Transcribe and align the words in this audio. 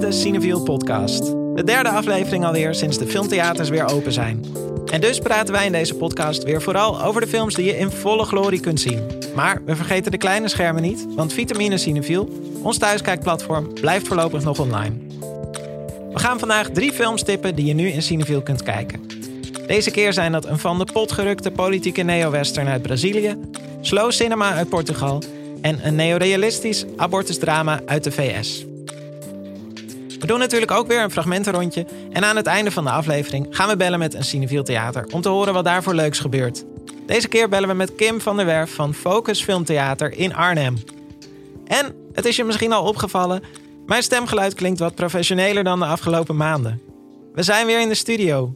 beste 0.00 0.20
Cineviel 0.20 0.62
podcast. 0.62 1.24
De 1.54 1.62
derde 1.64 1.88
aflevering 1.88 2.44
alweer 2.44 2.74
sinds 2.74 2.98
de 2.98 3.06
filmtheaters 3.06 3.68
weer 3.68 3.88
open 3.88 4.12
zijn. 4.12 4.44
En 4.92 5.00
dus 5.00 5.18
praten 5.18 5.54
wij 5.54 5.66
in 5.66 5.72
deze 5.72 5.94
podcast 5.94 6.42
weer 6.42 6.62
vooral 6.62 7.02
over 7.02 7.20
de 7.20 7.26
films 7.26 7.54
die 7.54 7.64
je 7.64 7.78
in 7.78 7.90
volle 7.90 8.24
glorie 8.24 8.60
kunt 8.60 8.80
zien. 8.80 9.00
Maar 9.34 9.62
we 9.64 9.76
vergeten 9.76 10.10
de 10.10 10.18
kleine 10.18 10.48
schermen 10.48 10.82
niet, 10.82 11.06
want 11.14 11.32
Vitamine 11.32 11.78
Cineviel, 11.78 12.28
ons 12.62 12.78
thuiskijkplatform, 12.78 13.72
blijft 13.72 14.06
voorlopig 14.06 14.44
nog 14.44 14.58
online. 14.58 14.94
We 16.12 16.18
gaan 16.18 16.38
vandaag 16.38 16.70
drie 16.70 16.92
films 16.92 17.22
tippen 17.22 17.54
die 17.54 17.66
je 17.66 17.74
nu 17.74 17.88
in 17.88 18.02
Cineviel 18.02 18.42
kunt 18.42 18.62
kijken. 18.62 19.00
Deze 19.66 19.90
keer 19.90 20.12
zijn 20.12 20.32
dat 20.32 20.44
een 20.44 20.58
van 20.58 20.78
de 20.78 20.86
pot 20.92 21.12
gerukte 21.12 21.50
politieke 21.50 22.02
neo-western 22.02 22.68
uit 22.68 22.82
Brazilië, 22.82 23.36
slow 23.80 24.10
cinema 24.10 24.52
uit 24.52 24.68
Portugal 24.68 25.22
en 25.60 25.86
een 25.86 25.94
neorealistisch 25.94 26.84
abortusdrama 26.96 27.80
uit 27.86 28.04
de 28.04 28.12
VS. 28.12 28.66
We 30.18 30.26
doen 30.26 30.38
natuurlijk 30.38 30.70
ook 30.70 30.86
weer 30.86 31.02
een 31.02 31.10
fragmentenrondje 31.10 31.86
en 32.12 32.24
aan 32.24 32.36
het 32.36 32.46
einde 32.46 32.70
van 32.70 32.84
de 32.84 32.90
aflevering 32.90 33.46
gaan 33.50 33.68
we 33.68 33.76
bellen 33.76 33.98
met 33.98 34.14
een 34.14 34.24
Cineviel 34.24 34.62
Theater 34.62 35.06
om 35.10 35.20
te 35.20 35.28
horen 35.28 35.52
wat 35.52 35.64
daarvoor 35.64 35.94
leuks 35.94 36.18
gebeurt. 36.18 36.64
Deze 37.06 37.28
keer 37.28 37.48
bellen 37.48 37.68
we 37.68 37.74
met 37.74 37.94
Kim 37.94 38.20
van 38.20 38.36
der 38.36 38.46
Werf 38.46 38.74
van 38.74 38.94
Focus 38.94 39.42
Filmtheater 39.42 40.12
in 40.12 40.34
Arnhem. 40.34 40.76
En, 41.66 41.94
het 42.12 42.24
is 42.24 42.36
je 42.36 42.44
misschien 42.44 42.72
al 42.72 42.84
opgevallen, 42.84 43.42
mijn 43.86 44.02
stemgeluid 44.02 44.54
klinkt 44.54 44.78
wat 44.78 44.94
professioneler 44.94 45.64
dan 45.64 45.78
de 45.78 45.86
afgelopen 45.86 46.36
maanden. 46.36 46.80
We 47.34 47.42
zijn 47.42 47.66
weer 47.66 47.80
in 47.80 47.88
de 47.88 47.94
studio. 47.94 48.52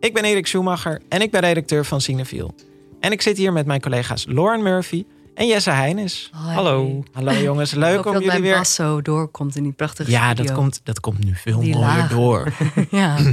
Ik 0.00 0.14
ben 0.14 0.24
Erik 0.24 0.46
Schumacher 0.46 1.00
en 1.08 1.20
ik 1.20 1.30
ben 1.30 1.40
redacteur 1.40 1.84
van 1.84 2.00
Cineviel. 2.00 2.54
En 3.00 3.12
ik 3.12 3.22
zit 3.22 3.36
hier 3.36 3.52
met 3.52 3.66
mijn 3.66 3.80
collega's 3.80 4.26
Lauren 4.28 4.62
Murphy 4.62 5.04
en 5.36 5.46
Jesse 5.46 5.70
Heijnes. 5.70 6.30
Hoi. 6.32 6.54
Hallo. 6.54 7.02
Hallo 7.12 7.32
jongens, 7.32 7.72
leuk 7.72 7.96
om 8.06 8.12
dat 8.12 8.12
jullie 8.12 8.28
mijn 8.28 8.42
weer... 8.42 8.54
bas 8.56 8.74
zo 8.74 9.02
doorkomt 9.02 9.56
in 9.56 9.62
die 9.62 9.72
prachtige 9.72 10.10
Ja, 10.10 10.26
studio. 10.26 10.44
dat 10.44 10.54
komt, 10.54 10.80
dat 10.84 11.00
komt 11.00 11.24
nu 11.24 11.34
veel 11.34 11.60
Die 11.60 11.72
mooier 11.74 11.88
lagen. 11.88 12.16
door. 12.16 12.52
Ja. 12.90 13.16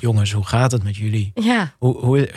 Jongens, 0.00 0.32
hoe 0.32 0.46
gaat 0.46 0.72
het 0.72 0.82
met 0.82 0.96
jullie? 0.96 1.30
ja. 1.34 1.72
Hoe, 1.78 1.98
hoe, 1.98 2.28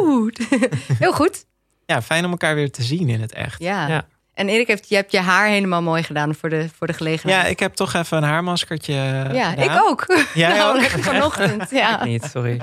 Oeh. 0.00 0.32
Heel 0.98 1.12
goed. 1.12 1.44
ja, 1.86 2.02
fijn 2.02 2.24
om 2.24 2.30
elkaar 2.30 2.54
weer 2.54 2.70
te 2.70 2.82
zien 2.82 3.08
in 3.08 3.20
het 3.20 3.32
echt. 3.32 3.60
Ja. 3.62 3.88
Ja. 3.88 4.06
En 4.36 4.48
Erik, 4.48 4.66
heeft, 4.66 4.88
je 4.88 4.94
hebt 4.94 5.12
je 5.12 5.20
haar 5.20 5.48
helemaal 5.48 5.82
mooi 5.82 6.02
gedaan 6.02 6.34
voor 6.34 6.48
de, 6.48 6.68
voor 6.76 6.86
de 6.86 6.92
Ja, 6.92 6.98
gelegenheid. 6.98 7.50
ik 7.50 7.58
heb 7.58 7.74
toch 7.74 7.94
even 7.94 8.16
een 8.16 8.22
haarmaskertje 8.22 8.92
Ja, 9.32 9.50
gedaan. 9.50 9.58
ik 9.76 9.80
ook. 9.88 10.06
Jij 10.34 10.50
ook? 10.52 10.56
Namelijk 10.58 10.88
vanochtend. 11.04 11.70
Ja. 11.70 12.04
Niet, 12.04 12.24
sorry. 12.24 12.60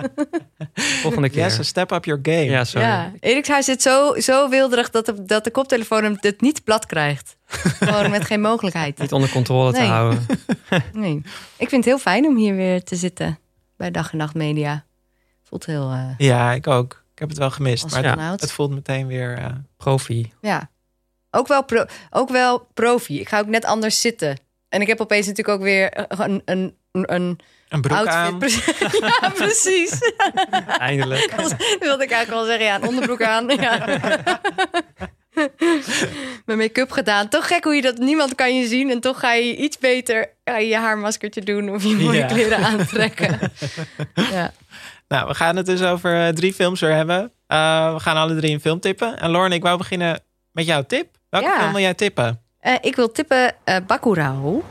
Volgende 0.75 1.30
keer. 1.30 1.43
Yes, 1.43 1.67
step 1.67 1.91
up 1.91 2.05
your 2.05 2.19
game. 2.23 2.43
Ja, 2.43 2.63
sorry. 2.63 2.88
Ja, 2.88 3.11
Erik's 3.19 3.47
haar 3.49 3.63
zit 3.63 3.81
zo, 3.81 4.13
zo 4.19 4.49
wilderig 4.49 4.89
dat 4.89 5.05
de, 5.05 5.23
dat 5.25 5.43
de 5.43 5.52
koptelefoon 5.52 6.03
hem 6.03 6.17
het 6.19 6.41
niet 6.41 6.63
plat 6.63 6.85
krijgt. 6.85 7.35
Gewoon 7.47 8.09
met 8.09 8.25
geen 8.25 8.41
mogelijkheid. 8.41 8.97
Niet 8.97 9.11
onder 9.13 9.30
controle 9.30 9.73
te 9.73 9.81
houden. 9.83 10.25
Nee. 10.93 11.21
Ik 11.58 11.69
vind 11.69 11.71
het 11.71 11.85
heel 11.85 11.99
fijn 11.99 12.25
om 12.25 12.35
hier 12.37 12.55
weer 12.55 12.83
te 12.83 12.95
zitten 12.95 13.39
bij 13.77 13.91
Dag 13.91 14.11
en 14.11 14.17
Nacht 14.17 14.33
Media. 14.33 14.83
Voelt 15.43 15.65
heel... 15.65 15.91
eh 15.91 16.08
Ja, 16.17 16.52
ik 16.52 16.67
ook. 16.67 17.03
Ik 17.13 17.19
heb 17.19 17.30
het 17.30 17.37
wel 17.37 17.52
gemist, 17.52 17.91
maar 17.91 18.03
ja. 18.03 18.31
het 18.31 18.52
voelt 18.52 18.71
meteen 18.71 19.08
weer... 19.08 19.37
eh, 19.37 19.45
Profi. 19.77 20.31
Ja. 20.41 20.69
Ook 21.36 21.48
wel, 21.48 21.64
pro, 21.64 21.86
ook 22.09 22.30
wel 22.30 22.67
profi. 22.73 23.20
Ik 23.20 23.30
ga 23.30 23.39
ook 23.39 23.48
net 23.48 23.66
anders 23.66 24.02
zitten. 24.02 24.39
En 24.70 24.81
ik 24.81 24.88
heb 24.88 25.02
opeens 25.02 25.28
natuurlijk 25.28 25.58
ook 25.58 25.64
weer 25.64 26.06
een, 26.22 26.42
een, 26.45 26.76
een 26.92 27.39
een 27.70 27.81
broek 27.81 27.98
outfit. 27.98 28.78
aan. 28.81 29.02
Ja, 29.22 29.30
precies. 29.30 29.98
Eindelijk. 30.78 31.34
Dat 31.36 31.56
wilde 31.80 32.04
ik 32.04 32.11
eigenlijk 32.11 32.30
wel 32.30 32.45
zeggen. 32.45 32.66
Ja, 32.66 32.76
een 32.76 32.88
onderbroek 32.88 33.23
aan. 33.23 33.48
Ja. 33.48 33.86
Mijn 36.45 36.58
make-up 36.58 36.92
gedaan. 36.92 37.30
Toch 37.30 37.48
gek 37.48 37.64
hoe 37.64 37.76
je 37.76 37.82
dat... 37.82 37.98
Niemand 37.98 38.36
kan 38.36 38.58
je 38.60 38.67
zien. 38.67 38.89
En 38.89 38.99
toch 38.99 39.20
ga 39.20 39.33
je 39.33 39.55
iets 39.55 39.77
beter 39.77 40.30
je, 40.43 40.67
je 40.67 40.76
haarmaskertje 40.76 41.42
doen. 41.42 41.70
Of 41.73 41.83
je 41.83 41.95
mooie 41.95 42.17
Ja. 42.17 42.26
kleren 42.27 42.58
aantrekken. 42.58 43.39
Ja. 44.14 44.54
Nou, 45.08 45.27
we 45.27 45.33
gaan 45.36 45.55
het 45.55 45.66
dus 45.66 45.82
over 45.82 46.27
eh, 46.27 46.33
drie 46.33 46.54
films 46.54 46.80
weer 46.80 46.93
hebben. 46.95 47.32
Eh, 47.48 47.93
we 47.93 47.99
gaan 47.99 48.17
alle 48.17 48.36
drie 48.36 48.54
een 48.54 48.61
film 48.61 48.80
tippen. 48.80 49.20
En 49.20 49.32
Lauren, 49.32 49.52
ik 49.52 49.61
wou 49.64 49.77
beginnen 49.77 50.20
met 50.52 50.66
jouw 50.66 50.83
tip. 50.83 51.17
Welke 51.33 51.48
Ja. 51.48 51.60
film 51.60 51.71
wil 51.71 51.82
jij 51.82 51.94
tippen? 51.94 52.39
Eh, 52.60 52.76
ik 52.82 52.95
wil 52.95 53.11
tippen 53.11 53.55
eh 53.64 53.77
Bakurao. 53.88 54.64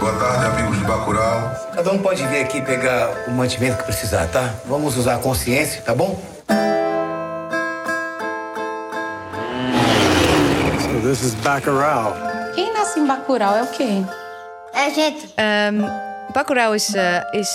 Boa 0.00 0.12
tarde, 0.18 0.46
amigos 0.46 0.78
de 0.78 0.84
Bacurau. 0.84 1.38
Cada 1.74 1.90
um 1.92 1.98
pode 2.02 2.22
vir 2.26 2.44
aqui 2.44 2.60
pegar 2.62 3.08
o 3.26 3.30
mantimento 3.30 3.78
que 3.78 3.84
precisar, 3.84 4.26
tá? 4.28 4.54
Vamos 4.66 4.96
usar 4.96 5.14
a 5.16 5.18
consciência, 5.18 5.82
tá 5.82 5.94
bom? 5.94 6.18
So 10.80 11.00
this 11.02 11.22
is 11.22 11.34
Baccarat. 11.42 12.14
Quem 12.54 12.72
nasce 12.72 12.98
em 13.00 13.06
Bacurau 13.06 13.54
é 13.56 13.62
o 13.62 13.66
quê? 13.68 14.02
É, 14.74 14.90
gente, 14.90 15.32
Ehm 15.36 15.84
Bacurau 16.34 16.74
is, 16.74 16.94
eh, 16.94 17.22
is 17.32 17.48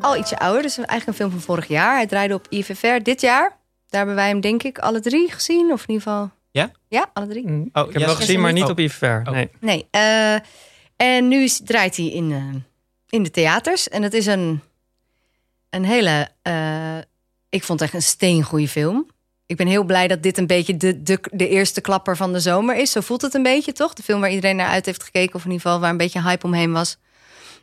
al 0.00 0.16
ietsje 0.16 0.38
ouder. 0.38 0.62
Dus 0.62 0.76
eigenlijk 0.76 1.06
een 1.06 1.14
film 1.14 1.30
van 1.30 1.40
vorig 1.40 1.68
jaar. 1.68 1.94
Hij 1.94 2.06
draaide 2.06 2.34
op 2.34 2.46
IFFR 2.48 2.98
dit 3.02 3.20
jaar. 3.20 3.48
Daar 3.88 3.98
hebben 4.00 4.14
wij 4.14 4.28
hem 4.28 4.40
denk 4.40 4.62
ik 4.62 4.78
alle 4.78 5.00
drie 5.00 5.30
gezien. 5.32 5.72
Of 5.72 5.82
in 5.86 5.94
ieder 5.94 6.02
geval... 6.02 6.30
Ja? 6.50 6.70
Ja, 6.88 7.10
alle 7.12 7.26
drie. 7.26 7.44
Oh, 7.44 7.52
ik 7.60 7.72
heb 7.74 7.92
hem 7.92 8.04
wel 8.04 8.14
gezien, 8.14 8.40
maar 8.40 8.52
niet 8.52 8.64
Oh. 8.64 8.70
op 8.70 8.78
IFR. 8.78 9.04
Oh. 9.04 9.30
Nee. 9.30 9.50
Nee. 9.60 9.86
eh, 9.90 10.34
en 10.96 11.28
nu 11.28 11.48
draait 11.64 11.96
hij 11.96 12.06
in, 12.06 12.32
eh, 12.32 12.60
in 13.08 13.22
de 13.22 13.30
theaters. 13.30 13.88
En 13.88 14.02
het 14.02 14.14
is 14.14 14.26
een, 14.26 14.60
een 15.70 15.84
hele... 15.84 16.28
eh, 16.42 16.96
ik 17.48 17.64
vond 17.64 17.80
het 17.80 17.88
echt 17.88 17.94
een 18.02 18.08
steengoede 18.08 18.68
film. 18.68 19.06
Ik 19.46 19.56
ben 19.56 19.66
heel 19.66 19.84
blij 19.84 20.08
dat 20.08 20.22
dit 20.22 20.38
een 20.38 20.46
beetje 20.46 20.76
de, 20.76 21.02
de, 21.02 21.18
de 21.32 21.48
eerste 21.48 21.80
klapper 21.80 22.16
van 22.16 22.32
de 22.32 22.40
zomer 22.40 22.76
is. 22.76 22.90
Zo 22.92 23.00
voelt 23.00 23.22
het 23.22 23.34
een 23.34 23.42
beetje, 23.42 23.72
toch? 23.72 23.94
De 23.94 24.02
film 24.02 24.20
waar 24.20 24.30
iedereen 24.30 24.56
naar 24.56 24.68
uit 24.68 24.86
heeft 24.86 25.02
gekeken. 25.02 25.34
Of 25.34 25.44
in 25.44 25.50
ieder 25.50 25.62
geval 25.66 25.80
waar 25.80 25.90
een 25.90 25.96
beetje 25.96 26.22
hype 26.22 26.46
omheen 26.46 26.72
was. 26.72 26.96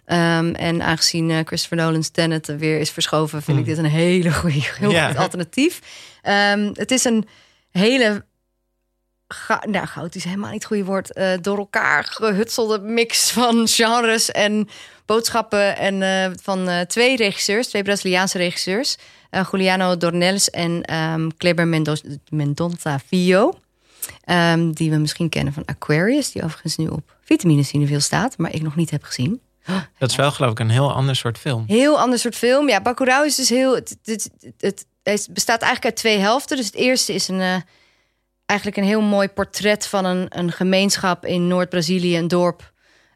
Ehm, 0.08 0.54
en 0.54 0.82
aangezien 0.82 1.30
eh, 1.32 1.40
Christopher 1.46 1.78
Nolan's 1.78 2.10
Tenet 2.10 2.46
weer 2.46 2.80
is 2.80 2.90
verschoven... 2.90 3.42
vind 3.42 3.58
ik 3.60 3.66
dit 3.66 3.78
een 3.78 3.86
hele 3.86 4.34
goede 4.34 4.60
heel 4.78 5.08
goed 5.08 5.18
alternatief. 5.18 5.82
Ehm, 6.22 6.70
het 6.74 6.92
is 6.92 7.04
een 7.04 7.28
hele 7.72 8.26
ga, 9.28 9.64
nou, 9.70 9.86
goud 9.86 10.16
is 10.16 10.24
helemaal 10.24 10.52
niet 10.52 10.60
het 10.60 10.68
goede 10.68 10.86
woord. 10.86 11.14
eh, 11.14 11.32
door 11.42 11.58
elkaar 11.58 12.04
gehutselde 12.04 12.80
mix 12.80 13.32
van 13.32 13.68
genres 13.68 14.32
en 14.32 14.68
boodschappen. 15.06 15.78
En 15.78 16.02
eh, 16.02 16.32
van 16.42 16.86
twee 16.88 17.16
regisseurs, 17.16 17.68
twee 17.68 17.84
Braziliaanse 17.84 18.38
regisseurs. 18.38 18.98
Juliano 19.52 19.98
Dornelles 19.98 20.50
en 20.50 20.84
ehm 20.84 21.30
Kleber 21.38 21.68
Mendonça 22.30 22.96
Filho. 23.08 23.54
Die 24.72 24.90
we 24.92 24.98
misschien 24.98 25.30
kennen 25.30 25.54
van 25.54 25.66
Aquarius. 25.66 26.32
Die 26.32 26.44
overigens 26.44 26.78
nu 26.78 26.88
op 26.88 27.16
Vitamine 27.24 27.64
Cineville 27.64 28.00
staat. 28.00 28.38
Maar 28.38 28.54
ik 28.54 28.62
nog 28.62 28.76
niet 28.76 28.90
heb 28.90 29.04
gezien. 29.04 29.42
Dat 29.98 30.10
is 30.10 30.16
wel 30.16 30.32
geloof 30.32 30.52
ik 30.52 30.60
een 30.60 30.70
heel 30.70 30.94
ander 30.94 31.16
soort 31.16 31.38
film. 31.38 31.64
Heel 31.68 32.00
ander 32.00 32.20
soort 32.20 32.36
film. 32.36 32.70
Ja, 32.70 32.82
Bacurau 32.82 33.26
is 33.26 33.36
dus 33.36 33.50
heel... 33.50 33.76
Het, 33.76 33.98
het, 34.04 34.86
het, 35.04 35.28
bestaat 35.32 35.62
eigenlijk 35.62 35.86
uit 35.86 35.96
twee 35.96 36.18
helften. 36.18 36.58
Dus 36.58 36.66
het 36.66 36.76
eerste 36.76 37.14
is 37.14 37.28
een, 37.28 37.42
eh, 37.42 37.56
eigenlijk 38.46 38.80
een 38.80 38.84
heel 38.84 39.02
mooi 39.02 39.28
portret 39.28 39.88
van 39.88 40.06
een, 40.06 40.26
een 40.30 40.52
gemeenschap 40.52 41.26
in 41.26 41.48
Noord-Brazilië, 41.48 42.18
een 42.18 42.28
dorp. 42.28 42.72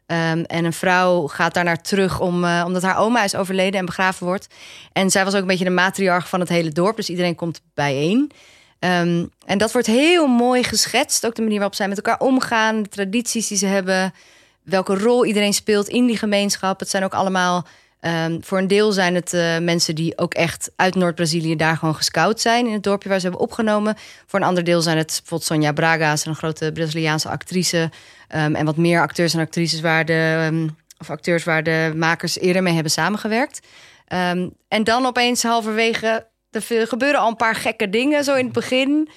Ehm, 0.06 0.42
en 0.42 0.64
een 0.64 0.72
vrouw 0.72 1.26
gaat 1.26 1.54
daar 1.54 1.64
naar 1.64 1.82
terug 1.82 2.20
om, 2.20 2.44
eh, 2.44 2.62
omdat 2.66 2.82
haar 2.82 2.98
oma 2.98 3.24
is 3.24 3.34
overleden 3.34 3.80
en 3.80 3.86
begraven 3.86 4.26
wordt. 4.26 4.46
En 4.92 5.10
zij 5.10 5.24
was 5.24 5.34
ook 5.34 5.40
een 5.40 5.46
beetje 5.46 5.64
de 5.64 5.70
matriarch 5.70 6.28
van 6.28 6.40
het 6.40 6.48
hele 6.48 6.70
dorp. 6.70 6.96
Dus 6.96 7.08
iedereen 7.08 7.34
komt 7.34 7.60
bijeen. 7.74 8.30
Ehm, 8.78 9.26
en 9.46 9.58
dat 9.58 9.72
wordt 9.72 9.86
heel 9.86 10.26
mooi 10.26 10.62
geschetst. 10.62 11.26
Ook 11.26 11.34
de 11.34 11.42
manier 11.42 11.58
waarop 11.58 11.76
zij 11.76 11.88
met 11.88 11.96
elkaar 11.96 12.20
omgaan. 12.20 12.82
De 12.82 12.88
tradities 12.88 13.48
die 13.48 13.58
ze 13.58 13.66
hebben. 13.66 14.12
Welke 14.64 14.94
rol 14.98 15.24
iedereen 15.24 15.52
speelt 15.52 15.88
in 15.88 16.06
die 16.06 16.16
gemeenschap. 16.16 16.80
Het 16.80 16.88
zijn 16.88 17.04
ook 17.04 17.14
allemaal... 17.14 17.66
ehm, 18.00 18.40
voor 18.40 18.58
een 18.58 18.66
deel 18.66 18.92
zijn 18.92 19.14
het 19.14 19.32
eh, 19.32 19.58
mensen 19.58 19.94
die 19.94 20.18
ook 20.18 20.34
echt 20.34 20.70
uit 20.76 20.94
Noord-Brazilië... 20.94 21.56
daar 21.56 21.76
gewoon 21.76 21.94
gescout 21.94 22.40
zijn 22.40 22.66
in 22.66 22.72
het 22.72 22.82
dorpje 22.82 23.08
waar 23.08 23.20
ze 23.20 23.26
hebben 23.26 23.44
opgenomen. 23.44 23.96
Voor 24.26 24.40
een 24.40 24.46
ander 24.46 24.64
deel 24.64 24.80
zijn 24.80 24.96
het 24.96 25.06
bijvoorbeeld 25.06 25.44
Sonja 25.44 25.72
Braga... 25.72 26.16
een 26.24 26.34
grote 26.34 26.70
Braziliaanse 26.74 27.28
actrice. 27.28 27.90
ehm, 28.28 28.54
en 28.54 28.64
wat 28.64 28.76
meer 28.76 29.00
acteurs 29.00 29.34
en 29.34 29.40
actrices 29.40 29.80
waar 29.80 30.04
de... 30.04 30.48
ehm, 30.50 30.68
of 30.98 31.10
acteurs 31.10 31.44
waar 31.44 31.62
de 31.62 31.92
makers 31.96 32.38
eerder 32.38 32.62
mee 32.62 32.74
hebben 32.74 32.92
samengewerkt. 32.92 33.66
En 34.68 34.84
dan 34.84 35.06
opeens 35.06 35.42
halverwege... 35.42 36.30
Er 36.50 36.86
gebeuren 36.86 37.20
al 37.20 37.28
een 37.28 37.36
paar 37.36 37.54
gekke 37.54 37.90
dingen 37.90 38.24
zo 38.24 38.34
in 38.34 38.44
het 38.44 38.52
begin. 38.52 39.08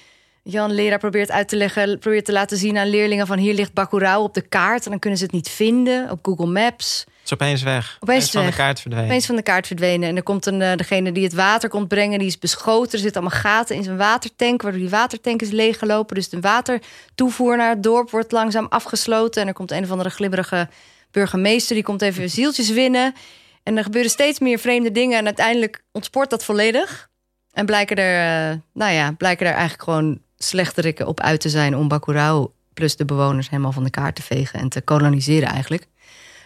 Jan 0.48 0.72
leraar 0.72 0.98
probeert 0.98 1.30
uit 1.30 1.48
te 1.48 1.56
leggen, 1.56 1.98
probeert 1.98 2.24
te 2.24 2.32
laten 2.32 2.56
zien 2.56 2.78
aan 2.78 2.88
leerlingen 2.88 3.26
van 3.26 3.38
hier 3.38 3.54
ligt 3.54 3.72
Bacurau 3.72 4.22
op 4.22 4.34
de 4.34 4.40
kaart 4.40 4.84
en 4.84 4.90
dan 4.90 4.98
kunnen 4.98 5.18
ze 5.18 5.24
het 5.24 5.34
niet 5.34 5.48
vinden 5.48 6.10
op 6.10 6.18
Google 6.22 6.46
Maps. 6.46 7.04
Het 7.06 7.24
is 7.24 7.32
opeens 7.32 7.62
weg. 7.62 7.96
Opeens 8.00 8.30
van 8.30 8.42
weg. 8.42 8.50
de 8.50 8.56
kaart 8.56 8.80
verdwenen. 8.80 9.08
Opeens 9.08 9.26
van 9.26 9.36
de 9.36 9.42
kaart 9.42 9.66
verdwenen 9.66 10.08
en 10.08 10.16
er 10.16 10.22
komt 10.22 10.46
een 10.46 10.62
eh, 10.62 10.76
degene 10.76 11.12
die 11.12 11.24
het 11.24 11.32
water 11.32 11.68
komt 11.68 11.88
brengen, 11.88 12.18
die 12.18 12.28
is 12.28 12.38
beschoten. 12.38 12.92
Er 12.92 12.98
zitten 12.98 13.20
allemaal 13.20 13.40
gaten 13.40 13.76
in 13.76 13.82
zijn 13.82 13.96
watertank, 13.96 14.62
waardoor 14.62 14.80
die 14.80 14.90
watertank 14.90 15.42
is 15.42 15.50
leeggelopen. 15.50 16.14
Dus 16.14 16.28
de 16.28 16.40
watertoevoer 16.40 17.56
naar 17.56 17.70
het 17.70 17.82
dorp 17.82 18.10
wordt 18.10 18.32
langzaam 18.32 18.66
afgesloten 18.68 19.42
en 19.42 19.48
er 19.48 19.54
komt 19.54 19.70
een 19.70 19.84
of 19.84 19.90
andere 19.90 20.10
glibberige 20.10 20.68
burgemeester 21.10 21.74
die 21.74 21.84
komt 21.84 22.02
even 22.02 22.30
zieltjes 22.30 22.70
winnen. 22.70 23.14
En 23.62 23.76
er 23.76 23.84
gebeuren 23.84 24.10
steeds 24.10 24.38
meer 24.38 24.58
vreemde 24.58 24.92
dingen 24.92 25.18
en 25.18 25.24
uiteindelijk 25.24 25.82
ontspoort 25.92 26.30
dat 26.30 26.44
volledig. 26.44 27.08
En 27.52 27.66
blijken 27.66 27.96
er, 27.96 28.50
eh, 28.50 28.56
nou 28.72 28.92
ja, 28.92 29.12
blijken 29.12 29.46
er 29.46 29.52
eigenlijk 29.52 29.82
gewoon 29.82 30.24
slechterikken 30.38 31.06
op 31.06 31.20
uit 31.20 31.40
te 31.40 31.48
zijn 31.48 31.76
om 31.76 31.88
Bacurau 31.88 32.48
plus 32.74 32.96
de 32.96 33.04
bewoners 33.04 33.50
helemaal 33.50 33.72
van 33.72 33.84
de 33.84 33.90
kaart 33.90 34.14
te 34.16 34.22
vegen 34.22 34.60
en 34.60 34.68
te 34.68 34.80
koloniseren 34.80 35.48
eigenlijk. 35.48 35.86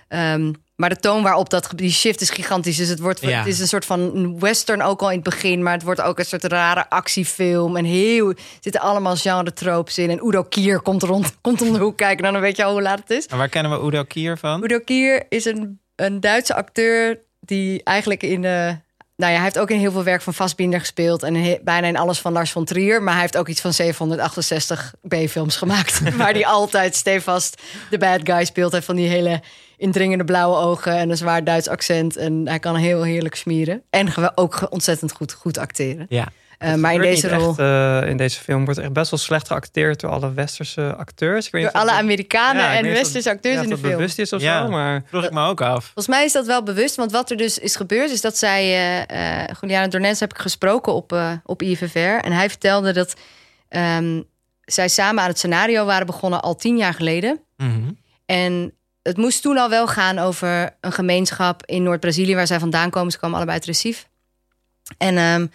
Ehm, 0.08 0.52
maar 0.76 0.88
de 0.88 0.96
toon 0.96 1.22
waarop 1.22 1.50
dat 1.50 1.72
die 1.75 1.90
shift 1.90 2.20
is 2.20 2.31
gigantisch. 2.31 2.76
Dus 2.76 2.88
het, 2.88 2.98
wordt, 2.98 3.20
Ja. 3.20 3.38
het 3.38 3.46
is 3.46 3.60
een 3.60 3.69
soort 3.69 3.84
van 3.84 4.38
western 4.38 4.82
ook 4.82 5.00
al 5.00 5.08
in 5.08 5.14
het 5.14 5.25
begin, 5.25 5.62
maar 5.62 5.72
het 5.72 5.82
wordt 5.82 6.00
ook 6.00 6.19
een 6.19 6.25
soort 6.25 6.44
rare 6.44 6.90
actiefilm. 6.90 7.76
En 7.76 7.84
heel, 7.84 8.34
zitten 8.60 8.81
allemaal 8.81 9.16
genre 9.16 9.52
tropes 9.52 9.98
in. 9.98 10.10
En 10.10 10.26
Udo 10.26 10.42
Kier 10.42 10.81
komt, 10.81 11.02
rond, 11.02 11.37
komt 11.40 11.62
om 11.62 11.72
de 11.72 11.78
hoek 11.78 11.96
kijken, 11.96 12.25
en 12.26 12.32
dan 12.32 12.42
weet 12.42 12.56
je 12.56 12.64
al 12.64 12.72
hoe 12.72 12.82
laat 12.82 12.98
het 12.98 13.10
is. 13.10 13.26
En 13.26 13.37
waar 13.38 13.48
kennen 13.48 13.81
we 13.81 13.87
Udo 13.87 14.04
Kier 14.04 14.38
van? 14.38 14.64
Udo 14.64 14.78
Kier 14.78 15.26
is 15.28 15.44
een, 15.44 15.81
een 15.96 16.20
Duitse 16.20 16.54
acteur 16.54 17.19
die 17.40 17.82
eigenlijk 17.82 18.22
in 18.22 18.42
de. 18.42 18.76
Nou 19.20 19.32
ja, 19.32 19.38
hij 19.38 19.44
heeft 19.44 19.58
ook 19.58 19.70
in 19.70 19.78
heel 19.78 19.93
veel 19.93 20.05
werk 20.05 20.22
van 20.22 20.34
Vastbinder 20.34 20.81
gespeeld. 20.81 21.22
En 21.22 21.58
bijna 21.62 21.87
in 21.87 21.96
alles 21.96 22.19
van 22.19 22.32
Lars 22.32 22.50
von 22.50 22.64
Trier. 22.64 23.02
Maar 23.02 23.12
hij 23.12 23.22
heeft 23.22 23.37
ook 23.37 23.49
iets 23.49 23.61
van 23.61 23.72
768 23.72 24.94
B-films 25.08 25.56
gemaakt. 25.56 26.00
waar 26.17 26.32
hij 26.32 26.46
altijd 26.46 26.96
stevast 26.96 27.62
de 27.90 27.99
bad 27.99 28.20
guy 28.25 28.44
speelt. 28.44 28.72
Heeft 28.72 28.84
van 28.84 28.96
die 28.96 29.08
hele 29.08 29.40
indringende 29.76 30.25
blauwe 30.25 30.56
ogen 30.56 30.96
en 30.96 31.11
een 31.11 31.17
zwaar 31.17 31.44
Duits 31.44 31.69
accent. 31.69 32.17
En 32.17 32.49
hij 32.49 32.58
kan 32.58 32.76
heel 32.76 33.02
heerlijk 33.02 33.34
smieren. 33.34 33.82
En 33.90 34.37
ook 34.37 34.67
ontzettend 34.70 35.12
goed, 35.12 35.32
goed 35.32 35.58
acteren. 35.58 36.06
Ja. 36.08 36.28
Eh, 36.60 36.74
maar 36.74 36.94
in 36.94 37.00
deze 37.00 37.28
rol. 37.28 37.48
echt, 37.48 37.58
eh, 37.58 38.08
in 38.08 38.16
deze 38.16 38.40
film 38.40 38.64
wordt 38.64 38.80
echt 38.80 38.92
best 38.92 39.10
wel 39.10 39.18
slecht 39.20 39.46
geacteerd 39.46 40.00
door 40.00 40.10
alle 40.10 40.32
westerse 40.32 40.94
acteurs. 40.94 41.46
Ik 41.46 41.52
weet 41.52 41.62
Door 41.62 41.72
alle 41.72 41.90
dat- 41.90 41.98
Amerikanen 41.98 42.62
Ja, 42.62 42.74
en 42.74 42.82
westerse 42.84 43.28
dat- 43.28 43.34
acteurs 43.36 43.54
ja, 43.54 43.60
in 43.62 43.66
of 43.66 43.74
de 43.74 43.80
dat 43.80 43.84
film. 43.86 43.96
bewust 43.96 44.18
is 44.18 44.32
of 44.32 44.40
Ja. 44.40 44.62
zo, 44.64 44.70
maar... 44.70 45.02
Vroeg 45.06 45.24
ik 45.24 45.30
me 45.32 45.46
ook 45.46 45.60
af. 45.60 45.84
Volgens 45.84 46.06
mij 46.06 46.24
is 46.24 46.32
dat 46.32 46.46
wel 46.46 46.62
bewust, 46.62 46.96
want 46.96 47.12
wat 47.12 47.30
er 47.30 47.36
dus 47.36 47.58
is 47.58 47.76
gebeurd... 47.76 48.10
is 48.10 48.20
dat 48.20 48.36
zij... 48.38 48.62
eh 49.08 49.42
eh 49.42 49.48
Juliana 49.60 49.88
Dornens 49.88 50.20
heb 50.20 50.30
ik 50.32 50.38
gesproken 50.38 50.92
op, 50.94 51.12
eh 51.12 51.32
op 51.44 51.62
IFFR... 51.62 51.98
en 51.98 52.32
hij 52.32 52.48
vertelde 52.48 52.92
dat 52.92 53.14
ehm, 53.68 54.22
zij 54.60 54.88
samen 54.88 55.22
aan 55.22 55.28
het 55.28 55.38
scenario 55.38 55.84
waren 55.84 56.06
begonnen... 56.06 56.42
al 56.42 56.54
tien 56.56 56.76
jaar 56.76 56.94
geleden. 56.94 57.40
Mhm. 57.56 57.90
En 58.26 58.74
het 59.02 59.16
moest 59.16 59.42
toen 59.42 59.56
al 59.58 59.68
wel 59.68 59.86
gaan 59.86 60.18
over 60.18 60.76
een 60.80 60.92
gemeenschap 60.92 61.62
in 61.66 61.82
Noord-Brazilië... 61.82 62.34
waar 62.34 62.46
zij 62.46 62.58
vandaan 62.58 62.90
komen. 62.90 63.12
Ze 63.12 63.18
komen 63.18 63.36
allebei 63.36 63.56
uit 63.58 63.66
Recife. 63.66 64.04
En 64.98 65.16
ehm, 65.16 65.46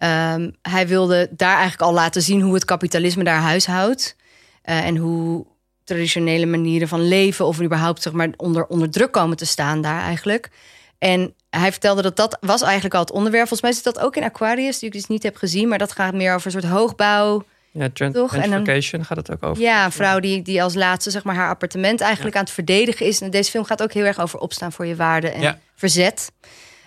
ehm, 0.00 0.50
hij 0.62 0.86
wilde 0.88 1.28
daar 1.30 1.52
eigenlijk 1.58 1.82
al 1.82 1.92
laten 1.92 2.22
zien... 2.22 2.40
hoe 2.40 2.54
het 2.54 2.64
kapitalisme 2.64 3.24
daar 3.24 3.40
huishoudt. 3.40 4.16
eh, 4.62 4.86
en 4.86 4.96
hoe 4.96 5.46
traditionele 5.84 6.46
manieren 6.46 6.88
van 6.88 7.08
leven... 7.08 7.46
of 7.46 7.60
überhaupt 7.60 8.02
zeg 8.02 8.12
maar, 8.12 8.28
onder, 8.36 8.66
onder 8.66 8.90
druk 8.90 9.12
komen 9.12 9.36
te 9.36 9.44
staan 9.46 9.80
daar 9.82 10.00
eigenlijk. 10.02 10.50
En 10.98 11.34
hij 11.50 11.70
vertelde 11.70 12.02
dat 12.02 12.16
dat 12.16 12.36
was 12.40 12.62
eigenlijk 12.62 12.94
al 12.94 13.00
het 13.00 13.10
onderwerp. 13.12 13.48
Volgens 13.48 13.62
mij 13.62 13.72
zit 13.72 13.94
dat 13.94 14.04
ook 14.04 14.16
in 14.16 14.22
Aquarius, 14.22 14.78
die 14.78 14.88
ik 14.88 14.94
dus 14.94 15.06
niet 15.06 15.22
heb 15.22 15.36
gezien. 15.36 15.68
Maar 15.68 15.78
dat 15.78 15.92
gaat 15.92 16.14
meer 16.14 16.34
over 16.34 16.46
een 16.46 16.60
soort 16.60 16.72
hoogbouw... 16.72 17.44
Ja, 17.72 17.88
trend, 17.92 18.14
Toch? 18.14 18.34
En 18.34 18.50
dan- 18.50 18.82
gaat 19.04 19.16
het 19.16 19.30
ook 19.32 19.42
over. 19.42 19.62
Ja, 19.62 19.84
een 19.84 19.92
vrouw 19.92 20.20
die, 20.20 20.42
die 20.42 20.62
als 20.62 20.74
laatste 20.74 21.10
zeg 21.10 21.24
maar, 21.24 21.34
haar 21.34 21.48
appartement 21.48 22.00
eigenlijk 22.00 22.36
aan 22.36 22.42
het 22.44 22.52
verdedigen 22.52 23.06
is. 23.06 23.20
En 23.20 23.30
deze 23.30 23.50
film 23.50 23.64
gaat 23.64 23.82
ook 23.82 23.92
heel 23.92 24.04
erg 24.04 24.20
over 24.20 24.38
opstaan 24.38 24.72
voor 24.72 24.86
je 24.86 24.96
waarde 24.96 25.28
en 25.28 25.40
Ja. 25.40 25.58
verzet. 25.74 26.32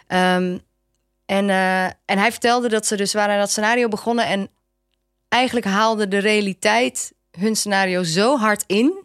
Ehm, 0.07 0.57
en, 1.25 1.49
eh, 1.49 1.83
en 1.85 2.17
hij 2.17 2.31
vertelde 2.31 2.69
dat 2.69 2.85
ze 2.85 2.95
dus 2.95 3.13
waren 3.13 3.33
aan 3.33 3.39
dat 3.39 3.51
scenario 3.51 3.87
begonnen. 3.87 4.25
En 4.27 4.49
eigenlijk 5.29 5.65
haalde 5.65 6.07
de 6.07 6.17
realiteit 6.17 7.13
hun 7.39 7.55
scenario 7.55 8.03
zo 8.03 8.37
hard 8.37 8.63
in. 8.67 9.01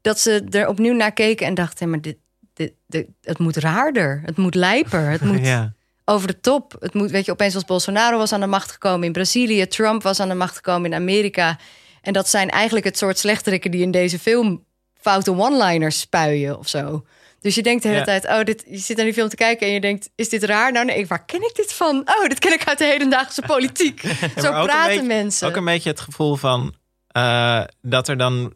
dat 0.00 0.18
ze 0.20 0.44
er 0.50 0.68
opnieuw 0.68 0.94
naar 0.94 1.12
keken 1.12 1.46
en 1.46 1.54
dachten: 1.54 1.84
"Hé, 1.84 1.90
maar 1.90 2.00
dit, 2.00 2.16
dit, 2.54 2.72
dit, 2.86 3.06
het 3.22 3.38
moet 3.38 3.56
raarder, 3.56 4.22
het 4.24 4.36
moet 4.36 4.54
lijper, 4.54 5.10
het 5.10 5.20
moet 5.30 5.44
Ja. 5.46 5.72
over 6.04 6.26
de 6.26 6.40
top. 6.40 6.76
Het 6.80 6.94
moet, 6.94 7.10
weet 7.10 7.24
je, 7.24 7.32
opeens 7.32 7.54
was 7.54 7.64
Bolsonaro 7.64 8.18
was 8.18 8.32
aan 8.32 8.40
de 8.40 8.46
macht 8.46 8.70
gekomen 8.72 9.06
in 9.06 9.12
Brazilië, 9.12 9.66
Trump 9.66 10.02
was 10.02 10.20
aan 10.20 10.28
de 10.28 10.34
macht 10.34 10.54
gekomen 10.56 10.90
in 10.90 10.96
Amerika. 10.96 11.58
En 12.02 12.12
dat 12.12 12.28
zijn 12.28 12.50
eigenlijk 12.50 12.84
het 12.86 12.98
soort 12.98 13.18
slechterikken 13.18 13.70
die 13.70 13.82
in 13.82 13.90
deze 13.90 14.18
film 14.18 14.64
foute 14.94 15.30
one-liners 15.36 16.00
spuien 16.00 16.58
of 16.58 16.68
zo. 16.68 17.04
Dus 17.40 17.54
je 17.54 17.62
denkt 17.62 17.82
de 17.82 17.88
hele 17.88 18.00
Ja. 18.00 18.06
tijd, 18.06 18.26
oh, 18.26 18.44
dit, 18.44 18.64
je 18.68 18.78
zit 18.78 18.96
naar 18.96 19.04
die 19.06 19.14
film 19.14 19.28
te 19.28 19.36
kijken 19.36 19.66
en 19.66 19.72
je 19.72 19.80
denkt, 19.80 20.10
is 20.14 20.28
dit 20.28 20.42
raar? 20.44 20.72
Nou 20.72 20.84
nee, 20.84 21.06
waar 21.06 21.24
ken 21.24 21.42
ik 21.42 21.54
dit 21.54 21.72
van? 21.72 21.96
Oh, 22.04 22.28
dit 22.28 22.38
ken 22.38 22.52
ik 22.52 22.64
uit 22.68 22.78
de 22.78 22.84
hedendaagse 22.84 23.42
politiek. 23.46 24.00
Zo 24.42 24.50
praten 24.64 24.86
beetje- 24.88 25.02
mensen. 25.02 25.48
Ook 25.48 25.56
een 25.56 25.64
beetje 25.64 25.90
het 25.90 26.00
gevoel 26.00 26.36
van 26.36 26.74
eh, 27.08 27.62
dat 27.82 28.08
er 28.08 28.16
dan 28.16 28.54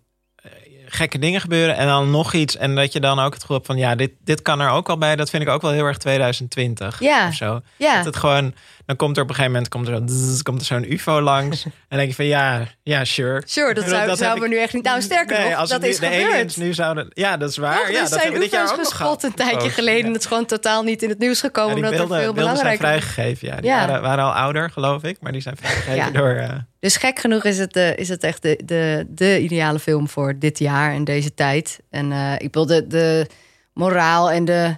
gekke 0.95 1.19
dingen 1.19 1.41
gebeuren 1.41 1.77
en 1.77 1.87
dan 1.87 2.11
nog 2.11 2.33
iets. 2.33 2.57
En 2.57 2.75
dat 2.75 2.93
je 2.93 3.01
dan 3.01 3.19
ook 3.21 3.33
het 3.33 3.41
gevoel 3.41 3.57
hebt 3.57 3.69
van 3.69 3.79
ja, 3.79 3.95
dit, 3.95 4.11
dit 4.25 4.43
kan 4.43 4.61
er 4.61 4.71
ook 4.71 4.89
al 4.89 4.99
bij. 4.99 5.17
Dat 5.17 5.31
vind 5.31 5.43
ik 5.43 5.49
ook 5.49 5.63
wel 5.63 5.71
heel 5.71 5.85
erg 5.85 5.97
2020 5.99 7.01
Ja. 7.01 7.29
of 7.29 7.35
zo. 7.35 7.61
ja. 7.77 7.97
Dat 7.97 8.05
het 8.05 8.17
gewoon, 8.17 8.55
dan 8.87 8.97
komt 8.97 9.17
er 9.17 9.23
op 9.23 9.29
een 9.29 9.35
gegeven 9.35 9.55
moment 9.55 9.71
komt 9.71 9.89
er, 9.89 10.09
zo, 10.37 10.41
komt 10.43 10.61
er 10.61 10.67
zo'n 10.67 10.93
ufo 10.93 11.21
langs. 11.21 11.65
en 11.65 11.73
dan 11.89 11.99
denk 11.99 12.09
je 12.11 12.15
van 12.17 12.25
ja, 12.25 12.67
ja, 12.83 13.05
sure. 13.05 13.43
Sure, 13.45 13.75
dat, 13.75 13.89
zou, 13.89 14.07
dat 14.07 14.19
zouden 14.19 14.41
we 14.43 14.49
ik- 14.49 14.55
nu 14.55 14.61
echt 14.63 14.73
niet... 14.75 14.85
Nou, 14.85 15.03
sterker 15.03 15.39
Nee, 15.39 15.49
nog, 15.51 15.59
als 15.59 15.69
dat 15.71 15.81
nu- 15.81 15.89
is 15.89 15.99
de 15.99 16.07
gebeurd. 16.07 16.33
aliens 16.33 16.57
nu 16.57 16.75
zouden... 16.75 17.07
Ja, 17.11 17.37
dat 17.37 17.51
is 17.51 17.57
waar. 17.57 17.93
Ja, 17.93 18.01
dat 18.01 18.13
zijn 18.13 18.33
dit 18.41 18.51
jaar 18.51 18.71
ook 18.71 18.79
gespot 18.79 19.23
een 19.23 19.35
tijdje 19.35 19.69
Oh, 19.69 19.75
geleden. 19.75 20.07
ja. 20.07 20.13
Het 20.13 20.21
is 20.21 20.27
gewoon 20.27 20.47
totaal 20.47 20.83
niet 20.83 21.03
in 21.03 21.09
het 21.09 21.19
nieuws 21.19 21.41
gekomen. 21.41 21.69
Ja, 21.71 21.75
die 21.75 21.85
omdat 21.85 21.99
beelden, 22.01 22.17
er 22.17 22.23
veel 22.25 22.33
beelden 22.35 22.57
zijn 22.57 22.77
belangrijker 22.79 23.09
vrijgegeven. 23.13 23.49
Ja, 23.49 23.57
die 23.61 23.71
Ja. 23.71 23.87
Waren, 23.87 24.03
waren 24.03 24.25
al 24.25 24.33
ouder, 24.35 24.71
geloof 24.71 25.03
ik. 25.03 25.17
Maar 25.21 25.33
die 25.33 25.41
zijn 25.41 25.57
vrijgegeven 25.57 26.13
door... 26.13 26.31
eh, 26.35 26.49
Dus 26.83 26.97
gek 26.97 27.19
genoeg 27.19 27.45
is 27.45 27.59
het, 27.59 27.77
eh, 27.77 27.97
is 27.97 28.09
het 28.09 28.23
echt 28.23 28.43
de, 28.43 28.61
de, 28.65 29.07
de 29.09 29.41
ideale 29.41 29.79
film 29.79 30.09
voor 30.09 30.39
dit 30.39 30.59
jaar 30.59 30.93
en 30.93 31.05
deze 31.05 31.35
tijd. 31.35 31.81
En 31.91 32.13
eh, 32.13 32.35
ik 32.39 32.55
wil 32.55 32.67
de, 32.67 32.87
de 32.87 33.27
moraal 33.73 34.31
en 34.31 34.45
de, 34.45 34.77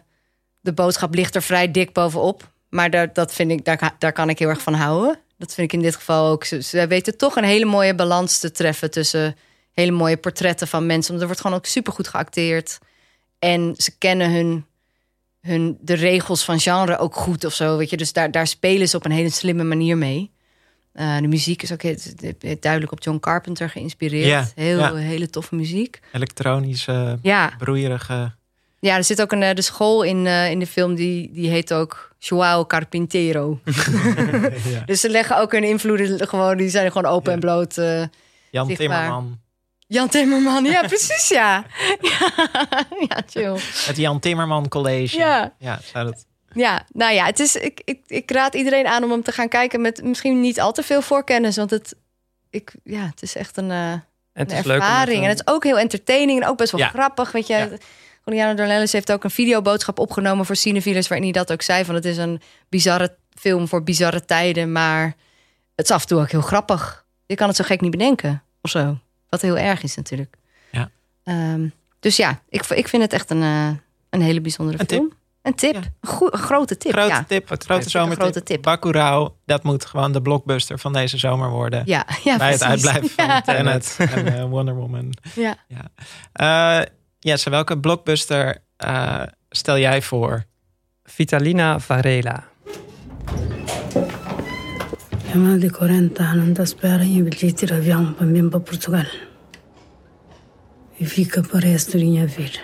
de 0.60 0.72
boodschap 0.72 1.14
ligt 1.14 1.34
er 1.34 1.42
vrij 1.42 1.70
dik 1.70 1.92
bovenop. 1.92 2.52
Maar 2.68 2.90
daar, 2.90 3.12
dat 3.12 3.32
vind 3.32 3.50
ik, 3.50 3.64
daar, 3.64 3.94
daar 3.98 4.12
kan 4.12 4.28
ik 4.28 4.38
heel 4.38 4.48
erg 4.48 4.62
van 4.62 4.74
houden. 4.74 5.18
Dat 5.38 5.54
vind 5.54 5.72
ik 5.72 5.78
in 5.78 5.84
dit 5.84 5.94
geval 5.94 6.30
ook. 6.30 6.44
Ze, 6.44 6.62
ze 6.62 6.86
weten 6.86 7.16
toch 7.16 7.36
een 7.36 7.44
hele 7.44 7.64
mooie 7.64 7.94
balans 7.94 8.38
te 8.38 8.50
treffen 8.50 8.90
tussen 8.90 9.36
hele 9.72 9.92
mooie 9.92 10.16
portretten 10.16 10.68
van 10.68 10.86
mensen. 10.86 11.08
Want 11.08 11.20
er 11.20 11.26
wordt 11.26 11.40
gewoon 11.40 11.56
ook 11.56 11.66
supergoed 11.66 12.08
geacteerd. 12.08 12.78
En 13.38 13.74
ze 13.76 13.98
kennen 13.98 14.30
hun, 14.30 14.66
hun, 15.40 15.78
de 15.80 15.94
regels 15.94 16.44
van 16.44 16.60
genre 16.60 16.98
ook 16.98 17.14
goed 17.14 17.44
of 17.44 17.54
zo. 17.54 17.76
Weet 17.76 17.90
je? 17.90 17.96
Dus 17.96 18.12
daar, 18.12 18.30
daar 18.30 18.46
spelen 18.46 18.88
ze 18.88 18.96
op 18.96 19.04
een 19.04 19.10
hele 19.10 19.30
slimme 19.30 19.64
manier 19.64 19.96
mee. 19.96 20.32
Eh, 20.94 21.16
de 21.16 21.26
muziek 21.28 21.62
is 21.62 21.72
ook 21.72 21.82
duidelijk 22.60 22.92
op 22.92 23.02
John 23.02 23.18
Carpenter 23.18 23.70
geïnspireerd. 23.70 24.26
Ja, 24.26 24.46
heel. 24.54 24.96
Hele 24.96 25.30
toffe 25.30 25.54
muziek. 25.54 26.00
elektronische, 26.12 27.18
Ja, 27.22 27.52
broeierige... 27.58 28.32
ja 28.80 28.96
er 28.96 29.04
zit 29.04 29.22
ook 29.22 29.32
een 29.32 29.42
eh, 29.42 29.54
de 29.54 29.62
school 29.62 30.02
in, 30.02 30.26
eh, 30.26 30.50
in 30.50 30.58
de 30.58 30.66
film 30.66 30.94
die, 30.94 31.30
die 31.32 31.50
heet 31.50 31.72
ook 31.72 32.14
Joao 32.18 32.66
Carpintero. 32.66 33.60
ja. 34.74 34.82
Dus 34.86 35.00
ze 35.00 35.10
leggen 35.10 35.38
ook 35.38 35.52
hun 35.52 35.64
invloeden 35.64 36.28
gewoon, 36.28 36.56
die 36.56 36.68
zijn 36.68 36.92
gewoon 36.92 37.12
open 37.12 37.28
Ja. 37.30 37.34
en 37.34 37.40
bloot. 37.40 37.74
Jan 38.50 38.66
Zichtbaar. 38.66 38.76
Timmerman. 38.76 39.38
Jan 39.86 40.08
Timmerman, 40.08 40.64
ja, 40.64 40.80
precies, 40.80 41.28
ja. 41.28 41.64
ja. 42.00 42.30
Ja, 43.08 43.22
chill. 43.26 43.58
Het 43.86 43.96
Jan 43.96 44.20
Timmerman 44.20 44.68
College. 44.68 45.16
Ja. 45.16 45.52
ja 45.58 45.78
zou 45.92 46.04
dat... 46.04 46.26
Ja, 46.54 46.84
nou 46.92 47.12
ja, 47.14 47.24
het 47.24 47.40
is, 47.40 47.56
ik, 47.56 47.80
ik, 47.84 48.00
ik 48.06 48.30
raad 48.30 48.54
iedereen 48.54 48.86
aan 48.86 49.04
om 49.04 49.10
hem 49.10 49.22
te 49.22 49.32
gaan 49.32 49.48
kijken 49.48 49.80
met 49.80 50.02
misschien 50.02 50.40
niet 50.40 50.60
al 50.60 50.72
te 50.72 50.82
veel 50.82 51.02
voorkennis. 51.02 51.56
Want 51.56 51.70
het, 51.70 51.94
ik, 52.50 52.74
ja, 52.84 53.06
het 53.06 53.22
is 53.22 53.36
echt 53.36 53.56
een, 53.56 53.70
eh, 53.70 53.92
En 53.92 54.02
een 54.32 54.46
leuk 54.46 54.80
ervaring. 54.80 55.22
En 55.22 55.28
het 55.28 55.42
is 55.46 55.52
ook 55.54 55.64
heel 55.64 55.78
entertaining 55.78 56.42
en 56.42 56.48
ook 56.48 56.56
best 56.56 56.72
wel 56.72 56.80
Ja. 56.80 56.88
grappig. 56.88 57.32
Weet 57.32 57.46
je, 57.46 57.78
Ja. 58.24 58.54
Dornelles 58.54 58.92
heeft 58.92 59.12
ook 59.12 59.24
een 59.24 59.30
videoboodschap 59.30 59.98
opgenomen 59.98 60.46
voor 60.46 60.56
Cinefiles... 60.56 61.08
waarin 61.08 61.26
hij 61.32 61.42
dat 61.42 61.52
ook 61.52 61.62
zei, 61.62 61.84
van 61.84 61.94
het 61.94 62.04
is 62.04 62.16
een 62.16 62.40
bizarre 62.68 63.16
film 63.34 63.68
voor 63.68 63.82
bizarre 63.82 64.24
tijden... 64.24 64.72
maar 64.72 65.14
het 65.74 65.84
is 65.84 65.90
af 65.90 66.00
en 66.02 66.08
toe 66.08 66.20
ook 66.20 66.30
heel 66.30 66.40
grappig. 66.40 67.04
Je 67.26 67.34
kan 67.34 67.48
het 67.48 67.56
zo 67.56 67.64
gek 67.64 67.80
niet 67.80 67.90
bedenken, 67.90 68.42
of 68.62 68.70
zo. 68.70 68.98
Wat 69.28 69.40
heel 69.40 69.58
erg 69.58 69.82
is 69.82 69.94
natuurlijk. 69.96 70.36
Ja. 70.70 70.90
Ehm, 71.24 71.68
dus 72.00 72.16
ja, 72.16 72.40
ik, 72.48 72.64
ik 72.66 72.88
vind 72.88 73.02
het 73.02 73.12
echt 73.12 73.30
een, 73.30 73.42
eh, 73.42 73.70
een 74.10 74.20
hele 74.22 74.40
bijzondere 74.40 74.78
Een 74.80 74.86
tip. 74.86 75.14
Een 75.44 75.54
tip, 75.54 75.74
Ja. 75.74 75.80
een, 76.00 76.08
goe- 76.08 76.28
een 76.32 76.38
grote 76.38 76.76
tip, 76.76 76.92
Grote 76.92 77.08
ja. 77.08 77.24
tip, 77.28 77.46
Grote 77.46 77.64
grote 77.64 77.80
tip. 77.82 77.90
zomertip. 77.90 78.20
Grote 78.22 78.42
tip. 78.42 78.62
Bacurau, 78.62 79.30
dat 79.46 79.62
moet 79.62 79.84
gewoon 79.86 80.12
de 80.12 80.22
blockbuster 80.22 80.78
van 80.78 80.92
deze 80.92 81.18
zomer 81.18 81.50
worden. 81.50 81.82
Ja, 81.86 82.06
ja 82.24 82.36
Bij 82.36 82.52
het 82.52 82.62
uitblijven 82.62 83.08
van 83.08 83.26
Ja. 83.34 83.40
Tenet 83.40 83.96
en 84.14 84.34
eh, 84.34 84.44
Wonder 84.44 84.74
Woman. 84.74 85.14
Ja. 85.34 85.56
Eh 86.32 86.80
Jesse, 87.18 87.50
welke 87.50 87.78
blockbuster 87.78 88.58
eh, 88.76 89.22
stel 89.50 89.78
jij 89.78 90.02
voor? 90.02 90.44
Vitalina 91.04 91.78
Varela. 91.80 92.44
Há 95.32 95.36
mais 95.38 95.60
de 95.60 95.70
40 95.70 96.18
anos 96.32 96.54
da 96.54 96.62
espera 96.62 97.02
em 97.04 97.22
bilhete 97.24 97.66
de 97.66 97.74
avião 97.74 98.12
para 98.14 98.26
mim 98.26 98.48
para 98.48 98.60
Portugal. 98.60 99.06
E 101.00 101.04
fica 101.04 101.40
para 101.42 101.56
o 101.56 101.60
resto 101.60 101.92
da 101.98 102.04
minha 102.04 102.26
vida. 102.26 102.60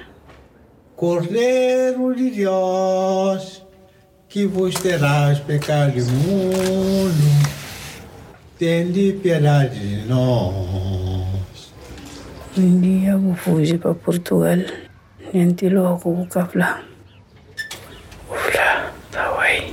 Cordeiro 1.00 2.14
de 2.14 2.28
Deus, 2.28 3.64
que 4.28 4.44
vos 4.44 4.74
terás 4.74 5.38
pecado 5.38 5.98
imundo, 5.98 7.14
tende 8.58 9.18
piedade 9.22 9.78
de 9.78 10.06
nós. 10.06 11.72
Um 12.54 12.80
dia 12.82 13.12
eu 13.12 13.18
vou 13.18 13.34
fugir 13.34 13.78
para 13.78 13.94
Portugal. 13.94 14.58
Nem 15.32 15.54
te 15.54 15.70
logo 15.70 15.96
vou 15.96 16.26
cá 16.26 16.44
falar. 16.44 16.84
Vou 18.28 18.36
falar, 18.36 18.92
tá 19.10 19.38
bem, 19.40 19.72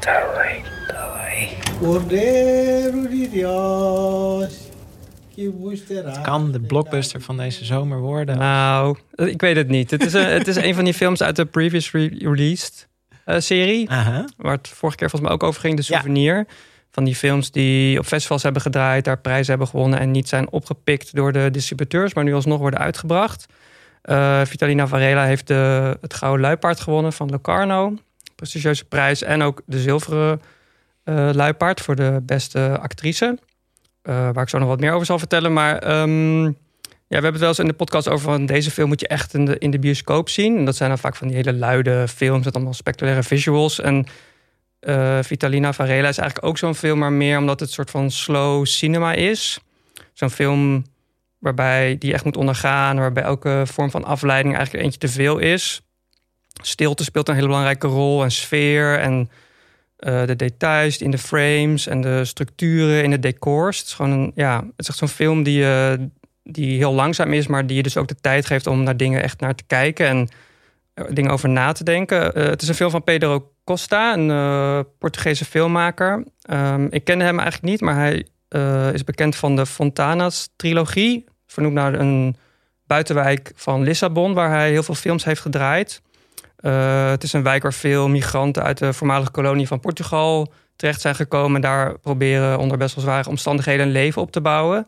tá 0.00 0.26
bem, 0.38 0.62
tá 0.88 1.22
bem. 1.22 1.58
Cordeiro 1.78 3.06
de 3.10 3.26
Deus, 3.26 4.65
terá. 5.86 6.22
Kan 6.22 6.52
de 6.52 6.60
blockbuster 6.60 7.20
van 7.20 7.36
deze 7.36 7.64
zomer 7.64 7.98
worden? 7.98 8.38
Nou, 8.38 8.98
ik 9.14 9.40
weet 9.40 9.56
het 9.56 9.68
niet. 9.68 9.90
Het 9.90 10.04
is 10.04 10.12
een, 10.12 10.26
het 10.26 10.46
is 10.48 10.56
een 10.56 10.74
van 10.74 10.84
die 10.84 10.94
films 10.94 11.22
uit 11.22 11.36
de 11.36 11.44
previous 11.44 11.90
re- 11.90 12.16
released 12.18 12.88
eh, 13.24 13.38
serie. 13.38 13.88
Waar 14.36 14.56
het 14.56 14.68
vorige 14.68 14.98
keer 14.98 15.10
volgens 15.10 15.30
mij 15.30 15.30
ook 15.30 15.42
over 15.42 15.60
ging. 15.60 15.76
De 15.76 15.82
souvenir. 15.82 16.46
Van 16.90 17.04
die 17.04 17.14
films 17.14 17.50
die 17.50 17.98
op 17.98 18.04
festivals 18.04 18.42
hebben 18.42 18.62
gedraaid. 18.62 19.04
Daar 19.04 19.18
prijzen 19.18 19.48
hebben 19.48 19.68
gewonnen. 19.68 19.98
En 19.98 20.10
niet 20.10 20.28
zijn 20.28 20.50
opgepikt 20.50 21.14
door 21.14 21.32
de 21.32 21.50
distributeurs. 21.50 22.14
Maar 22.14 22.24
nu 22.24 22.34
alsnog 22.34 22.58
worden 22.58 22.80
uitgebracht. 22.80 23.46
Eh, 24.02 24.40
Vitalina 24.44 24.86
Varela 24.86 25.24
heeft 25.24 25.46
de, 25.46 25.96
het 26.00 26.14
Gouden 26.14 26.40
Luipaard 26.40 26.80
gewonnen 26.80 27.12
van 27.12 27.30
Locarno. 27.30 27.94
Prestigieuze 28.34 28.84
prijs. 28.84 29.22
En 29.22 29.42
ook 29.42 29.62
de 29.66 29.78
Zilveren 29.78 30.40
eh, 31.04 31.30
Luipaard 31.32 31.80
voor 31.80 31.96
de 31.96 32.22
beste 32.22 32.78
actrice. 32.80 33.38
Eh, 34.06 34.14
waar 34.32 34.42
ik 34.42 34.48
zo 34.48 34.58
nog 34.58 34.68
wat 34.68 34.80
meer 34.80 34.92
over 34.92 35.06
zal 35.06 35.18
vertellen. 35.18 35.52
Maar 35.52 35.78
ehm, 35.78 36.42
ja, 36.44 36.52
we 37.08 37.14
hebben 37.14 37.32
het 37.32 37.40
wel 37.40 37.48
eens 37.48 37.58
in 37.58 37.66
de 37.66 37.72
podcast 37.72 38.08
over 38.08 38.24
van 38.24 38.46
deze 38.46 38.70
film 38.70 38.88
moet 38.88 39.00
je 39.00 39.08
echt 39.08 39.34
in 39.34 39.70
de, 39.70 39.78
bioscoop 39.78 40.28
zien. 40.28 40.56
En 40.56 40.64
dat 40.64 40.76
zijn 40.76 40.88
dan 40.88 40.98
vaak 40.98 41.16
van 41.16 41.26
die 41.26 41.36
hele 41.36 41.54
luide 41.54 42.08
films 42.08 42.44
met 42.44 42.54
allemaal 42.54 42.74
spectaculaire 42.74 43.22
visuals. 43.22 43.80
En 43.80 44.06
eh, 44.80 45.18
Vitalina 45.22 45.72
Varela 45.72 46.08
is 46.08 46.18
eigenlijk 46.18 46.48
ook 46.48 46.58
zo'n 46.58 46.74
film, 46.74 46.98
maar 46.98 47.12
meer 47.12 47.38
omdat 47.38 47.60
het 47.60 47.68
een 47.68 47.74
soort 47.74 47.90
van 47.90 48.10
slow 48.10 48.66
cinema 48.66 49.12
is. 49.12 49.58
Zo'n 50.12 50.30
film 50.30 50.84
waarbij 51.38 51.96
die 51.98 52.12
echt 52.12 52.24
moet 52.24 52.36
ondergaan, 52.36 52.98
waarbij 52.98 53.22
elke 53.22 53.62
vorm 53.64 53.90
van 53.90 54.04
afleiding 54.04 54.54
eigenlijk 54.54 54.84
eentje 54.84 55.00
te 55.00 55.08
veel 55.08 55.38
is. 55.38 55.80
Stilte 56.62 57.04
speelt 57.04 57.28
een 57.28 57.34
hele 57.34 57.46
belangrijke 57.46 57.86
rol 57.86 58.22
en 58.22 58.30
sfeer 58.30 58.98
en 58.98 59.30
eh, 59.96 60.26
de 60.26 60.36
details 60.36 60.98
in 60.98 61.10
de 61.10 61.18
frames 61.18 61.86
en 61.86 62.00
de 62.00 62.24
structuren 62.24 63.02
in 63.02 63.10
de 63.10 63.18
decors. 63.18 63.78
Het 63.78 63.86
is 63.86 63.94
gewoon 63.94 64.10
een, 64.10 64.32
ja, 64.34 64.56
het 64.56 64.72
is 64.76 64.88
echt 64.88 64.98
zo'n 64.98 65.08
film 65.08 65.42
die, 65.42 65.66
eh, 65.66 65.92
die 66.42 66.76
heel 66.76 66.92
langzaam 66.92 67.32
is, 67.32 67.46
maar 67.46 67.66
die 67.66 67.76
je 67.76 67.82
dus 67.82 67.96
ook 67.96 68.08
de 68.08 68.20
tijd 68.20 68.46
geeft 68.46 68.66
om 68.66 68.82
naar 68.82 68.96
dingen 68.96 69.22
echt 69.22 69.40
naar 69.40 69.54
te 69.54 69.64
kijken 69.66 70.06
en 70.06 70.28
er 70.96 71.14
dingen 71.14 71.30
over 71.30 71.48
na 71.48 71.72
te 71.72 71.84
denken. 71.84 72.34
Eh, 72.34 72.44
het 72.44 72.62
is 72.62 72.68
een 72.68 72.74
film 72.74 72.90
van 72.90 73.04
Pedro 73.04 73.52
Costa, 73.64 74.14
een 74.14 74.30
eh, 74.30 74.80
Portugese 74.98 75.44
filmmaker. 75.44 76.24
Ehm, 76.42 76.86
ik 76.90 77.04
kende 77.04 77.24
hem 77.24 77.38
eigenlijk 77.38 77.70
niet, 77.70 77.80
maar 77.80 77.94
hij 77.94 78.26
eh, 78.48 78.92
is 78.92 79.04
bekend 79.04 79.36
van 79.36 79.56
de 79.56 79.66
Fontanas 79.66 80.48
trilogie, 80.56 81.24
vernoemd 81.46 81.74
naar 81.74 81.94
een 81.94 82.36
buitenwijk 82.86 83.52
van 83.54 83.82
Lissabon, 83.82 84.34
waar 84.34 84.50
hij 84.50 84.70
heel 84.70 84.82
veel 84.82 84.94
films 84.94 85.24
heeft 85.24 85.40
gedraaid. 85.40 86.02
Eh, 86.56 87.10
het 87.10 87.22
is 87.22 87.32
een 87.32 87.42
wijk 87.42 87.62
waar 87.62 87.72
veel 87.72 88.08
migranten 88.08 88.62
uit 88.62 88.78
de 88.78 88.92
voormalige 88.92 89.30
kolonie 89.30 89.66
van 89.66 89.80
Portugal 89.80 90.52
terecht 90.76 91.00
zijn 91.00 91.14
gekomen. 91.14 91.54
En 91.54 91.60
daar 91.60 91.98
proberen 91.98 92.58
onder 92.58 92.78
best 92.78 92.94
wel 92.94 93.04
zware 93.04 93.28
omstandigheden 93.28 93.86
een 93.86 93.92
leven 93.92 94.22
op 94.22 94.32
te 94.32 94.40
bouwen. 94.40 94.86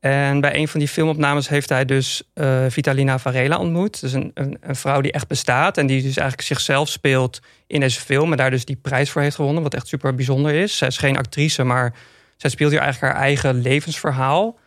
En 0.00 0.40
bij 0.40 0.54
een 0.54 0.68
van 0.68 0.80
die 0.80 0.88
filmopnames 0.88 1.48
heeft 1.48 1.68
hij 1.68 1.84
dus 1.84 2.22
eh, 2.34 2.64
Vitalina 2.68 3.18
Varela 3.18 3.58
ontmoet. 3.58 4.00
Dus 4.00 4.12
een, 4.12 4.30
een, 4.34 4.56
een 4.60 4.76
vrouw 4.76 5.00
die 5.00 5.12
echt 5.12 5.28
bestaat 5.28 5.78
en 5.78 5.86
die 5.86 6.02
dus 6.02 6.16
eigenlijk 6.16 6.48
zichzelf 6.48 6.88
speelt 6.88 7.40
in 7.66 7.80
deze 7.80 8.00
film. 8.00 8.30
En 8.30 8.36
daar 8.36 8.50
dus 8.50 8.64
die 8.64 8.76
prijs 8.76 9.10
voor 9.10 9.22
heeft 9.22 9.34
gewonnen, 9.34 9.62
wat 9.62 9.74
echt 9.74 9.86
super 9.86 10.14
bijzonder 10.14 10.54
is. 10.54 10.76
Zij 10.76 10.88
is 10.88 10.98
geen 10.98 11.18
actrice, 11.18 11.64
maar 11.64 11.94
zij 12.36 12.50
speelt 12.50 12.70
hier 12.70 12.80
eigenlijk 12.80 13.12
haar 13.12 13.22
eigen 13.22 13.60
levensverhaal. 13.60 14.58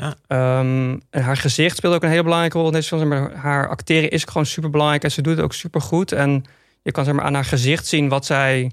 Ja. 0.00 0.14
Ehm, 0.26 0.98
en 1.10 1.22
haar 1.22 1.36
gezicht 1.36 1.76
speelt 1.76 1.94
ook 1.94 2.02
een 2.02 2.08
hele 2.08 2.22
belangrijke 2.22 2.58
rol 2.58 2.66
in 2.66 2.72
deze 2.72 2.88
film. 2.96 3.08
Maar 3.08 3.34
haar 3.34 3.68
acteren 3.68 4.10
is 4.10 4.24
gewoon 4.24 4.46
super 4.46 4.70
belangrijk 4.70 5.04
en 5.04 5.10
ze 5.10 5.22
doet 5.22 5.36
het 5.36 5.44
ook 5.44 5.54
super 5.54 5.80
goed. 5.80 6.12
En 6.12 6.44
je 6.82 6.90
kan 6.92 7.04
zeg 7.04 7.14
maar, 7.14 7.24
aan 7.24 7.34
haar 7.34 7.44
gezicht 7.44 7.86
zien 7.86 8.08
wat 8.08 8.26
zij. 8.26 8.70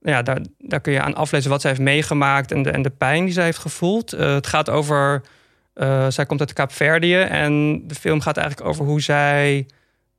Ja, 0.00 0.22
daar, 0.22 0.40
daar 0.58 0.80
kun 0.80 0.92
je 0.92 1.00
aan 1.00 1.14
aflezen 1.14 1.50
wat 1.50 1.60
zij 1.60 1.70
heeft 1.70 1.82
meegemaakt 1.82 2.52
en 2.52 2.62
de, 2.62 2.70
en 2.70 2.82
de 2.82 2.90
pijn 2.90 3.24
die 3.24 3.32
zij 3.32 3.44
heeft 3.44 3.58
gevoeld. 3.58 4.12
Eh, 4.12 4.34
het 4.34 4.46
gaat 4.46 4.70
over. 4.70 5.22
eh, 5.74 6.06
zij 6.08 6.26
komt 6.26 6.40
uit 6.40 6.52
Kaapverdië 6.52 7.16
en 7.20 7.82
de 7.86 7.94
film 7.94 8.20
gaat 8.20 8.36
eigenlijk 8.36 8.68
over 8.68 8.84
hoe 8.84 9.00
zij. 9.00 9.66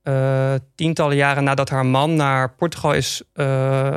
eh, 0.02 0.54
tientallen 0.74 1.16
jaren 1.16 1.44
nadat 1.44 1.68
haar 1.68 1.86
man 1.86 2.16
naar 2.16 2.54
Portugal 2.54 2.92
is 2.92 3.22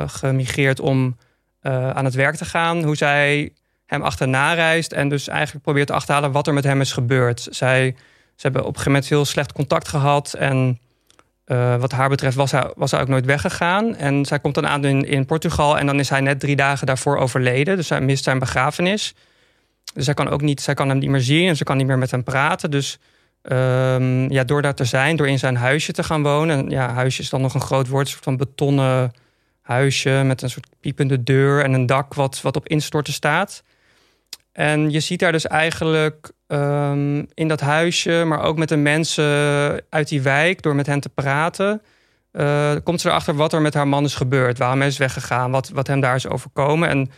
gemigreerd 0.06 0.80
om 0.80 1.16
aan 1.60 2.04
het 2.04 2.14
werk 2.14 2.34
te 2.36 2.44
gaan, 2.44 2.82
hoe 2.84 2.96
zij 2.96 3.52
hem 3.86 4.02
achterna 4.02 4.52
reist 4.52 4.92
en 4.92 5.08
dus 5.08 5.28
eigenlijk 5.28 5.64
probeert 5.64 5.86
te 5.86 5.92
achterhalen 5.92 6.32
wat 6.32 6.46
er 6.46 6.54
met 6.54 6.64
hem 6.64 6.80
is 6.80 6.92
gebeurd. 6.92 7.46
Zij, 7.50 7.94
ze 8.34 8.42
hebben 8.42 8.60
op 8.60 8.66
een 8.66 8.72
gegeven 8.72 8.92
moment 8.92 9.10
heel 9.10 9.24
slecht 9.24 9.52
contact 9.52 9.88
gehad 9.88 10.34
en 10.34 10.78
eh, 11.44 11.76
wat 11.76 11.92
haar 11.92 12.08
betreft 12.08 12.36
was 12.36 12.50
hij, 12.50 12.72
was 12.76 12.90
hij 12.90 13.00
ook 13.00 13.08
nooit 13.08 13.24
weggegaan. 13.24 13.96
En 13.96 14.24
zij 14.24 14.38
komt 14.38 14.54
dan 14.54 14.66
aan 14.66 14.84
in, 14.84 15.04
in 15.04 15.26
Portugal 15.26 15.78
en 15.78 15.86
dan 15.86 15.98
is 15.98 16.08
hij 16.08 16.20
net 16.20 16.40
drie 16.40 16.56
dagen 16.56 16.86
daarvoor 16.86 17.16
overleden. 17.16 17.76
Dus 17.76 17.86
zij 17.86 18.00
mist 18.00 18.24
zijn 18.24 18.38
begrafenis. 18.38 19.14
Dus 19.94 20.04
zij 20.04 20.14
kan, 20.14 20.28
ook 20.28 20.40
niet, 20.40 20.60
zij 20.60 20.74
kan 20.74 20.88
hem 20.88 20.98
niet 20.98 21.10
meer 21.10 21.20
zien 21.20 21.48
en 21.48 21.56
ze 21.56 21.64
kan 21.64 21.76
niet 21.76 21.86
meer 21.86 21.98
met 21.98 22.10
hem 22.10 22.22
praten. 22.22 22.70
Dus 22.70 22.98
ehm, 23.42 24.32
ja, 24.32 24.44
door 24.44 24.62
daar 24.62 24.74
te 24.74 24.84
zijn, 24.84 25.16
door 25.16 25.28
in 25.28 25.38
zijn 25.38 25.56
huisje 25.56 25.92
te 25.92 26.02
gaan 26.02 26.22
wonen. 26.22 26.58
En 26.58 26.70
ja, 26.70 26.92
huisje 26.92 27.22
is 27.22 27.30
dan 27.30 27.40
nog 27.40 27.54
een 27.54 27.60
groot 27.60 27.88
woord, 27.88 28.06
een 28.06 28.12
soort 28.12 28.24
van 28.24 28.36
betonnen 28.36 29.12
huisje 29.66 30.22
met 30.24 30.42
een 30.42 30.50
soort 30.50 30.66
piepende 30.80 31.22
deur 31.22 31.64
en 31.64 31.72
een 31.72 31.86
dak 31.86 32.14
wat, 32.14 32.40
wat 32.42 32.56
op 32.56 32.68
instorten 32.68 33.12
staat. 33.12 33.62
En 34.56 34.90
je 34.90 35.00
ziet 35.00 35.18
daar 35.18 35.32
dus 35.32 35.46
eigenlijk 35.46 36.30
ehm, 36.46 37.24
in 37.34 37.48
dat 37.48 37.60
huisje, 37.60 38.24
maar 38.26 38.42
ook 38.42 38.56
met 38.56 38.68
de 38.68 38.76
mensen 38.76 39.24
uit 39.88 40.08
die 40.08 40.22
wijk, 40.22 40.62
door 40.62 40.74
met 40.74 40.86
hen 40.86 41.00
te 41.00 41.08
praten, 41.08 41.82
eh, 42.32 42.74
komt 42.82 43.00
ze 43.00 43.08
erachter 43.08 43.34
wat 43.34 43.52
er 43.52 43.60
met 43.60 43.74
haar 43.74 43.88
man 43.88 44.04
is 44.04 44.14
gebeurd. 44.14 44.58
Waarom 44.58 44.78
hij 44.78 44.88
is 44.88 44.98
weggegaan, 44.98 45.50
wat, 45.50 45.68
wat 45.68 45.86
hem 45.86 46.00
daar 46.00 46.14
is 46.14 46.28
overkomen. 46.28 46.88
En 46.88 47.10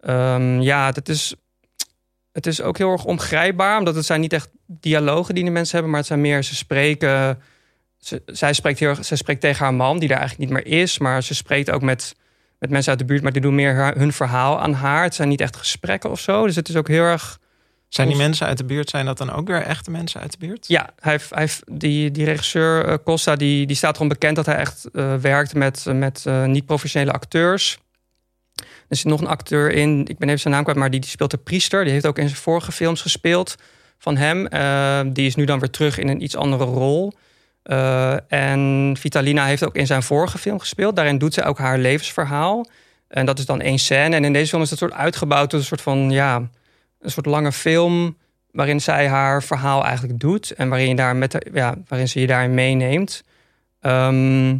ehm, 0.00 0.60
ja, 0.60 0.92
dat 0.92 1.08
is, 1.08 1.34
het 2.32 2.46
is 2.46 2.62
ook 2.62 2.78
heel 2.78 2.92
erg 2.92 3.04
ongrijpbaar, 3.04 3.78
omdat 3.78 3.94
het 3.94 4.06
zijn 4.06 4.20
niet 4.20 4.32
echt 4.32 4.48
dialogen 4.66 5.34
die 5.34 5.44
de 5.44 5.50
mensen 5.50 5.72
hebben, 5.72 5.90
maar 5.90 6.00
het 6.00 6.08
zijn 6.08 6.20
meer, 6.20 6.42
ze 6.42 6.54
spreken. 6.54 7.38
Ze, 7.98 8.22
zij, 8.26 8.52
spreekt 8.52 8.78
heel, 8.78 8.94
zij 9.00 9.16
spreekt 9.16 9.40
tegen 9.40 9.64
haar 9.64 9.74
man, 9.74 9.98
die 9.98 10.08
daar 10.08 10.18
eigenlijk 10.18 10.50
niet 10.50 10.64
meer 10.64 10.80
is, 10.80 10.98
maar 10.98 11.22
ze 11.22 11.34
spreekt 11.34 11.70
ook 11.70 11.82
met 11.82 12.16
met 12.58 12.70
mensen 12.70 12.90
uit 12.90 12.98
de 12.98 13.04
buurt, 13.04 13.22
maar 13.22 13.32
die 13.32 13.42
doen 13.42 13.54
meer 13.54 13.92
hun 13.98 14.12
verhaal 14.12 14.60
aan 14.60 14.72
haar. 14.72 15.02
Het 15.02 15.14
zijn 15.14 15.28
niet 15.28 15.40
echt 15.40 15.56
gesprekken 15.56 16.10
of 16.10 16.20
zo. 16.20 16.46
Dus 16.46 16.56
het 16.56 16.68
is 16.68 16.76
ook 16.76 16.88
heel 16.88 17.02
erg. 17.04 17.38
Zijn 17.88 18.08
die 18.08 18.16
mensen 18.16 18.46
uit 18.46 18.58
de 18.58 18.64
buurt, 18.64 18.90
zijn 18.90 19.06
dat 19.06 19.18
dan 19.18 19.32
ook 19.32 19.48
weer 19.48 19.62
echte 19.62 19.90
mensen 19.90 20.20
uit 20.20 20.32
de 20.32 20.38
buurt? 20.38 20.68
Ja, 20.68 20.90
hij, 21.00 21.12
heeft- 21.12 21.30
hij, 21.30 21.40
heeft- 21.40 21.62
die, 21.66 22.10
die 22.10 22.24
regisseur 22.24 22.84
eh, 22.84 22.94
Costa, 23.04 23.36
die, 23.36 23.66
die 23.66 23.76
staat 23.76 23.94
erom 23.96 24.08
bekend 24.08 24.36
dat 24.36 24.46
hij 24.46 24.56
echt 24.56 24.90
eh, 24.92 25.14
werkt 25.14 25.54
met, 25.54 25.84
met 25.92 26.22
eh, 26.26 26.44
niet-professionele 26.44 27.12
acteurs. 27.12 27.78
Er 28.88 28.96
zit 28.96 29.04
nog 29.06 29.20
een 29.20 29.26
acteur 29.26 29.70
in, 29.72 30.00
ik 30.06 30.18
ben 30.18 30.28
even 30.28 30.40
zijn 30.40 30.54
naam 30.54 30.62
kwijt, 30.62 30.78
maar 30.78 30.90
die, 30.90 31.00
die 31.00 31.10
speelt 31.10 31.30
de 31.30 31.36
priester. 31.36 31.84
Die 31.84 31.92
heeft 31.92 32.06
ook 32.06 32.18
in 32.18 32.28
zijn 32.28 32.40
vorige 32.40 32.72
films 32.72 33.02
gespeeld 33.02 33.54
van 33.98 34.16
hem. 34.16 35.12
Die 35.12 35.26
is 35.26 35.34
nu 35.34 35.44
dan 35.44 35.58
weer 35.58 35.70
terug 35.70 35.98
in 35.98 36.08
een 36.08 36.22
iets 36.22 36.36
andere 36.36 36.64
rol. 36.64 37.12
Eh, 37.68 38.16
en 38.28 38.94
Vitalina 38.98 39.44
heeft 39.44 39.64
ook 39.64 39.76
in 39.76 39.86
zijn 39.86 40.02
vorige 40.02 40.38
film 40.38 40.58
gespeeld. 40.58 40.96
Daarin 40.96 41.18
doet 41.18 41.34
ze 41.34 41.42
ook 41.42 41.58
haar 41.58 41.78
levensverhaal. 41.78 42.66
En 43.08 43.26
dat 43.26 43.38
is 43.38 43.46
dan 43.46 43.60
één 43.60 43.78
scène. 43.78 44.16
En 44.16 44.24
in 44.24 44.32
deze 44.32 44.48
film 44.48 44.62
is 44.62 44.68
dat 44.68 44.78
soort 44.78 44.92
uitgebouwd 44.92 45.50
tot 45.50 45.60
een 45.60 45.66
soort 45.66 45.80
van, 45.80 46.10
ja, 46.10 46.36
een 47.00 47.10
soort 47.10 47.26
lange 47.26 47.52
film. 47.52 48.16
Waarin 48.50 48.80
zij 48.80 49.08
haar 49.08 49.42
verhaal 49.42 49.84
eigenlijk 49.84 50.20
doet. 50.20 50.50
En 50.50 50.68
waarin, 50.68 50.88
je 50.88 50.94
daar 50.94 51.16
met 51.16 51.48
ja, 51.52 51.74
waarin 51.88 52.08
ze 52.08 52.20
je 52.20 52.26
daarin 52.26 52.54
meeneemt. 52.54 53.24
Ehm, 53.80 54.50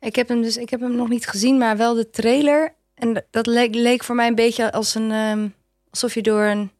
Ik 0.00 0.16
heb 0.16 0.28
hem 0.28 0.42
dus, 0.42 0.56
ik 0.56 0.70
heb 0.70 0.80
hem 0.80 0.96
nog 0.96 1.08
niet 1.08 1.26
gezien, 1.26 1.58
maar 1.58 1.76
wel 1.76 1.94
de 1.94 2.10
trailer. 2.10 2.74
En 2.94 3.24
dat 3.30 3.46
leek, 3.46 3.74
leek 3.74 4.04
voor 4.04 4.14
mij 4.14 4.26
een 4.26 4.34
beetje 4.34 4.72
als 4.72 4.94
een, 4.94 5.10
ehm, 5.10 5.48
alsof 5.90 6.14
je 6.14 6.22
door 6.22 6.42
een, 6.42 6.70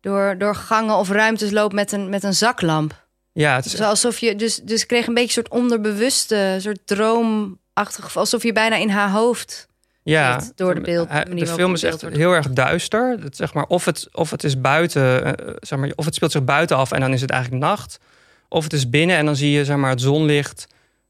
door, 0.00 0.38
door 0.38 0.54
gangen 0.54 0.96
of 0.96 1.10
ruimtes 1.10 1.50
loopt 1.50 1.74
met 1.74 1.92
een, 1.92 2.08
met 2.08 2.22
een 2.22 2.34
zaklamp. 2.34 3.08
Ja, 3.32 3.54
het 3.56 3.64
is, 3.64 3.70
Dus 3.70 3.80
alsof 3.80 4.18
je, 4.18 4.36
dus, 4.36 4.56
dus 4.56 4.86
kreeg 4.86 5.06
een 5.06 5.14
beetje 5.14 5.40
een 5.40 5.46
soort 5.46 5.60
onderbewuste, 5.60 6.56
soort 6.60 6.78
droomachtig, 6.84 8.16
alsof 8.16 8.42
je 8.42 8.52
bijna 8.52 8.76
in 8.76 8.88
haar 8.88 9.10
hoofd 9.10 9.68
ja, 10.02 10.40
zit 10.40 10.52
door 10.56 10.74
de 10.74 10.80
beeld- 10.80 11.08
De 11.08 11.14
waarop 11.14 11.38
film 11.38 11.72
het 11.72 11.76
is 11.76 11.80
beeld 11.80 11.82
echt 11.82 12.02
wordt 12.02 12.16
heel 12.16 12.32
erg 12.32 12.50
duister. 12.50 13.16
Het, 13.22 13.36
zeg 13.36 13.54
maar, 13.54 13.64
of, 13.64 13.84
het, 13.84 14.08
of 14.12 14.30
het 14.30 14.44
is 14.44 14.60
buiten, 14.60 15.24
eh, 15.24 15.54
zeg 15.60 15.78
maar, 15.78 15.92
of 15.94 16.04
het 16.04 16.14
speelt 16.14 16.32
zich 16.32 16.44
buiten 16.44 16.76
af 16.76 16.92
en 16.92 17.00
dan 17.00 17.12
is 17.12 17.20
het 17.20 17.30
eigenlijk 17.30 17.62
nacht. 17.64 17.98
Of 18.48 18.64
het 18.64 18.72
is 18.72 18.90
binnen 18.90 19.16
en 19.16 19.24
dan 19.24 19.36
zie 19.36 19.50
je 19.50 19.64
zeg 19.64 19.76
maar, 19.76 19.90
het 19.90 20.00
zonlicht 20.00 20.66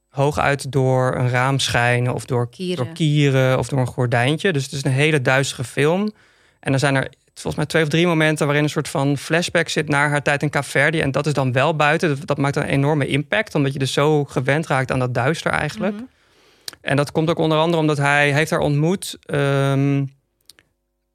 hooguit 0.08 0.72
door 0.72 1.14
een 1.16 1.28
raam 1.30 1.58
schijnen 1.58 2.14
of 2.14 2.24
door 2.24 2.48
Kieren. 2.50 2.84
door 2.84 2.94
kieren 2.94 3.58
of 3.58 3.68
door 3.68 3.78
een 3.78 3.86
gordijntje. 3.86 4.52
Dus 4.52 4.62
het 4.64 4.72
is 4.72 4.84
een 4.84 4.90
hele 4.90 5.22
duistere 5.22 5.64
film. 5.64 6.12
En 6.60 6.70
dan 6.70 6.80
zijn 6.80 6.94
er 6.94 7.08
volgens 7.34 7.56
mij 7.56 7.66
twee 7.66 7.82
of 7.82 7.88
drie 7.88 8.06
momenten 8.06 8.46
waarin 8.46 8.64
een 8.64 8.70
soort 8.70 8.88
van 8.88 9.18
flashback 9.18 9.68
zit 9.68 9.88
naar 9.88 10.08
haar 10.08 10.22
tijd 10.22 10.42
in 10.42 10.50
Kaapverdi. 10.50 11.00
En 11.00 11.10
dat 11.10 11.26
is 11.26 11.32
dan 11.32 11.52
wel 11.52 11.76
buiten. 11.76 12.18
Dat, 12.24 12.38
maakt 12.38 12.56
een 12.56 12.62
enorme 12.62 13.06
impact, 13.06 13.54
omdat 13.54 13.72
je 13.72 13.78
dus 13.78 13.92
zo 13.92 14.24
gewend 14.24 14.66
raakt 14.66 14.92
aan 14.92 14.98
dat 14.98 15.14
duister 15.14 15.52
eigenlijk. 15.52 15.96
En 16.80 16.96
dat 16.96 17.12
komt 17.12 17.30
ook 17.30 17.38
onder 17.38 17.58
andere 17.58 17.80
omdat 17.80 17.96
hij, 17.96 18.32
heeft 18.32 18.50
haar 18.50 18.60
ontmoet 18.60 19.18
ehm, 19.22 20.04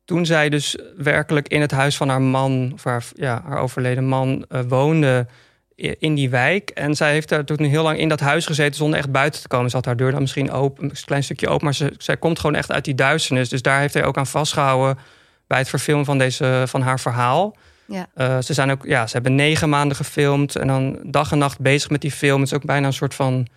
toen 0.06 0.26
zij 0.26 0.50
dus 0.50 0.78
werkelijk 0.98 1.48
in 1.48 1.62
het 1.62 1.72
huis 1.72 1.98
van 1.98 2.10
haar 2.10 2.22
man, 2.22 2.72
of 2.74 2.84
haar, 2.84 3.04
ja, 3.14 3.42
haar 3.46 3.60
overleden 3.60 4.06
man, 4.06 4.46
eh, 4.50 4.60
woonde 4.68 5.28
in 5.76 6.16
die 6.16 6.30
wijk. 6.30 6.70
En 6.70 6.96
zij 6.96 7.12
heeft 7.12 7.30
daar 7.30 7.46
toen 7.46 7.60
heel 7.60 7.84
lang 7.84 7.98
in 7.98 8.10
dat 8.10 8.20
huis 8.20 8.46
gezeten 8.46 8.76
zonder 8.76 9.00
echt 9.00 9.12
buiten 9.12 9.42
te 9.42 9.48
komen. 9.48 9.70
Ze 9.70 9.76
had 9.76 9.86
haar 9.86 9.98
deur 9.98 10.12
dan 10.12 10.22
misschien 10.22 10.52
open, 10.52 10.84
een 10.84 10.92
klein 11.06 11.24
stukje 11.24 11.48
open, 11.48 11.64
maar 11.64 11.74
ze, 11.74 11.94
zij 11.98 12.18
komt 12.18 12.40
gewoon 12.40 12.56
echt 12.56 12.72
uit 12.72 12.86
die 12.86 12.96
duisternis. 12.96 13.50
Dus 13.50 13.62
daar 13.62 13.80
heeft 13.80 13.94
hij 13.94 14.06
ook 14.06 14.18
aan 14.18 14.28
vastgehouden 14.28 14.98
bij 15.48 15.58
het 15.58 15.70
verfilmen 15.70 16.06
van, 16.06 16.18
deze, 16.18 16.64
van 16.68 16.82
haar 16.82 17.00
verhaal. 17.00 17.56
Ja. 17.88 18.08
Uh, 18.16 18.38
ze 18.42 18.54
zijn 18.54 18.72
ook, 18.72 18.86
ja, 18.86 19.08
ze 19.08 19.14
hebben 19.14 19.36
negen 19.36 19.70
maanden 19.70 19.98
gefilmd 19.98 20.56
en 20.56 20.68
dan 20.68 21.00
dag 21.04 21.32
en 21.32 21.38
nacht 21.38 21.60
bezig 21.60 21.90
met 21.90 22.02
die 22.02 22.12
film. 22.12 22.40
Het 22.42 22.52
is 22.52 22.56
ook 22.56 22.66
bijna 22.66 22.88
een 22.88 22.94
soort 22.94 23.14
van. 23.14 23.48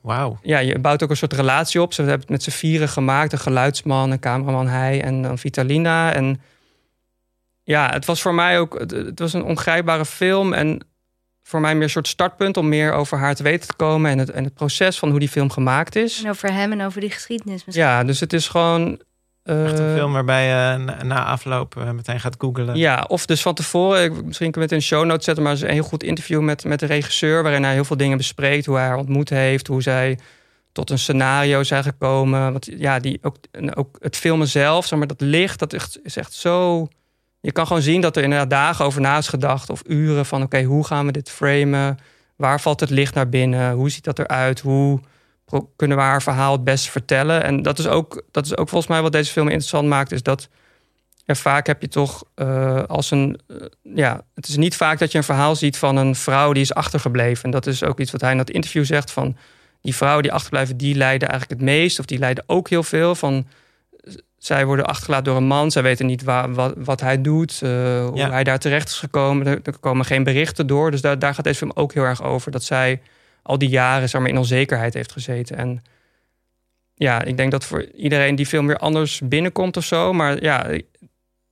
Wauw. 0.00 0.38
Ja, 0.42 0.58
je 0.58 0.78
bouwt 0.78 1.02
ook 1.02 1.10
een 1.10 1.16
soort 1.16 1.32
relatie 1.32 1.82
op. 1.82 1.92
Ze 1.92 2.00
hebben 2.00 2.20
het 2.20 2.28
met 2.28 2.42
z'n 2.42 2.50
vieren 2.50 2.88
gemaakt: 2.88 3.32
een 3.32 3.38
geluidsman, 3.38 4.10
een 4.10 4.18
cameraman, 4.18 4.68
hij 4.68 5.02
en 5.02 5.22
dan 5.22 5.38
Vitalina. 5.38 6.12
En 6.12 6.40
ja, 7.62 7.90
het 7.92 8.04
was 8.04 8.22
voor 8.22 8.34
mij 8.34 8.58
ook. 8.58 8.78
Het, 8.78 8.90
het 8.90 9.18
was 9.18 9.32
een 9.32 9.44
ongrijpbare 9.44 10.04
film 10.04 10.52
en 10.52 10.86
voor 11.42 11.60
mij 11.60 11.74
meer 11.74 11.82
een 11.82 11.90
soort 11.90 12.08
startpunt 12.08 12.56
om 12.56 12.68
meer 12.68 12.92
over 12.92 13.18
haar 13.18 13.34
te 13.34 13.42
weten 13.42 13.68
te 13.68 13.76
komen 13.76 14.10
en 14.10 14.18
het, 14.18 14.30
en 14.30 14.44
het 14.44 14.54
proces 14.54 14.98
van 14.98 15.10
hoe 15.10 15.18
die 15.18 15.28
film 15.28 15.50
gemaakt 15.50 15.96
is. 15.96 16.22
En 16.22 16.30
over 16.30 16.52
hem 16.52 16.72
en 16.72 16.82
over 16.82 17.00
die 17.00 17.10
geschiedenis. 17.10 17.64
Misschien. 17.64 17.86
Ja, 17.86 18.04
dus 18.04 18.20
het 18.20 18.32
is 18.32 18.48
gewoon 18.48 19.00
Echt 19.50 19.78
een 19.78 19.94
film 19.96 20.12
waarbij 20.12 20.46
je 20.46 20.78
na 21.02 21.24
afloop 21.24 21.74
meteen 21.94 22.20
gaat 22.20 22.34
googlen. 22.38 22.76
Ja, 22.76 23.04
of 23.08 23.26
dus 23.26 23.42
van 23.42 23.54
tevoren. 23.54 24.04
Ik, 24.04 24.24
misschien 24.24 24.50
kunnen 24.50 24.68
we 24.68 24.74
het 24.74 24.84
in 24.84 24.88
show 24.88 25.04
notes 25.04 25.24
zetten, 25.24 25.42
maar 25.42 25.52
het 25.52 25.62
is 25.62 25.68
een 25.68 25.74
heel 25.74 25.84
goed 25.84 26.02
interview 26.02 26.40
met, 26.40 26.64
met 26.64 26.80
de 26.80 26.86
regisseur. 26.86 27.42
Waarin 27.42 27.62
hij 27.62 27.72
heel 27.72 27.84
veel 27.84 27.96
dingen 27.96 28.16
bespreekt. 28.16 28.66
Hoe 28.66 28.76
hij 28.76 28.86
haar 28.86 28.96
ontmoet 28.96 29.28
heeft. 29.28 29.66
Hoe 29.66 29.82
zij 29.82 30.18
tot 30.72 30.90
een 30.90 30.98
scenario 30.98 31.62
zijn 31.62 31.82
gekomen. 31.82 32.52
Want 32.52 32.68
ja, 32.76 32.98
die, 32.98 33.18
ook, 33.22 33.36
ook 33.74 33.96
het 34.00 34.16
filmen 34.16 34.48
zelf, 34.48 34.86
zeg 34.86 34.98
maar, 34.98 35.08
dat 35.08 35.20
licht, 35.20 35.58
dat 35.58 35.98
is 36.02 36.16
echt 36.16 36.32
zo. 36.32 36.88
Je 37.40 37.52
kan 37.52 37.66
gewoon 37.66 37.82
zien 37.82 38.00
dat 38.00 38.16
er 38.16 38.22
inderdaad 38.22 38.50
dagen 38.50 38.84
over 38.84 39.00
na 39.00 39.18
is 39.18 39.28
gedacht. 39.28 39.70
Of 39.70 39.82
uren 39.86 40.26
van 40.26 40.42
oké, 40.42 40.62
hoe 40.62 40.86
gaan 40.86 41.06
we 41.06 41.12
dit 41.12 41.30
framen? 41.30 41.98
Waar 42.36 42.60
valt 42.60 42.80
het 42.80 42.90
licht 42.90 43.14
naar 43.14 43.28
binnen? 43.28 43.72
Hoe 43.72 43.90
ziet 43.90 44.04
dat 44.04 44.18
eruit? 44.18 44.60
Hoe 44.60 45.00
kunnen 45.76 45.96
we 45.96 46.02
haar 46.02 46.22
verhaal 46.22 46.52
het 46.52 46.64
best 46.64 46.90
vertellen. 46.90 47.42
En 47.42 47.62
dat 47.62 47.78
is 47.78 47.86
ook, 47.86 48.22
dat 48.30 48.44
is 48.44 48.56
ook 48.56 48.68
volgens 48.68 48.90
mij 48.90 49.02
wat 49.02 49.12
deze 49.12 49.32
film 49.32 49.46
interessant 49.46 49.88
maakt, 49.88 50.12
is 50.12 50.22
dat 50.22 50.48
ja, 51.30 51.34
vaak 51.34 51.66
heb 51.66 51.80
je 51.80 51.88
toch 51.88 52.24
uh, 52.36 52.82
als 52.82 53.10
een. 53.10 53.40
Uh, 53.46 53.56
ja, 53.82 54.24
het 54.34 54.48
is 54.48 54.56
niet 54.56 54.76
vaak 54.76 54.98
dat 54.98 55.12
je 55.12 55.18
een 55.18 55.24
verhaal 55.24 55.56
ziet 55.56 55.76
van 55.76 55.96
een 55.96 56.14
vrouw 56.14 56.52
die 56.52 56.62
is 56.62 56.74
achtergebleven. 56.74 57.44
En 57.44 57.50
dat 57.50 57.66
is 57.66 57.84
ook 57.84 58.00
iets 58.00 58.10
wat 58.10 58.20
hij 58.20 58.30
in 58.30 58.36
dat 58.36 58.50
interview 58.50 58.84
zegt: 58.84 59.10
van 59.10 59.36
die 59.80 59.94
vrouwen 59.94 60.22
die 60.22 60.32
achterblijven, 60.32 60.76
die 60.76 60.94
lijden 60.94 61.28
eigenlijk 61.28 61.60
het 61.60 61.70
meest, 61.70 61.98
of 61.98 62.04
die 62.04 62.18
lijden 62.18 62.44
ook 62.46 62.68
heel 62.68 62.82
veel 62.82 63.14
van. 63.14 63.46
Zij 64.38 64.66
worden 64.66 64.86
achtergelaten 64.86 65.24
door 65.24 65.36
een 65.36 65.46
man. 65.46 65.70
Zij 65.70 65.82
weten 65.82 66.06
niet 66.06 66.22
waar, 66.22 66.54
wat, 66.54 66.74
wat 66.76 67.00
hij 67.00 67.20
doet, 67.20 67.60
uh, 67.64 67.70
hoe 68.06 68.16
ja. 68.16 68.30
hij 68.30 68.44
daar 68.44 68.58
terecht 68.58 68.88
is 68.88 68.98
gekomen. 68.98 69.46
Er, 69.46 69.60
er, 69.62 69.78
komen 69.78 70.04
geen 70.04 70.24
berichten 70.24 70.66
door. 70.66 70.90
Dus 70.90 71.00
daar, 71.00 71.18
daar 71.18 71.34
gaat 71.34 71.44
deze 71.44 71.58
film 71.58 71.72
ook 71.74 71.92
heel 71.94 72.02
erg 72.02 72.22
over. 72.22 72.50
Dat 72.50 72.62
zij 72.62 73.00
al 73.42 73.58
die 73.58 73.68
jaren 73.68 74.08
zeg 74.08 74.20
maar, 74.20 74.30
in 74.30 74.38
onzekerheid 74.38 74.94
heeft 74.94 75.12
gezeten. 75.12 75.56
En 75.56 75.82
ja, 76.94 77.22
ik 77.22 77.36
denk 77.36 77.50
dat 77.50 77.64
voor 77.64 77.84
iedereen 77.84 78.34
die 78.34 78.48
veel 78.48 78.62
meer 78.62 78.76
anders 78.76 79.20
binnenkomt 79.24 79.76
of 79.76 79.84
zo. 79.84 80.12
Maar 80.12 80.42
ja, 80.42 80.66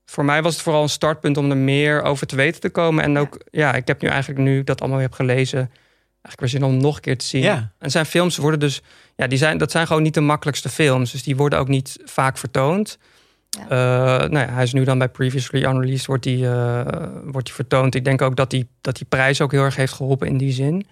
voor 0.04 0.24
mij 0.24 0.42
was 0.42 0.54
het 0.54 0.62
vooral 0.62 0.82
een 0.82 0.88
startpunt 0.88 1.36
om 1.36 1.50
er 1.50 1.56
meer 1.56 2.02
over 2.02 2.26
te 2.26 2.36
weten 2.36 2.60
te 2.60 2.70
komen. 2.70 3.04
En 3.04 3.18
ook, 3.18 3.44
ja, 3.50 3.74
ik 3.74 3.86
heb 3.86 4.02
nu 4.02 4.08
eigenlijk 4.08 4.40
nu 4.40 4.64
dat 4.64 4.80
allemaal 4.80 4.98
heb 4.98 5.12
gelezen. 5.12 5.58
Eigenlijk 5.58 6.40
weer 6.40 6.48
zin 6.48 6.64
om 6.64 6.76
nog 6.76 6.94
een 6.94 7.00
keer 7.00 7.18
te 7.18 7.26
zien. 7.26 7.42
Ja. 7.42 7.72
En 7.78 7.90
zijn 7.90 8.06
films 8.06 8.36
worden 8.36 8.60
dus, 8.60 8.82
ja, 9.16 9.26
die 9.26 9.38
zijn, 9.38 9.58
dat 9.58 9.70
zijn 9.70 9.86
gewoon 9.86 10.02
niet 10.02 10.14
de 10.14 10.20
makkelijkste 10.20 10.68
films. 10.68 11.12
Dus 11.12 11.22
die 11.22 11.36
worden 11.36 11.58
ook 11.58 11.68
niet 11.68 11.98
vaak 12.04 12.38
vertoond. 12.38 12.98
Ja. 13.50 13.62
Uh, 13.62 14.28
nou 14.30 14.46
ja, 14.46 14.52
hij 14.52 14.62
is 14.62 14.72
nu 14.72 14.84
dan 14.84 14.98
bij 14.98 15.08
Previously 15.08 15.64
Unreleased 15.64 16.06
wordt 16.06 16.22
die, 16.22 16.44
uh, 16.44 16.82
wordt 17.24 17.46
die 17.46 17.54
vertoond. 17.54 17.94
Ik 17.94 18.04
denk 18.04 18.22
ook 18.22 18.36
dat 18.36 18.50
die, 18.50 18.68
dat 18.80 18.96
die 18.96 19.06
prijs 19.06 19.40
ook 19.40 19.52
heel 19.52 19.64
erg 19.64 19.76
heeft 19.76 19.92
geholpen 19.92 20.26
in 20.26 20.36
die 20.36 20.52
zin. 20.52 20.86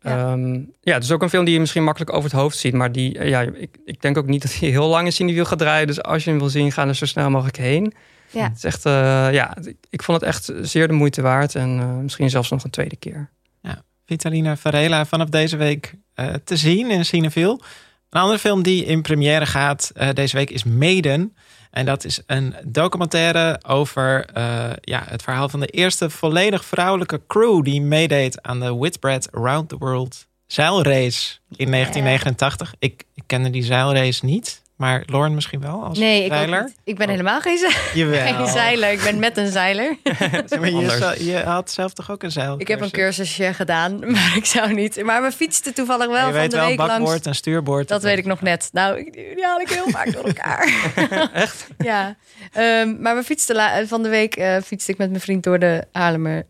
Ja. 0.00 0.32
Um, 0.32 0.72
ja, 0.80 0.94
het 0.94 1.04
is 1.04 1.12
ook 1.12 1.22
een 1.22 1.30
film 1.30 1.44
die 1.44 1.54
je 1.54 1.60
misschien 1.60 1.84
makkelijk 1.84 2.12
over 2.12 2.30
het 2.30 2.40
hoofd 2.40 2.56
ziet. 2.56 2.74
Maar 2.74 2.92
die, 2.92 3.24
ja, 3.24 3.40
ik, 3.40 3.76
ik 3.84 4.02
denk 4.02 4.18
ook 4.18 4.26
niet 4.26 4.42
dat 4.46 4.54
hij 4.54 4.68
heel 4.68 4.88
lang 4.88 5.06
in 5.06 5.12
cinewiel 5.12 5.44
gaat 5.44 5.58
draaien. 5.58 5.86
Dus 5.86 6.02
als 6.02 6.24
je 6.24 6.30
hem 6.30 6.38
wil 6.38 6.48
zien, 6.48 6.72
ga 6.72 6.86
er 6.86 6.94
zo 6.94 7.06
snel 7.06 7.30
mogelijk 7.30 7.56
heen. 7.56 7.92
Ja. 8.30 8.42
Het 8.42 8.56
is 8.56 8.64
echt, 8.64 8.86
uh, 8.86 8.92
ja, 9.32 9.56
ik 9.90 10.02
vond 10.02 10.20
het 10.20 10.28
echt 10.28 10.52
zeer 10.62 10.88
de 10.88 10.94
moeite 10.94 11.22
waard. 11.22 11.54
En 11.54 11.78
uh, 11.78 11.96
misschien 11.96 12.30
zelfs 12.30 12.50
nog 12.50 12.64
een 12.64 12.70
tweede 12.70 12.96
keer. 12.96 13.30
Ja, 13.62 13.82
Vitalina 14.06 14.56
Varela 14.56 15.06
vanaf 15.06 15.28
deze 15.28 15.56
week 15.56 15.94
uh, 16.14 16.34
te 16.44 16.56
zien 16.56 16.90
in 16.90 17.04
Cineviel. 17.04 17.62
Een 18.10 18.20
andere 18.20 18.38
film 18.38 18.62
die 18.62 18.84
in 18.84 19.02
première 19.02 19.46
gaat 19.46 19.92
deze 20.14 20.36
week 20.36 20.50
is 20.50 20.64
Maiden. 20.64 21.36
En 21.70 21.86
dat 21.86 22.04
is 22.04 22.20
een 22.26 22.54
documentaire 22.64 23.60
over 23.66 24.28
uh, 24.36 24.70
ja, 24.80 25.02
het 25.06 25.22
verhaal 25.22 25.48
van 25.48 25.60
de 25.60 25.66
eerste 25.66 26.10
volledig 26.10 26.64
vrouwelijke 26.64 27.20
crew 27.26 27.64
die 27.64 27.80
meedeed 27.80 28.42
aan 28.42 28.60
de 28.60 28.74
Whitbread 28.74 29.32
Around 29.32 29.68
the 29.68 29.76
World 29.78 30.26
zeilrace 30.46 31.38
in 31.56 31.70
1989. 31.70 32.74
Ik, 32.78 33.04
ik 33.14 33.22
kende 33.26 33.50
die 33.50 33.62
zeilrace 33.62 34.24
niet. 34.24 34.62
Maar 34.78 35.02
Lauren 35.06 35.34
misschien 35.34 35.60
wel 35.60 35.84
als 35.84 35.98
nee, 35.98 36.24
ik 36.24 36.32
zeiler? 36.32 36.62
Niet. 36.62 36.76
Ik 36.84 36.96
ben 36.96 37.08
helemaal 37.08 37.40
geen, 37.40 37.58
ze 37.58 37.70
geen 37.94 38.46
zeiler. 38.46 38.92
Ik 38.92 39.02
ben 39.02 39.18
met 39.18 39.36
een 39.36 39.50
zeiler. 39.52 39.96
maar 40.60 40.70
je, 40.70 41.24
je, 41.24 41.36
had 41.36 41.70
zelf 41.70 41.92
toch 41.92 42.10
ook 42.10 42.22
een 42.22 42.30
zeil? 42.30 42.54
Ik 42.58 42.68
heb 42.68 42.80
een 42.80 42.90
cursusje 42.90 43.54
gedaan, 43.54 43.98
maar 44.12 44.32
ik 44.36 44.44
zou 44.44 44.74
niet. 44.74 45.02
Maar 45.02 45.22
we 45.22 45.32
fietsten 45.32 45.74
toevallig 45.74 46.06
wel 46.06 46.16
je 46.16 46.22
van 46.22 46.32
weet 46.32 46.50
de 46.50 46.56
wel 46.56 46.66
week 46.66 46.76
bakboord 46.76 47.08
langs. 47.08 47.26
en 47.26 47.34
stuurboord. 47.34 47.88
Dat 47.88 48.02
weet 48.02 48.18
ik 48.18 48.24
nog 48.24 48.40
net. 48.40 48.68
Nou, 48.72 49.10
die 49.10 49.44
haal 49.44 49.60
ik 49.60 49.68
heel 49.68 49.90
vaak 49.90 50.12
door 50.12 50.24
elkaar. 50.24 51.30
Echt? 51.32 51.66
ja. 51.78 52.16
Um, 52.56 53.00
maar 53.00 53.16
we 53.16 53.22
fietsten 53.22 53.88
van 53.88 54.02
de 54.02 54.08
week 54.08 54.38
uh, 54.38 54.56
fietste 54.64 54.92
ik 54.92 54.98
met 54.98 55.08
mijn 55.10 55.22
vriend 55.22 55.42
door 55.42 55.58
de 55.58 55.84
Haarlemmer 55.92 56.46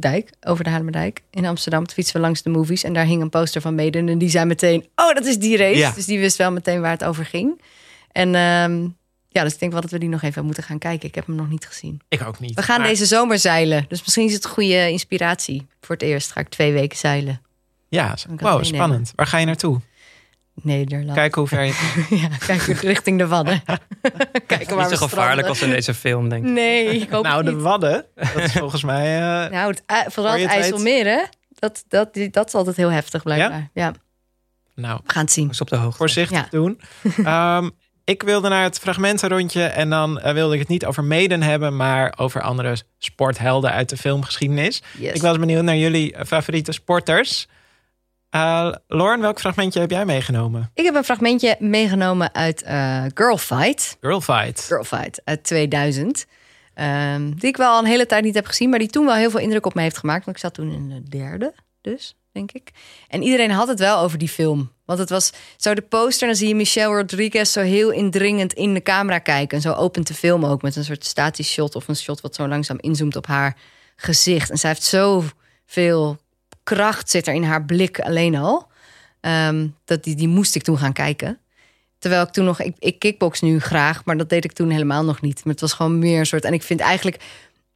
dijk, 0.00 0.30
over 0.40 0.64
de 0.64 0.70
Haarlemmerdijk 0.70 1.22
in 1.30 1.46
Amsterdam. 1.46 1.86
Toen 1.86 1.94
fietsen 1.94 2.16
we 2.16 2.22
langs 2.22 2.42
de 2.42 2.50
movies 2.50 2.82
en 2.82 2.92
daar 2.92 3.04
hing 3.04 3.22
een 3.22 3.30
poster 3.30 3.60
van 3.60 3.74
Maiden. 3.74 4.08
En 4.08 4.18
die 4.18 4.30
zei 4.30 4.44
meteen, 4.44 4.86
oh, 4.94 5.14
dat 5.14 5.24
is 5.26 5.38
die 5.38 5.56
race. 5.56 5.78
Ja. 5.78 5.90
Dus 5.90 6.04
die 6.04 6.18
wist 6.18 6.36
wel 6.36 6.52
meteen 6.52 6.80
waar 6.80 6.90
het 6.90 7.04
over 7.04 7.24
ging. 7.24 7.62
En 8.12 8.34
um, 8.34 8.96
ja, 9.28 9.42
dus 9.42 9.52
ik 9.52 9.58
denk 9.58 9.72
wel 9.72 9.80
dat 9.80 9.90
we 9.90 9.98
die 9.98 10.08
nog 10.08 10.22
even 10.22 10.44
moeten 10.44 10.62
gaan 10.62 10.78
kijken. 10.78 11.08
Ik 11.08 11.14
heb 11.14 11.26
hem 11.26 11.34
nog 11.34 11.48
niet 11.48 11.66
gezien. 11.66 12.00
Ik 12.08 12.22
ook 12.26 12.40
niet. 12.40 12.54
We 12.54 12.62
gaan 12.62 12.80
maar... 12.80 12.88
deze 12.88 13.06
zomer 13.06 13.38
zeilen. 13.38 13.84
Dus 13.88 14.00
misschien 14.00 14.26
is 14.26 14.32
het 14.32 14.46
goede 14.46 14.90
inspiratie. 14.90 15.66
Voor 15.80 15.94
het 15.94 16.04
eerst 16.04 16.32
ga 16.32 16.40
ik 16.40 16.48
twee 16.48 16.72
weken 16.72 16.98
zeilen. 16.98 17.40
Ja, 17.88 18.16
wow, 18.36 18.64
spannend. 18.64 19.12
Waar 19.14 19.26
ga 19.26 19.38
je 19.38 19.46
naartoe? 19.46 19.80
Nederland. 20.62 21.12
Kijken 21.12 21.40
hoe 21.40 21.48
ver 21.48 21.64
je... 21.64 22.06
ja, 22.22 22.28
kijk 22.46 22.62
richting 22.62 23.18
de 23.18 23.26
Wadden. 23.26 23.62
Kijken 24.46 24.76
waar 24.76 24.88
Niet 24.88 24.98
zo 24.98 25.06
gevaarlijk 25.06 25.48
als 25.48 25.62
in 25.62 25.70
deze 25.70 25.94
film, 25.94 26.28
denk 26.28 26.44
ik. 26.44 26.50
Nee, 26.50 27.00
ik 27.00 27.10
hoop 27.10 27.24
Nou, 27.24 27.44
de 27.44 27.52
niet. 27.52 27.62
Wadden, 27.62 28.04
dat 28.14 28.36
is 28.36 28.52
volgens 28.52 28.82
mij... 28.82 29.14
Uh, 29.16 29.50
nou, 29.58 29.74
het, 29.86 30.12
vooral 30.12 30.32
het. 30.32 30.50
IJsselmeer, 30.50 31.06
hè? 31.06 31.22
Dat, 31.48 31.84
dat, 31.88 32.14
die, 32.14 32.30
dat 32.30 32.46
is 32.46 32.54
altijd 32.54 32.76
heel 32.76 32.90
heftig, 32.90 33.22
blijkbaar. 33.22 33.70
Ja? 33.74 33.84
ja. 33.84 33.92
Nou, 34.74 35.00
we 35.04 35.12
gaan 35.12 35.22
het 35.22 35.32
zien. 35.32 35.50
Is 35.50 35.60
op 35.60 35.68
de 35.68 35.76
hoogte. 35.76 35.96
Voorzichtig 35.96 36.38
Ja. 36.38 36.46
doen. 36.50 36.80
um, 37.26 37.70
ik 38.04 38.22
wilde 38.22 38.48
naar 38.48 38.62
het 38.62 38.78
fragmentenrondje 38.78 39.62
en 39.64 39.90
dan 39.90 40.20
uh, 40.24 40.32
wilde 40.32 40.54
ik 40.54 40.60
het 40.60 40.68
niet 40.68 40.86
over 40.86 41.04
Maiden 41.04 41.42
hebben, 41.42 41.76
maar 41.76 42.14
over 42.16 42.42
andere 42.42 42.76
sporthelden 42.98 43.72
uit 43.72 43.88
de 43.88 43.96
filmgeschiedenis. 43.96 44.82
Yes. 44.98 45.12
Ik 45.12 45.22
was 45.22 45.38
benieuwd 45.38 45.62
naar 45.62 45.76
jullie 45.76 46.14
favoriete 46.26 46.72
sporters. 46.72 47.48
Uh, 48.34 48.72
Lauren, 48.86 49.20
welk 49.20 49.40
fragmentje 49.40 49.80
heb 49.80 49.90
jij 49.90 50.04
meegenomen? 50.04 50.70
Ik 50.74 50.84
heb 50.84 50.94
een 50.94 51.04
fragmentje 51.04 51.56
meegenomen 51.58 52.34
uit 52.34 52.64
uh, 52.66 53.04
Girl 53.14 53.38
Fight. 53.38 53.96
Girl 54.00 54.20
Fight. 54.20 54.60
Girl 54.60 54.84
Fight 54.84 55.20
uit 55.24 55.44
2000. 55.44 56.26
Um, 56.74 57.38
die 57.38 57.48
ik 57.48 57.56
wel 57.56 57.72
al 57.72 57.78
een 57.78 57.84
hele 57.84 58.06
tijd 58.06 58.24
niet 58.24 58.34
heb 58.34 58.46
gezien, 58.46 58.70
maar 58.70 58.78
die 58.78 58.88
toen 58.88 59.06
wel 59.06 59.14
heel 59.14 59.30
veel 59.30 59.40
indruk 59.40 59.66
op 59.66 59.74
me 59.74 59.82
heeft 59.82 59.98
gemaakt. 59.98 60.24
Want 60.24 60.36
ik 60.36 60.42
zat 60.42 60.54
toen 60.54 60.72
in 60.72 60.88
de 60.88 61.02
derde, 61.02 61.54
dus 61.80 62.16
denk 62.32 62.52
ik. 62.52 62.70
En 63.08 63.22
iedereen 63.22 63.50
had 63.50 63.68
het 63.68 63.78
wel 63.78 63.98
over 63.98 64.18
die 64.18 64.28
film. 64.28 64.72
Want 64.84 64.98
het 64.98 65.10
was 65.10 65.32
zo 65.56 65.74
de 65.74 65.82
poster, 65.82 66.26
dan 66.26 66.36
zie 66.36 66.48
je 66.48 66.54
Michelle 66.54 66.94
Rodriguez 66.94 67.52
zo 67.52 67.60
heel 67.60 67.90
indringend 67.90 68.52
in 68.52 68.74
de 68.74 68.82
camera 68.82 69.18
kijken. 69.18 69.56
En 69.56 69.62
zo 69.62 69.72
opent 69.72 70.06
de 70.06 70.14
film 70.14 70.44
ook 70.44 70.62
met 70.62 70.76
een 70.76 70.84
soort 70.84 71.04
statisch 71.04 71.52
shot 71.52 71.74
of 71.74 71.88
een 71.88 71.96
shot 71.96 72.20
wat 72.20 72.34
zo 72.34 72.48
langzaam 72.48 72.78
inzoomt 72.80 73.16
op 73.16 73.26
haar 73.26 73.56
gezicht. 73.96 74.50
En 74.50 74.58
zij 74.58 74.70
heeft 74.70 74.82
zoveel 74.82 76.18
kracht 76.68 77.10
zit 77.10 77.26
er 77.26 77.34
in 77.34 77.42
haar 77.42 77.64
blik 77.64 78.00
alleen 78.00 78.36
al. 78.36 78.66
Um, 79.20 79.76
dat 79.84 80.04
die, 80.04 80.14
die 80.14 80.28
moest 80.28 80.54
ik 80.54 80.62
toen 80.62 80.78
gaan 80.78 80.92
kijken. 80.92 81.38
Terwijl 81.98 82.22
ik 82.22 82.28
toen 82.28 82.44
nog, 82.44 82.60
ik, 82.60 82.76
ik 82.78 82.98
kickbox 82.98 83.40
nu 83.40 83.60
graag, 83.60 84.04
maar 84.04 84.16
dat 84.16 84.28
deed 84.28 84.44
ik 84.44 84.52
toen 84.52 84.70
helemaal 84.70 85.04
nog 85.04 85.20
niet. 85.20 85.44
Maar 85.44 85.52
het 85.52 85.60
was 85.60 85.72
gewoon 85.72 85.98
meer 85.98 86.18
een 86.18 86.26
soort. 86.26 86.44
En 86.44 86.52
ik 86.52 86.62
vind 86.62 86.80
eigenlijk. 86.80 87.22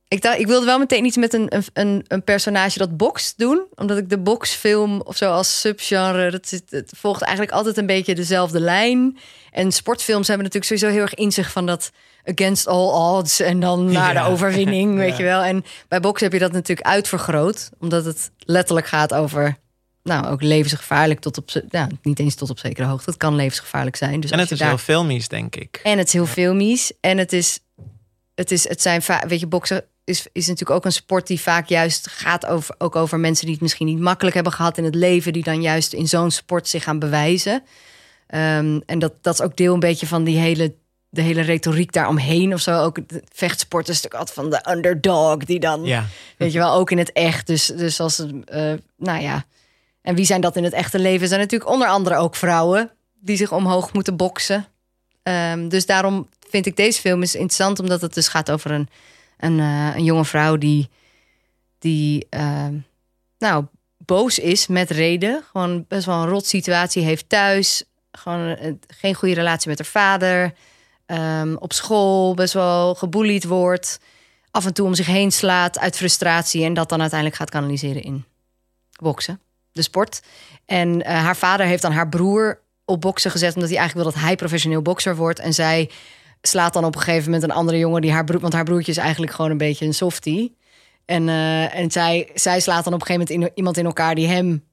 Ik, 0.08 0.22
dacht, 0.22 0.38
ik 0.38 0.46
wilde 0.46 0.66
wel 0.66 0.78
meteen 0.78 1.04
iets 1.04 1.16
met 1.16 1.34
een, 1.34 1.52
een, 1.72 2.04
een 2.08 2.24
personage 2.24 2.78
dat 2.78 2.96
bokst 2.96 3.38
doen. 3.38 3.66
Omdat 3.74 3.98
ik 3.98 4.08
de 4.08 4.18
boxfilm 4.18 5.00
of 5.00 5.16
zo 5.16 5.30
als 5.30 5.60
subgenre. 5.60 6.30
Dat 6.30 6.48
zit, 6.48 6.62
het 6.70 6.92
volgt 6.96 7.22
eigenlijk 7.22 7.52
altijd 7.52 7.76
een 7.76 7.86
beetje 7.86 8.14
dezelfde 8.14 8.60
lijn. 8.60 9.18
En 9.50 9.72
sportfilms 9.72 10.28
hebben 10.28 10.46
natuurlijk 10.46 10.72
sowieso 10.72 10.98
heel 10.98 11.08
erg 11.08 11.14
in 11.14 11.32
zich 11.32 11.50
van 11.50 11.66
dat 11.66 11.90
against 12.24 12.66
all 12.66 13.16
odds. 13.16 13.40
En 13.40 13.60
dan 13.60 13.84
naar 13.92 14.14
Ja. 14.14 14.22
de 14.24 14.30
overwinning, 14.30 14.96
weet 15.04 15.10
Ja. 15.10 15.16
je 15.16 15.22
wel. 15.22 15.42
En 15.42 15.64
bij 15.88 16.00
boksen 16.00 16.24
heb 16.24 16.32
je 16.40 16.44
dat 16.44 16.52
natuurlijk 16.52 16.86
uitvergroot. 16.88 17.70
Omdat 17.78 18.04
het 18.04 18.30
letterlijk 18.38 18.86
gaat 18.86 19.14
over. 19.14 19.60
Nou, 20.02 20.26
ook 20.26 20.42
levensgevaarlijk 20.42 21.20
tot 21.20 21.38
op. 21.38 21.50
Nou, 21.70 21.90
niet 22.02 22.18
eens 22.18 22.34
tot 22.34 22.50
op 22.50 22.58
zekere 22.58 22.86
hoogte. 22.86 23.10
Het 23.10 23.18
kan 23.18 23.34
levensgevaarlijk 23.34 23.96
zijn. 23.96 24.20
Dus 24.20 24.30
En 24.30 24.38
het 24.38 24.50
is 24.50 24.58
daar... 24.58 24.68
heel 24.68 24.78
filmisch, 24.78 25.28
denk 25.28 25.56
ik. 25.56 25.80
En 25.82 25.98
het 25.98 26.06
is 26.06 26.12
heel 26.12 26.26
filmisch. 26.26 26.92
En 27.00 27.18
het 27.18 27.32
is, 27.32 27.58
het 28.34 28.50
is, 28.50 28.68
het 28.68 28.82
zijn 28.82 29.02
vaak, 29.02 29.28
weet 29.28 29.40
je, 29.40 29.46
boksen 29.46 29.84
is, 30.04 30.26
is 30.32 30.46
natuurlijk 30.46 30.76
ook 30.76 30.84
een 30.84 30.92
sport 30.92 31.26
die 31.26 31.40
vaak 31.40 31.68
juist 31.68 32.10
gaat 32.10 32.46
over, 32.46 32.74
ook 32.78 32.96
over 32.96 33.20
mensen 33.20 33.44
die 33.44 33.54
het 33.54 33.62
misschien 33.62 33.86
niet 33.86 33.98
makkelijk 34.00 34.34
hebben 34.34 34.52
gehad 34.52 34.78
in 34.78 34.84
het 34.84 34.94
leven, 34.94 35.32
die 35.32 35.42
dan 35.44 35.62
juist 35.62 35.92
in 35.92 36.08
zo'n 36.08 36.30
sport 36.30 36.68
zich 36.68 36.82
gaan 36.82 36.98
bewijzen. 36.98 37.62
Ehm, 38.26 38.80
en 38.86 38.98
dat, 38.98 39.12
dat 39.20 39.34
is 39.34 39.40
ook 39.40 39.56
deel 39.56 39.74
een 39.74 39.80
beetje 39.80 40.06
van 40.06 40.24
die 40.24 40.38
hele 40.38 40.74
de 41.14 41.22
hele 41.22 41.40
retoriek 41.40 41.92
daaromheen 41.92 42.52
of 42.54 42.60
zo. 42.60 42.82
Ook 42.82 43.08
de 43.08 43.22
vechtsport 43.32 43.88
is 43.88 44.02
natuurlijk 44.02 44.20
altijd 44.20 44.36
van 44.36 44.50
de 44.50 44.70
underdog 44.76 45.36
die 45.36 45.60
dan, 45.60 45.84
Ja. 45.84 46.04
weet 46.36 46.52
je 46.52 46.58
wel, 46.58 46.72
ook 46.74 46.90
in 46.90 46.98
het 46.98 47.12
echt. 47.12 47.46
Dus, 47.46 47.66
dus 47.66 48.00
als, 48.00 48.18
eh, 48.44 48.72
nou 48.96 49.22
ja. 49.22 49.44
En 50.02 50.14
wie 50.14 50.24
zijn 50.24 50.40
dat 50.40 50.56
in 50.56 50.64
het 50.64 50.72
echte 50.72 50.98
leven? 50.98 51.28
Zijn 51.28 51.40
natuurlijk 51.40 51.70
onder 51.70 51.88
andere 51.88 52.16
ook 52.16 52.36
vrouwen 52.36 52.90
die 53.20 53.36
zich 53.36 53.52
omhoog 53.52 53.92
moeten 53.92 54.16
boksen. 54.16 54.66
Ehm, 55.22 55.68
dus 55.68 55.86
daarom 55.86 56.28
vind 56.48 56.66
ik 56.66 56.76
deze 56.76 57.00
film 57.00 57.22
is 57.22 57.34
interessant, 57.34 57.78
omdat 57.80 58.00
het 58.00 58.14
dus 58.14 58.28
gaat 58.28 58.50
over 58.50 58.70
een, 58.70 58.88
een, 59.38 59.60
eh, 59.60 59.96
een 59.96 60.04
jonge 60.04 60.24
vrouw 60.24 60.56
die, 60.56 60.90
die 61.78 62.26
ehm, 62.30 62.74
nou, 63.38 63.64
boos 63.96 64.38
is 64.38 64.66
met 64.66 64.90
reden. 64.90 65.42
Gewoon 65.52 65.84
best 65.88 66.06
wel 66.06 66.22
een 66.22 66.28
rot 66.28 66.46
situatie 66.46 67.02
heeft 67.02 67.28
thuis. 67.28 67.84
Gewoon 68.12 68.56
eh, 68.56 68.72
geen 68.88 69.14
goede 69.14 69.34
relatie 69.34 69.68
met 69.68 69.78
haar 69.78 69.86
vader. 69.88 70.52
Ehm, 71.12 71.54
op 71.54 71.72
school 71.72 72.34
best 72.34 72.54
wel 72.54 72.94
geboelied 72.94 73.44
wordt. 73.44 74.00
Af 74.50 74.66
en 74.66 74.74
toe 74.74 74.86
om 74.86 74.94
zich 74.94 75.06
heen 75.06 75.32
slaat 75.32 75.78
uit 75.78 75.96
frustratie. 75.96 76.64
En 76.64 76.74
dat 76.74 76.88
dan 76.88 77.00
uiteindelijk 77.00 77.38
gaat 77.38 77.50
kanaliseren 77.50 78.02
in 78.02 78.24
boksen, 79.02 79.40
de 79.72 79.82
sport. 79.82 80.22
En 80.64 81.02
eh, 81.02 81.14
haar 81.14 81.36
vader 81.36 81.66
heeft 81.66 81.82
dan 81.82 81.92
haar 81.92 82.08
broer 82.08 82.60
op 82.84 83.00
boksen 83.00 83.30
gezet... 83.30 83.54
omdat 83.54 83.70
hij 83.70 83.78
eigenlijk 83.78 84.06
wil 84.06 84.14
dat 84.14 84.28
hij 84.28 84.36
professioneel 84.36 84.82
bokser 84.82 85.16
wordt. 85.16 85.38
En 85.38 85.54
zij 85.54 85.90
slaat 86.42 86.72
dan 86.72 86.84
op 86.84 86.94
een 86.94 87.00
gegeven 87.00 87.24
moment 87.24 87.42
een 87.42 87.56
andere 87.56 87.78
jongen... 87.78 88.00
Die 88.00 88.12
haar 88.12 88.24
broer, 88.24 88.40
want 88.40 88.52
haar 88.52 88.64
broertje 88.64 88.92
is 88.92 88.98
eigenlijk 88.98 89.32
gewoon 89.32 89.50
een 89.50 89.58
beetje 89.58 89.86
een 89.86 89.94
softie. 89.94 90.56
En, 91.04 91.28
eh, 91.28 91.74
en 91.74 91.90
zij, 91.90 92.30
zij 92.34 92.60
slaat 92.60 92.84
dan 92.84 92.94
op 92.94 93.00
een 93.00 93.06
gegeven 93.06 93.34
moment 93.34 93.56
iemand 93.56 93.76
in 93.76 93.84
elkaar 93.84 94.14
die 94.14 94.26
hem 94.26 94.64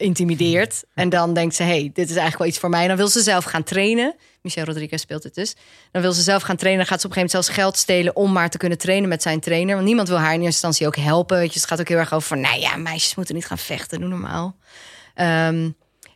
intimideert. 0.00 0.84
En 0.94 1.08
dan 1.08 1.34
denkt 1.34 1.54
ze, 1.54 1.62
hey, 1.62 1.90
dit 1.92 2.04
is 2.04 2.16
eigenlijk 2.16 2.38
wel 2.38 2.46
iets 2.46 2.58
voor 2.58 2.68
mij. 2.68 2.82
En 2.82 2.88
dan 2.88 2.96
wil 2.96 3.08
ze 3.08 3.20
zelf 3.20 3.44
gaan 3.44 3.62
trainen. 3.62 4.14
Michelle 4.42 4.66
Rodriguez 4.66 5.02
speelt 5.02 5.22
het 5.22 5.34
dus. 5.34 5.56
Dan 5.92 6.02
wil 6.02 6.12
ze 6.12 6.22
zelf 6.22 6.42
gaan 6.42 6.56
trainen. 6.56 6.80
Dan 6.80 6.90
gaat 6.90 7.00
ze 7.00 7.06
op 7.06 7.16
een 7.16 7.18
gegeven 7.18 7.38
moment 7.38 7.54
zelfs 7.54 7.76
geld 7.76 7.76
stelen... 7.76 8.16
om 8.16 8.32
maar 8.32 8.50
te 8.50 8.58
kunnen 8.58 8.78
trainen 8.78 9.08
met 9.08 9.22
zijn 9.22 9.40
trainer. 9.40 9.74
Want 9.74 9.86
niemand 9.86 10.08
wil 10.08 10.18
haar 10.18 10.34
in 10.34 10.42
eerste 10.42 10.66
instantie 10.66 10.86
ook 10.86 10.96
helpen. 10.96 11.38
Weet 11.38 11.52
je, 11.52 11.60
het 11.60 11.68
gaat 11.68 11.80
ook 11.80 11.88
heel 11.88 11.98
erg 11.98 12.12
over 12.12 12.28
van... 12.28 12.40
nou 12.40 12.60
ja, 12.60 12.76
meisjes 12.76 13.14
moeten 13.14 13.34
niet 13.34 13.46
gaan 13.46 13.58
vechten, 13.58 14.00
doe 14.00 14.08
normaal. 14.08 14.56
Ehm, 15.14 15.70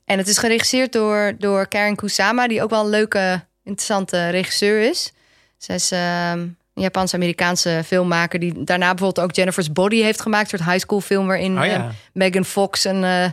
en 0.04 0.18
het 0.18 0.28
is 0.28 0.38
geregisseerd 0.38 0.92
door, 0.92 1.34
door 1.38 1.68
Karen 1.68 1.96
Kusama... 1.96 2.48
die 2.48 2.62
ook 2.62 2.70
wel 2.70 2.84
een 2.84 2.90
leuke, 2.90 3.44
interessante 3.64 4.28
regisseur 4.28 4.90
is. 4.90 5.12
Zij 5.58 5.74
is 5.74 5.90
ehm, 5.90 6.38
een 6.38 6.82
Japans-Amerikaanse 6.82 7.82
filmmaker... 7.84 8.38
die 8.38 8.64
daarna 8.64 8.94
bijvoorbeeld 8.94 9.26
ook 9.26 9.34
Jennifer's 9.34 9.72
Body 9.72 10.02
heeft 10.02 10.20
gemaakt. 10.20 10.52
Een 10.52 10.58
soort 10.58 10.70
high 10.70 10.84
school 10.84 11.00
film 11.00 11.26
waarin 11.26 11.58
Oh 11.58 11.66
ja. 11.66 11.74
eh, 11.74 11.84
Megan 12.12 12.44
Fox... 12.44 12.84
een 12.84 13.04
eh, 13.04 13.26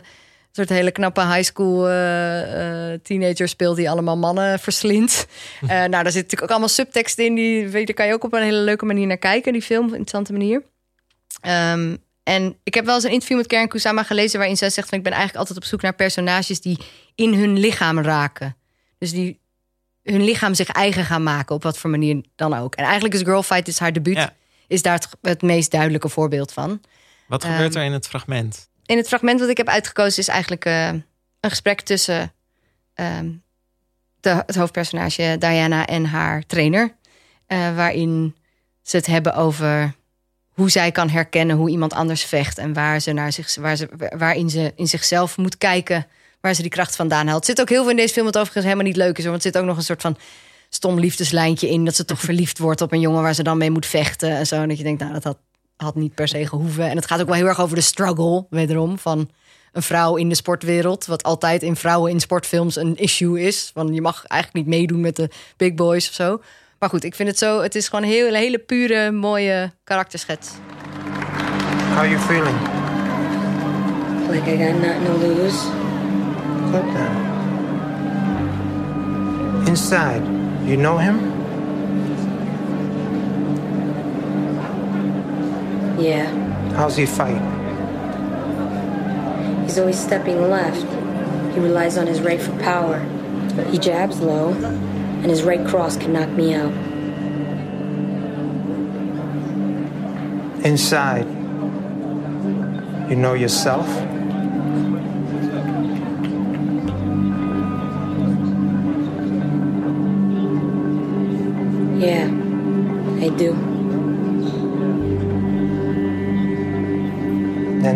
soort 0.52 0.68
hele 0.68 0.90
knappe 0.90 1.20
high 1.20 1.42
school 1.42 1.88
eh, 1.88 2.92
eh, 2.92 3.00
teenager 3.02 3.48
speelt... 3.48 3.76
die 3.76 3.90
allemaal 3.90 4.16
mannen 4.16 4.58
verslindt. 4.58 5.26
Eh, 5.62 5.68
nou, 5.68 5.90
daar 5.90 6.04
zit 6.04 6.14
natuurlijk 6.14 6.42
ook 6.42 6.50
allemaal 6.50 6.68
subtekst 6.68 7.18
in. 7.18 7.34
Die, 7.34 7.68
weet 7.68 7.86
daar 7.86 7.94
kan 7.94 8.06
je 8.06 8.12
ook 8.12 8.24
op 8.24 8.32
een 8.32 8.42
hele 8.42 8.60
leuke 8.60 8.84
manier 8.84 9.06
naar 9.06 9.16
kijken. 9.16 9.52
Die 9.52 9.62
film, 9.62 9.84
op 9.84 9.92
een 9.92 9.98
interessante 9.98 10.32
manier. 10.32 10.62
Ehm, 11.40 11.96
en 12.22 12.56
ik 12.62 12.74
heb 12.74 12.84
wel 12.84 12.94
eens 12.94 13.04
een 13.04 13.10
interview 13.10 13.36
met 13.36 13.46
Karen 13.46 13.68
Kusama 13.68 14.02
gelezen... 14.02 14.38
waarin 14.38 14.56
zij 14.56 14.70
zegt 14.70 14.88
van 14.88 14.98
ik 14.98 15.04
ben 15.04 15.12
eigenlijk 15.12 15.40
altijd 15.40 15.58
op 15.64 15.70
zoek 15.70 15.82
naar 15.82 15.94
personages... 15.94 16.60
die 16.60 16.78
in 17.14 17.34
hun 17.34 17.58
lichaam 17.58 18.00
raken. 18.00 18.56
Dus 18.98 19.10
die 19.10 19.40
hun 20.02 20.24
lichaam 20.24 20.54
zich 20.54 20.68
eigen 20.68 21.04
gaan 21.04 21.22
maken... 21.22 21.54
op 21.54 21.62
wat 21.62 21.78
voor 21.78 21.90
manier 21.90 22.24
dan 22.36 22.54
ook. 22.54 22.74
En 22.74 22.84
eigenlijk 22.84 23.14
is 23.14 23.22
Girl 23.22 23.42
Fight, 23.42 23.68
is 23.68 23.78
haar 23.78 23.92
debuut... 23.92 24.16
Ja. 24.16 24.34
is 24.66 24.82
daar 24.82 24.94
het, 24.94 25.08
het 25.20 25.42
meest 25.42 25.70
duidelijke 25.70 26.08
voorbeeld 26.08 26.52
van. 26.52 26.80
Wat 27.28 27.44
Ehm, 27.44 27.52
gebeurt 27.52 27.74
er 27.74 27.82
in 27.82 27.92
het 27.92 28.08
fragment? 28.08 28.70
In 28.86 28.96
het 28.96 29.08
fragment 29.08 29.40
wat 29.40 29.48
ik 29.48 29.56
heb 29.56 29.68
uitgekozen 29.68 30.18
is 30.18 30.28
eigenlijk 30.28 30.64
eh, 30.64 30.88
een 30.88 31.04
gesprek 31.50 31.80
tussen 31.80 32.32
ehm, 32.94 33.30
de, 34.20 34.42
het 34.46 34.54
hoofdpersonage 34.56 35.36
Diana 35.38 35.86
en 35.86 36.04
haar 36.04 36.46
trainer. 36.46 36.94
eh, 37.46 37.76
waarin 37.76 38.36
ze 38.82 38.96
het 38.96 39.06
hebben 39.06 39.34
over 39.34 39.94
hoe 40.48 40.70
zij 40.70 40.92
kan 40.92 41.08
herkennen 41.08 41.56
hoe 41.56 41.70
iemand 41.70 41.92
anders 41.92 42.24
vecht. 42.24 42.58
En 42.58 42.72
waar 42.72 43.00
ze 43.00 43.12
naar 43.12 43.32
zich, 43.32 43.54
waar 43.54 43.76
ze, 43.76 43.88
waarin 44.16 44.50
ze 44.50 44.72
in 44.76 44.88
zichzelf 44.88 45.36
moet 45.36 45.58
kijken 45.58 46.06
waar 46.40 46.54
ze 46.54 46.62
die 46.62 46.70
kracht 46.70 46.96
vandaan 46.96 47.26
haalt. 47.26 47.40
Er 47.40 47.46
zit 47.46 47.60
ook 47.60 47.68
heel 47.68 47.80
veel 47.82 47.90
in 47.90 47.96
deze 47.96 48.12
film 48.12 48.24
wat 48.24 48.36
overigens 48.36 48.64
helemaal 48.64 48.86
niet 48.86 48.96
leuk 48.96 49.18
is. 49.18 49.22
hoor, 49.24 49.32
Want 49.32 49.44
er 49.44 49.50
zit 49.52 49.60
ook 49.60 49.66
nog 49.66 49.76
een 49.76 49.82
soort 49.82 50.00
van 50.00 50.16
stom 50.68 50.98
liefdeslijntje 50.98 51.68
in. 51.68 51.84
Dat 51.84 51.94
ze 51.96 52.04
toch 52.04 52.20
verliefd 52.30 52.58
wordt 52.58 52.80
op 52.80 52.92
een 52.92 53.00
jongen 53.00 53.22
waar 53.22 53.34
ze 53.34 53.42
dan 53.42 53.58
mee 53.58 53.70
moet 53.70 53.86
vechten. 53.86 54.30
En 54.30 54.46
zo. 54.46 54.62
En 54.62 54.68
dat 54.68 54.76
je 54.78 54.84
denkt, 54.84 55.00
nou 55.00 55.12
dat 55.12 55.24
had, 55.24 55.38
had 55.76 55.94
niet 55.94 56.14
per 56.14 56.28
se 56.28 56.46
gehoeven. 56.46 56.90
En 56.90 56.96
het 56.96 57.06
gaat 57.06 57.20
ook 57.20 57.26
wel 57.26 57.36
heel 57.36 57.46
erg 57.46 57.60
over 57.60 57.76
de 57.76 57.82
struggle, 57.82 58.46
wederom, 58.50 58.98
van 58.98 59.30
een 59.72 59.82
vrouw 59.82 60.16
in 60.16 60.28
de 60.28 60.34
sportwereld. 60.34 61.06
Wat 61.06 61.22
altijd 61.22 61.62
in 61.62 61.76
vrouwen 61.76 62.10
in 62.10 62.20
sportfilms 62.20 62.76
een 62.76 62.96
issue 62.96 63.40
is. 63.40 63.70
Van 63.74 63.94
je 63.94 64.00
mag 64.00 64.24
eigenlijk 64.24 64.66
niet 64.66 64.76
meedoen 64.76 65.00
met 65.00 65.16
de 65.16 65.30
big 65.56 65.74
boys 65.74 66.08
of 66.08 66.14
zo. 66.14 66.40
Maar 66.78 66.88
goed, 66.88 67.04
ik 67.04 67.14
vind 67.14 67.28
het 67.28 67.38
zo. 67.38 67.60
Het 67.60 67.74
is 67.74 67.88
gewoon 67.88 68.04
een 68.04 68.10
heel, 68.10 68.26
een 68.26 68.34
hele 68.34 68.58
pure, 68.58 69.10
mooie 69.10 69.72
karakterschets. 69.84 70.50
How 71.88 71.98
are 71.98 72.08
you 72.08 72.20
feeling? 72.20 72.56
Like 74.30 74.54
I 74.54 74.56
got 74.56 74.74
nothing 74.80 75.04
to 75.04 75.12
lose. 75.26 75.58
Good 76.70 76.94
then. 76.94 77.30
Inside, 79.66 80.22
you 80.64 80.76
know 80.76 80.98
him? 80.98 81.41
Yeah. 86.02 86.26
How's 86.74 86.96
he 86.96 87.06
fight? 87.06 87.40
He's 89.62 89.78
always 89.78 89.96
stepping 89.96 90.50
left. 90.50 90.82
He 91.54 91.60
relies 91.60 91.96
on 91.96 92.08
his 92.08 92.20
right 92.20 92.42
for 92.42 92.50
power. 92.58 92.98
He 93.70 93.78
jabs 93.78 94.20
low, 94.20 94.48
and 94.52 95.26
his 95.26 95.44
right 95.44 95.64
cross 95.64 95.96
can 95.96 96.12
knock 96.12 96.28
me 96.30 96.54
out. 96.54 96.72
Inside, 100.64 101.28
you 103.08 103.14
know 103.14 103.34
yourself? 103.34 103.86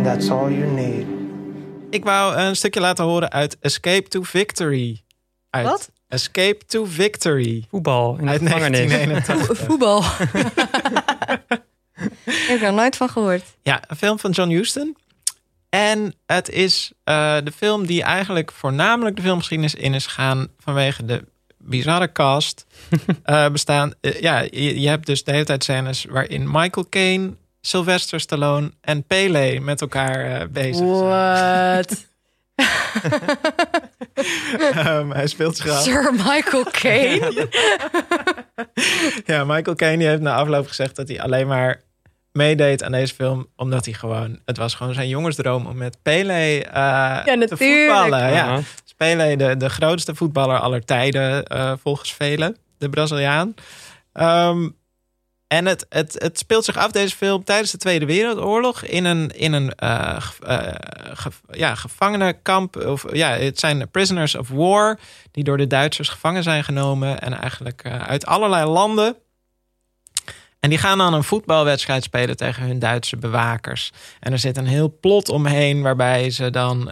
That's 0.06 0.30
all 0.30 0.50
you 0.50 0.70
need. 0.70 1.06
Ik 1.90 2.04
wou 2.04 2.36
een 2.36 2.56
stukje 2.56 2.80
laten 2.80 3.04
horen 3.04 3.32
uit 3.32 3.56
Escape 3.60 4.08
to 4.08 4.22
Victory. 4.22 5.02
Uit 5.50 5.66
Wat? 5.66 5.90
Escape 6.08 6.58
to 6.66 6.84
Victory. 6.84 7.64
Voetbal 7.70 8.16
in 8.18 8.24
de 8.24 8.30
Uit 8.30 8.42
gevangenis. 8.42 8.90
1981. 8.90 9.66
Voetbal. 9.66 9.98
ik 12.42 12.46
heb 12.46 12.62
er 12.62 12.72
nooit 12.72 12.96
van 12.96 13.08
gehoord. 13.08 13.42
Ja, 13.62 13.82
een 13.86 13.96
film 13.96 14.18
van 14.18 14.30
John 14.30 14.50
Huston. 14.50 14.96
En 15.68 16.14
het 16.26 16.48
is 16.48 16.92
eh, 17.04 17.36
de 17.44 17.52
film 17.52 17.86
die 17.86 18.02
eigenlijk 18.02 18.52
voornamelijk 18.52 19.16
de 19.16 19.22
filmgeschiedenis 19.22 19.74
in 19.74 19.94
is 19.94 20.06
gegaan 20.06 20.48
vanwege 20.58 21.04
de 21.04 21.24
bizarre 21.58 22.12
cast. 22.12 22.66
Eh, 23.22 23.48
bestaan, 23.48 23.94
eh, 24.00 24.20
ja, 24.20 24.40
je, 24.40 24.80
je 24.80 24.88
hebt 24.88 25.06
dus 25.06 25.24
de 25.24 25.32
hele 25.32 25.44
tijd 25.44 25.64
scènes 25.64 26.04
waarin 26.04 26.50
Michael 26.50 26.88
Caine, 26.88 27.36
Sylvester 27.66 28.20
Stallone 28.20 28.70
en 28.80 29.04
Pele 29.04 29.60
met 29.60 29.80
elkaar 29.80 30.40
eh, 30.40 30.46
bezig 30.48 30.76
zijn. 30.76 30.88
What? 30.88 32.04
Ehm, 34.72 35.10
hij 35.10 35.26
speelt 35.26 35.56
zich. 35.56 35.80
Sir 35.80 36.12
Michael 36.12 36.64
Caine? 36.70 37.48
Ja, 39.24 39.44
Michael 39.44 39.76
Caine 39.76 39.98
die 39.98 40.08
heeft 40.08 40.20
na 40.20 40.34
afloop 40.34 40.66
gezegd 40.66 40.96
dat 40.96 41.08
hij 41.08 41.20
alleen 41.20 41.46
maar 41.46 41.80
meedeed 42.32 42.82
aan 42.82 42.92
deze 42.92 43.14
film 43.14 43.46
omdat 43.56 43.84
hij 43.84 43.94
gewoon 43.94 44.38
het 44.44 44.56
was 44.56 44.74
gewoon 44.74 44.94
zijn 44.94 45.08
jongensdroom 45.08 45.66
om 45.66 45.76
met 45.76 45.96
Pele 46.02 46.64
eh, 46.64 47.22
te 47.24 47.56
voetballen. 47.56 48.18
Ja, 48.18 48.28
Ja. 48.28 48.56
Dus 48.56 48.94
Pele 48.96 49.36
de, 49.36 49.56
de 49.56 49.70
grootste 49.70 50.14
voetballer 50.14 50.58
aller 50.58 50.84
tijden 50.84 51.44
eh, 51.44 51.72
volgens 51.82 52.12
velen, 52.12 52.56
de 52.78 52.88
Braziliaan. 52.88 53.54
Ehm, 54.12 54.68
en 55.48 55.66
het, 55.66 55.86
het, 55.88 56.16
het 56.18 56.38
speelt 56.38 56.64
zich 56.64 56.76
af, 56.76 56.90
deze 56.90 57.16
film, 57.16 57.44
tijdens 57.44 57.70
de 57.70 57.78
Tweede 57.78 58.06
Wereldoorlog 58.06 58.82
in 58.82 59.04
een, 59.04 59.30
in 59.30 59.52
een 59.52 59.74
eh, 59.74 60.16
eh, 60.42 60.74
ja, 61.50 61.74
gevangenenkamp. 61.74 62.76
Of, 62.76 63.04
ja, 63.12 63.30
het 63.30 63.58
zijn 63.58 63.90
prisoners 63.90 64.34
of 64.34 64.48
war 64.48 64.98
die 65.30 65.44
door 65.44 65.56
de 65.56 65.66
Duitsers 65.66 66.08
gevangen 66.08 66.42
zijn 66.42 66.64
genomen. 66.64 67.20
En 67.20 67.40
eigenlijk 67.40 67.82
eh, 67.84 68.02
uit 68.02 68.26
allerlei 68.26 68.70
landen. 68.70 69.16
En 70.60 70.70
die 70.70 70.78
gaan 70.78 70.98
dan 70.98 71.14
een 71.14 71.24
voetbalwedstrijd 71.24 72.02
spelen 72.02 72.36
tegen 72.36 72.62
hun 72.62 72.78
Duitse 72.78 73.16
bewakers. 73.16 73.92
En 74.20 74.32
er 74.32 74.38
zit 74.38 74.56
een 74.56 74.66
heel 74.66 74.98
plot 75.00 75.28
omheen 75.28 75.82
waarbij 75.82 76.30
ze 76.30 76.50
dan 76.50 76.90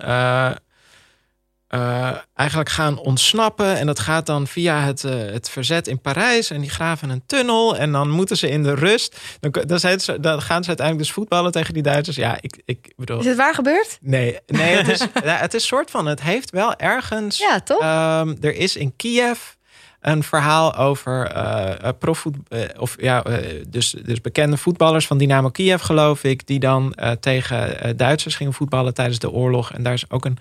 eh, 1.74 2.10
eigenlijk 2.34 2.70
gaan 2.70 2.98
ontsnappen. 2.98 3.76
En 3.76 3.86
dat 3.86 3.98
gaat 3.98 4.26
dan 4.26 4.46
via 4.46 4.80
het, 4.80 5.04
eh, 5.04 5.12
het 5.12 5.50
verzet 5.50 5.86
in 5.86 6.00
Parijs. 6.00 6.50
En 6.50 6.60
die 6.60 6.70
graven 6.70 7.10
een 7.10 7.22
tunnel. 7.26 7.76
En 7.76 7.92
dan 7.92 8.10
moeten 8.10 8.36
ze 8.36 8.48
in 8.48 8.62
de 8.62 8.74
rust. 8.74 9.16
Dan, 9.40 9.64
dan, 9.66 9.80
zijn 9.80 10.00
ze, 10.00 10.20
dan 10.20 10.42
gaan 10.42 10.62
ze 10.62 10.68
uiteindelijk 10.68 11.06
dus 11.06 11.16
voetballen 11.16 11.52
tegen 11.52 11.74
die 11.74 11.82
Duitsers. 11.82 12.16
Ja, 12.16 12.36
ik, 12.40 12.62
ik 12.64 12.92
bedoel. 12.96 13.18
Is 13.18 13.26
het 13.26 13.36
waar 13.36 13.54
gebeurd? 13.54 13.98
Nee, 14.00 14.38
nee 14.46 14.76
het, 14.76 14.88
is, 14.88 14.98
ja, 15.24 15.36
het 15.36 15.54
is 15.54 15.66
soort 15.66 15.90
van. 15.90 16.06
Het 16.06 16.22
heeft 16.22 16.50
wel 16.50 16.74
ergens. 16.76 17.38
Ja, 17.38 17.60
toch? 17.60 17.80
Ehm, 17.80 18.34
er 18.40 18.54
is 18.54 18.76
in 18.76 18.96
Kiev. 18.96 19.40
een 20.00 20.22
verhaal 20.22 20.76
over 20.76 21.36
uh, 21.36 21.88
profvoet, 21.98 22.36
uh, 22.48 22.60
of 22.78 22.96
ja, 23.00 23.26
uh, 23.26 23.36
dus, 23.68 23.90
dus 24.04 24.20
bekende 24.20 24.56
voetballers 24.56 25.06
van 25.06 25.18
Dynamo 25.18 25.48
Kiev, 25.48 25.82
geloof 25.82 26.24
ik, 26.24 26.46
die 26.46 26.58
dan 26.58 26.94
tegen 27.20 27.96
Duitsers 27.96 28.36
gingen 28.36 28.52
voetballen 28.52 28.94
tijdens 28.94 29.18
de 29.18 29.30
oorlog. 29.30 29.72
En 29.72 29.82
daar 29.82 29.92
is 29.92 30.10
ook 30.10 30.24
een, 30.24 30.38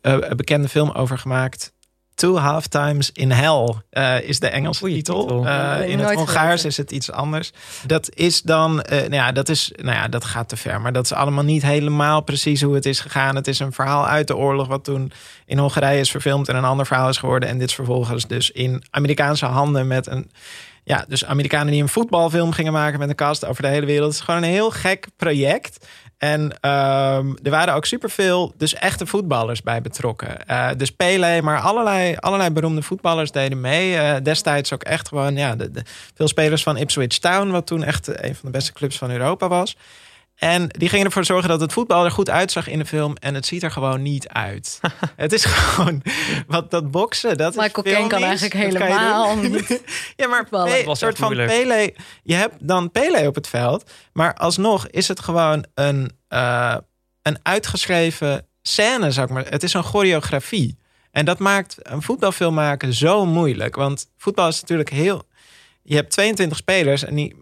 een 0.00 0.36
bekende 0.36 0.68
film 0.68 0.90
over 0.90 1.18
gemaakt. 1.18 1.72
Two 2.14 2.36
Half 2.36 2.66
Times 2.66 3.10
in 3.12 3.30
Hell 3.30 3.74
uh, 3.92 4.20
is 4.20 4.40
de 4.40 4.48
Engelse 4.48 4.84
titel. 4.84 5.46
Uh, 5.46 5.88
in 5.88 5.98
het 5.98 6.14
Hongaars 6.14 6.64
is 6.64 6.76
het 6.76 6.90
iets 6.90 7.10
anders. 7.10 7.52
Dat 7.86 8.14
is 8.14 8.42
dan, 8.42 8.70
uh, 8.70 8.98
nou 8.98 9.14
ja, 9.14 9.32
dat 9.32 9.48
is, 9.48 9.72
nou 9.76 9.96
ja, 9.96 10.08
dat 10.08 10.24
gaat 10.24 10.48
te 10.48 10.56
ver. 10.56 10.80
Maar 10.80 10.92
dat 10.92 11.04
is 11.04 11.12
allemaal 11.12 11.44
niet 11.44 11.62
helemaal 11.62 12.20
precies 12.20 12.62
hoe 12.62 12.74
het 12.74 12.86
is 12.86 13.00
gegaan. 13.00 13.36
Het 13.36 13.46
is 13.46 13.58
een 13.58 13.72
verhaal 13.72 14.06
uit 14.06 14.26
de 14.26 14.36
oorlog 14.36 14.66
wat 14.66 14.84
toen 14.84 15.12
in 15.46 15.58
Hongarije 15.58 16.00
is 16.00 16.10
verfilmd 16.10 16.48
en 16.48 16.56
een 16.56 16.64
ander 16.64 16.86
verhaal 16.86 17.08
is 17.08 17.18
geworden. 17.18 17.48
En 17.48 17.58
dit 17.58 17.68
is 17.68 17.74
vervolgens 17.74 18.26
dus 18.26 18.50
in 18.50 18.84
Amerikaanse 18.90 19.46
handen 19.46 19.86
met 19.86 20.06
een 20.06 20.30
ja, 20.84 21.04
dus 21.08 21.24
Amerikanen 21.24 21.72
die 21.72 21.82
een 21.82 21.88
voetbalfilm 21.88 22.52
gingen 22.52 22.72
maken 22.72 22.98
met 22.98 23.08
een 23.08 23.14
cast 23.14 23.46
over 23.46 23.62
de 23.62 23.68
hele 23.68 23.86
wereld. 23.86 24.10
Het 24.10 24.18
is 24.18 24.24
gewoon 24.24 24.42
een 24.42 24.48
heel 24.48 24.70
gek 24.70 25.06
project. 25.16 25.86
En 26.18 26.40
um, 26.42 27.36
er 27.42 27.50
waren 27.50 27.74
ook 27.74 27.84
superveel, 27.84 28.54
dus 28.56 28.74
echte 28.74 29.06
voetballers 29.06 29.62
bij 29.62 29.80
betrokken. 29.80 30.36
Uh, 30.50 30.68
dus 30.76 30.90
Pele, 30.90 31.42
maar 31.42 31.60
allerlei, 31.60 32.16
allerlei 32.16 32.50
beroemde 32.50 32.82
voetballers 32.82 33.30
deden 33.30 33.60
mee. 33.60 33.94
Uh, 33.94 34.14
destijds 34.22 34.72
ook 34.72 34.82
echt 34.82 35.08
gewoon, 35.08 35.36
ja, 35.36 35.56
de, 35.56 35.70
de, 35.70 35.82
veel 36.14 36.28
spelers 36.28 36.62
van 36.62 36.76
Ipswich 36.76 37.18
Town, 37.18 37.50
wat 37.50 37.66
toen 37.66 37.84
echt 37.84 38.08
een 38.08 38.34
van 38.34 38.44
de 38.44 38.50
beste 38.50 38.72
clubs 38.72 38.98
van 38.98 39.10
Europa 39.10 39.48
was. 39.48 39.76
En 40.34 40.68
die 40.68 40.88
gingen 40.88 41.06
ervoor 41.06 41.24
zorgen 41.24 41.48
dat 41.48 41.60
het 41.60 41.72
voetbal 41.72 42.04
er 42.04 42.10
goed 42.10 42.30
uitzag 42.30 42.68
in 42.68 42.78
de 42.78 42.84
film. 42.84 43.16
En 43.16 43.34
het 43.34 43.46
ziet 43.46 43.62
er 43.62 43.70
gewoon 43.70 44.02
niet 44.02 44.28
uit. 44.28 44.80
het 45.16 45.32
is 45.32 45.44
gewoon... 45.44 46.02
Wat 46.46 46.70
dat 46.70 46.90
boksen, 46.90 47.36
dat 47.36 47.54
Michael 47.56 47.86
Caine 47.86 48.08
kan 48.08 48.22
eigenlijk 48.22 48.54
helemaal 48.54 49.36
niet. 49.36 49.82
ja, 50.16 50.26
maar 50.26 50.46
een 50.50 50.96
soort 50.96 51.16
van 51.16 51.34
Pele... 51.34 51.94
Je 52.22 52.34
hebt 52.34 52.68
dan 52.68 52.90
Pele 52.90 53.26
op 53.26 53.34
het 53.34 53.48
veld. 53.48 53.90
Maar 54.12 54.34
alsnog 54.34 54.88
is 54.88 55.08
het 55.08 55.20
gewoon 55.20 55.64
een, 55.74 56.10
uh, 56.28 56.76
een 57.22 57.38
uitgeschreven 57.42 58.46
scène, 58.62 59.10
zou 59.10 59.26
ik 59.26 59.32
maar... 59.32 59.46
Het 59.48 59.62
is 59.62 59.74
een 59.74 59.82
choreografie. 59.82 60.78
En 61.10 61.24
dat 61.24 61.38
maakt 61.38 61.76
een 61.78 62.02
voetbalfilm 62.02 62.54
maken 62.54 62.92
zo 62.92 63.26
moeilijk. 63.26 63.74
Want 63.76 64.06
voetbal 64.16 64.48
is 64.48 64.60
natuurlijk 64.60 64.90
heel 64.90 65.26
je 65.86 65.94
hebt 65.94 66.10
22 66.10 66.56
spelers 66.56 67.04
en 67.04 67.14
die 67.14 67.36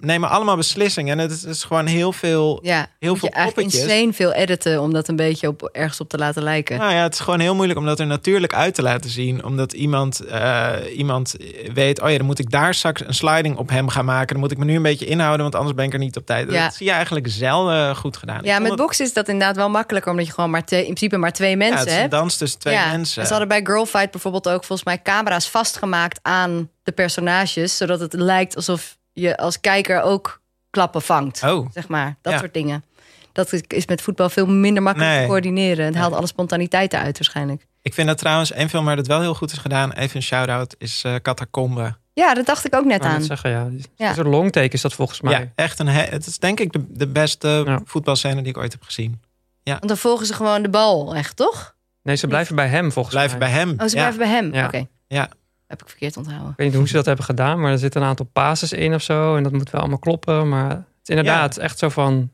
nemen 0.00 0.28
allemaal 0.28 0.56
beslissingen. 0.56 1.18
En 1.18 1.28
het 1.28 1.44
is, 1.44 1.64
gewoon 1.64 1.86
heel 1.86 2.12
veel, 2.12 2.58
ja, 2.62 2.86
heel 2.98 3.16
veel 3.16 3.28
je 3.28 3.34
eigenlijk 3.34 3.72
insane 3.72 4.12
veel 4.12 4.32
editen 4.32 4.80
om 4.80 4.92
dat 4.92 5.08
een 5.08 5.16
beetje 5.16 5.48
op, 5.48 5.68
ergens 5.72 6.00
op 6.00 6.08
te 6.08 6.18
laten 6.18 6.42
lijken. 6.42 6.78
Nou 6.78 6.92
ja, 6.92 7.02
het 7.02 7.14
is 7.14 7.20
gewoon 7.20 7.40
heel 7.40 7.54
moeilijk 7.54 7.78
om 7.78 7.84
dat 7.84 8.00
er 8.00 8.06
natuurlijk 8.06 8.54
uit 8.54 8.74
te 8.74 8.82
laten 8.82 9.10
zien. 9.10 9.44
Omdat 9.44 9.72
iemand, 9.72 10.20
uh, 10.26 10.72
iemand 10.96 11.34
weet, 11.74 12.00
oh 12.00 12.10
ja, 12.10 12.16
dan 12.16 12.26
moet 12.26 12.38
ik 12.38 12.50
daar 12.50 12.74
straks 12.74 13.06
een 13.06 13.14
sliding 13.14 13.56
op 13.56 13.68
hem 13.68 13.88
gaan 13.88 14.04
maken. 14.04 14.28
Dan 14.28 14.38
moet 14.38 14.50
ik 14.50 14.58
me 14.58 14.64
nu 14.64 14.76
een 14.76 14.82
beetje 14.82 15.06
inhouden, 15.06 15.42
want 15.42 15.54
anders 15.54 15.74
ben 15.74 15.84
ik 15.84 15.92
er 15.92 15.98
niet 15.98 16.16
op 16.16 16.26
tijd. 16.26 16.50
Ja. 16.50 16.64
Dat 16.64 16.74
zie 16.74 16.86
je 16.86 16.92
eigenlijk 16.92 17.26
zelden 17.28 17.96
goed 17.96 18.16
gedaan. 18.16 18.40
Ja, 18.42 18.58
met 18.58 18.76
boksen 18.76 19.04
is 19.04 19.12
dat 19.12 19.28
inderdaad 19.28 19.56
wel 19.56 19.70
makkelijker, 19.70 20.10
omdat 20.10 20.26
je 20.26 20.32
gewoon 20.32 20.50
maar 20.50 20.64
twee, 20.64 20.80
in 20.80 20.94
principe 20.94 21.16
maar 21.16 21.32
twee 21.32 21.56
mensen 21.56 21.78
ja, 21.78 21.84
het 21.84 21.96
is 21.96 22.02
een 22.02 22.08
dans 22.08 22.36
tussen 22.36 22.58
twee 22.58 22.74
ja. 22.74 22.90
mensen. 22.90 23.22
Ze 23.24 23.30
hadden 23.30 23.48
bij 23.48 23.60
Girlfight 23.64 24.10
bijvoorbeeld 24.10 24.48
ook 24.48 24.64
volgens 24.64 24.84
mij 24.84 25.02
camera's 25.02 25.48
vastgemaakt 25.48 26.18
aan 26.22 26.70
de 26.82 26.92
personages, 26.92 27.76
zodat 27.76 28.00
het 28.00 28.12
lijkt 28.12 28.56
alsof 28.56 28.98
je 29.12 29.36
als 29.36 29.60
kijker 29.60 30.02
ook 30.02 30.40
klappen 30.70 31.02
vangt. 31.02 31.42
Oh. 31.42 31.68
Zeg 31.72 31.88
maar, 31.88 32.16
dat 32.22 32.38
soort 32.38 32.54
dingen. 32.54 32.84
Dat 33.32 33.52
is 33.68 33.86
met 33.86 34.02
voetbal 34.02 34.28
veel 34.28 34.46
minder 34.46 34.82
makkelijk 34.82 35.20
te 35.20 35.26
coördineren. 35.26 35.84
Het 35.84 35.94
haalt 35.94 36.14
alle 36.14 36.26
spontaniteit 36.26 36.94
uit 36.94 37.18
waarschijnlijk. 37.18 37.66
Ik 37.82 37.94
vind 37.94 38.08
dat 38.08 38.18
trouwens 38.18 38.54
een 38.54 38.68
film 38.68 38.84
waar 38.84 38.96
het 38.96 39.06
wel 39.06 39.20
heel 39.20 39.34
goed 39.34 39.52
is 39.52 39.58
gedaan. 39.58 39.92
Even 39.92 40.16
een 40.16 40.22
shout-out 40.22 40.74
is 40.78 41.02
uh, 41.06 41.14
Catacombe. 41.22 41.96
Ja, 42.12 42.34
dat 42.34 42.46
dacht 42.46 42.66
ik 42.66 42.74
ook 42.74 42.84
net 42.84 43.02
aan. 43.02 43.22
Zeggen, 43.22 43.50
ja. 43.50 43.68
ja. 43.96 44.08
Een 44.08 44.14
soort 44.14 44.26
longtake 44.26 44.68
is 44.68 44.80
dat 44.80 44.92
volgens 44.92 45.20
mij. 45.20 45.40
Ja, 45.40 45.52
echt 45.54 45.78
een. 45.78 45.86
Het 45.86 46.26
is 46.26 46.38
denk 46.38 46.60
ik 46.60 46.72
de, 46.72 46.84
de 46.88 47.06
beste 47.06 47.62
ja. 47.66 47.80
voetbalscène 47.84 48.42
die 48.42 48.50
ik 48.52 48.58
ooit 48.58 48.72
heb 48.72 48.82
gezien. 48.82 49.22
Ja. 49.62 49.72
Want 49.72 49.88
dan 49.88 49.96
volgen 49.96 50.26
ze 50.26 50.34
gewoon 50.34 50.62
de 50.62 50.68
bal, 50.68 51.14
echt 51.14 51.36
toch? 51.36 51.74
Nee, 52.02 52.16
ze 52.16 52.26
blijven 52.26 52.56
bij 52.56 52.68
hem 52.68 52.92
volgens 52.92 53.14
blijven 53.14 53.38
mij. 53.38 53.48
Blijven 53.48 53.66
bij 53.66 53.76
hem. 53.76 53.84
Oh, 53.84 53.88
ze 53.88 53.96
blijven 53.96 54.18
bij 54.18 54.28
hem. 54.28 54.54
Ja. 54.54 54.66
Oké. 54.66 54.86
Ja. 55.06 55.28
Heb 55.70 55.82
ik 55.82 55.88
verkeerd 55.88 56.16
onthouden. 56.16 56.50
Ik 56.50 56.56
weet 56.56 56.66
niet 56.66 56.76
hoe 56.76 56.88
ze 56.88 56.94
dat 56.94 57.04
hebben 57.04 57.24
gedaan, 57.24 57.60
maar 57.60 57.72
er 57.72 57.78
zitten 57.78 58.00
een 58.00 58.06
aantal 58.06 58.28
passes 58.32 58.72
in 58.72 58.94
of 58.94 59.02
zo. 59.02 59.36
En 59.36 59.42
dat 59.42 59.52
moet 59.52 59.70
wel 59.70 59.80
allemaal 59.80 59.98
kloppen. 59.98 60.48
Maar 60.48 60.70
het 60.70 60.84
is 61.02 61.08
inderdaad 61.08 61.56
echt 61.56 61.78
zo 61.78 61.88
van. 61.88 62.30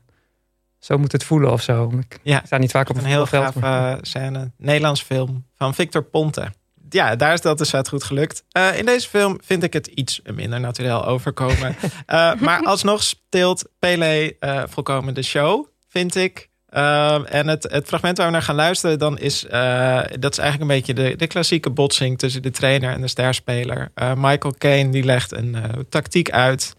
Zo 0.79 0.97
moet 0.97 1.11
het 1.11 1.23
voelen 1.23 1.51
of 1.51 1.61
zo. 1.61 1.91
Ik 1.99 2.19
ja, 2.23 2.41
sta 2.45 2.57
niet 2.57 2.71
vaak 2.71 2.89
op 2.89 2.97
een 2.97 3.05
heel 3.05 3.25
gaaf 3.25 3.55
uh, 3.55 3.93
scène. 4.01 4.51
Nederlands 4.57 5.01
film 5.01 5.45
van 5.55 5.73
Victor 5.73 6.03
Ponte. 6.03 6.51
Ja, 6.89 7.15
daar 7.15 7.33
is 7.33 7.41
dat 7.41 7.57
dus 7.57 7.73
uit 7.73 7.87
goed 7.87 8.03
gelukt. 8.03 8.43
Uh, 8.57 8.77
in 8.77 8.85
deze 8.85 9.09
film 9.09 9.37
vind 9.43 9.63
ik 9.63 9.73
het 9.73 9.87
iets 9.87 10.21
minder 10.33 10.59
natuurlijk 10.59 11.05
overkomen. 11.05 11.75
uh, 12.07 12.33
maar 12.45 12.63
alsnog 12.63 13.03
speelt 13.03 13.63
Pele 13.79 14.35
volkomen 14.69 15.13
de 15.13 15.23
show, 15.23 15.65
vind 15.87 16.15
ik. 16.15 16.49
Uh, 16.73 17.33
en 17.33 17.47
het, 17.47 17.63
het 17.71 17.87
fragment 17.87 18.17
waar 18.17 18.25
we 18.25 18.31
naar 18.31 18.41
gaan 18.41 18.55
luisteren, 18.55 18.99
dan 18.99 19.17
is, 19.17 19.43
uh, 19.43 20.01
dat 20.19 20.31
is 20.31 20.37
eigenlijk 20.37 20.71
een 20.71 20.77
beetje 20.77 20.93
de, 20.93 21.15
de 21.15 21.27
klassieke 21.27 21.69
botsing 21.69 22.19
tussen 22.19 22.41
de 22.41 22.51
trainer 22.51 22.93
en 22.93 23.01
de 23.01 23.07
sterspeler. 23.07 23.91
Uh, 23.95 24.11
Michael 24.15 24.53
Caine 24.57 24.89
die 24.89 25.03
legt 25.03 25.31
een 25.31 25.85
tactiek 25.89 26.31
uit. 26.31 26.75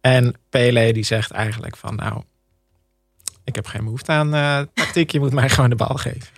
En 0.00 0.34
Pele 0.50 0.92
die 0.92 1.04
zegt 1.04 1.30
eigenlijk 1.30 1.76
van 1.76 1.94
nou, 1.94 2.22
ik 3.44 3.54
heb 3.54 3.66
geen 3.66 3.84
behoefte 3.84 4.12
aan 4.12 4.30
tactiek, 4.74 5.10
je 5.10 5.20
moet 5.20 5.32
mij 5.32 5.48
gewoon 5.54 5.70
de 5.70 5.76
bal 5.76 5.96
geven. 5.96 6.28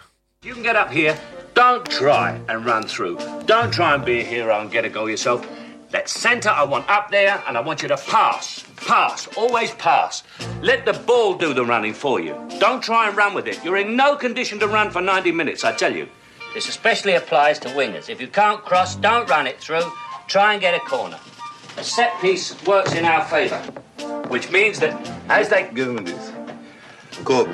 You 0.40 0.54
can 0.54 0.64
get 0.64 0.76
up 0.76 0.92
here, 0.92 1.14
don't 1.52 1.90
try 1.90 2.40
and 2.46 2.64
run 2.64 2.86
through. 2.86 3.20
Don't 3.44 3.72
try 3.72 3.92
and 3.92 4.04
be 4.04 4.22
a 4.24 4.28
hero 4.28 4.60
and 4.60 4.72
get 4.72 4.84
a 4.84 4.88
goal 4.92 5.06
yourself. 5.06 5.46
Let 5.92 6.08
centre, 6.08 6.50
I 6.50 6.64
want 6.64 6.88
up 6.90 7.10
there, 7.10 7.42
and 7.46 7.56
I 7.56 7.60
want 7.60 7.82
you 7.82 7.88
to 7.88 7.96
pass. 7.96 8.64
Pass. 8.76 9.28
Always 9.36 9.72
pass. 9.72 10.24
Let 10.60 10.84
the 10.84 10.92
ball 10.92 11.34
do 11.34 11.54
the 11.54 11.64
running 11.64 11.94
for 11.94 12.20
you. 12.20 12.34
Don't 12.58 12.82
try 12.82 13.08
and 13.08 13.16
run 13.16 13.34
with 13.34 13.46
it. 13.46 13.64
You're 13.64 13.76
in 13.76 13.96
no 13.96 14.16
condition 14.16 14.58
to 14.60 14.66
run 14.66 14.90
for 14.90 15.00
90 15.00 15.30
minutes, 15.32 15.64
I 15.64 15.72
tell 15.72 15.94
you. 15.94 16.08
This 16.54 16.68
especially 16.68 17.14
applies 17.14 17.58
to 17.60 17.68
wingers. 17.68 18.08
If 18.08 18.20
you 18.20 18.28
can't 18.28 18.64
cross, 18.64 18.96
don't 18.96 19.28
run 19.28 19.46
it 19.46 19.60
through. 19.60 19.92
Try 20.26 20.52
and 20.52 20.60
get 20.60 20.74
a 20.74 20.80
corner. 20.80 21.18
A 21.76 21.84
set 21.84 22.18
piece 22.20 22.56
works 22.64 22.94
in 22.94 23.04
our 23.04 23.24
favour, 23.26 23.58
which 24.28 24.50
means 24.50 24.80
that 24.80 24.94
as 25.28 25.50
they... 25.50 25.70
Give 25.72 25.92
me 25.92 26.02
this. 26.02 26.32
Cool. 27.24 27.48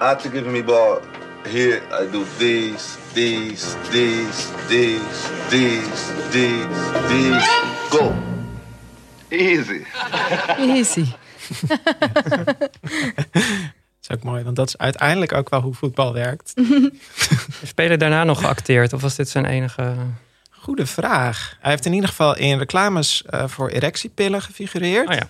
After 0.00 0.28
giving 0.28 0.52
me 0.52 0.62
ball, 0.62 1.00
here 1.46 1.82
I 1.92 2.06
do 2.06 2.24
these, 2.38 2.96
these, 3.14 3.76
these, 3.90 4.54
these, 4.68 5.30
these, 5.50 6.32
these, 6.32 7.08
these. 7.08 7.55
Go. 7.96 8.14
Easy. 9.28 9.82
Easy. 10.58 11.04
Dat 14.00 14.16
is 14.16 14.16
ook 14.16 14.22
mooi, 14.22 14.44
want 14.44 14.56
dat 14.56 14.68
is 14.68 14.78
uiteindelijk 14.78 15.32
ook 15.32 15.48
wel 15.48 15.60
hoe 15.60 15.74
voetbal 15.74 16.12
werkt. 16.12 16.52
Heeft 17.60 17.74
Peter 17.74 17.98
daarna 17.98 18.24
nog 18.24 18.40
geacteerd 18.40 18.92
of 18.92 19.00
was 19.00 19.14
dit 19.14 19.28
zijn 19.28 19.44
enige... 19.44 19.94
Goede 20.50 20.86
vraag. 20.86 21.56
Hij 21.60 21.70
heeft 21.70 21.86
in 21.86 21.92
ieder 21.92 22.08
geval 22.08 22.36
in 22.36 22.58
reclames 22.58 23.24
uh, 23.30 23.48
voor 23.48 23.68
erectiepillen 23.68 24.42
gefigureerd. 24.42 25.08
Oh 25.08 25.14
ja. 25.14 25.28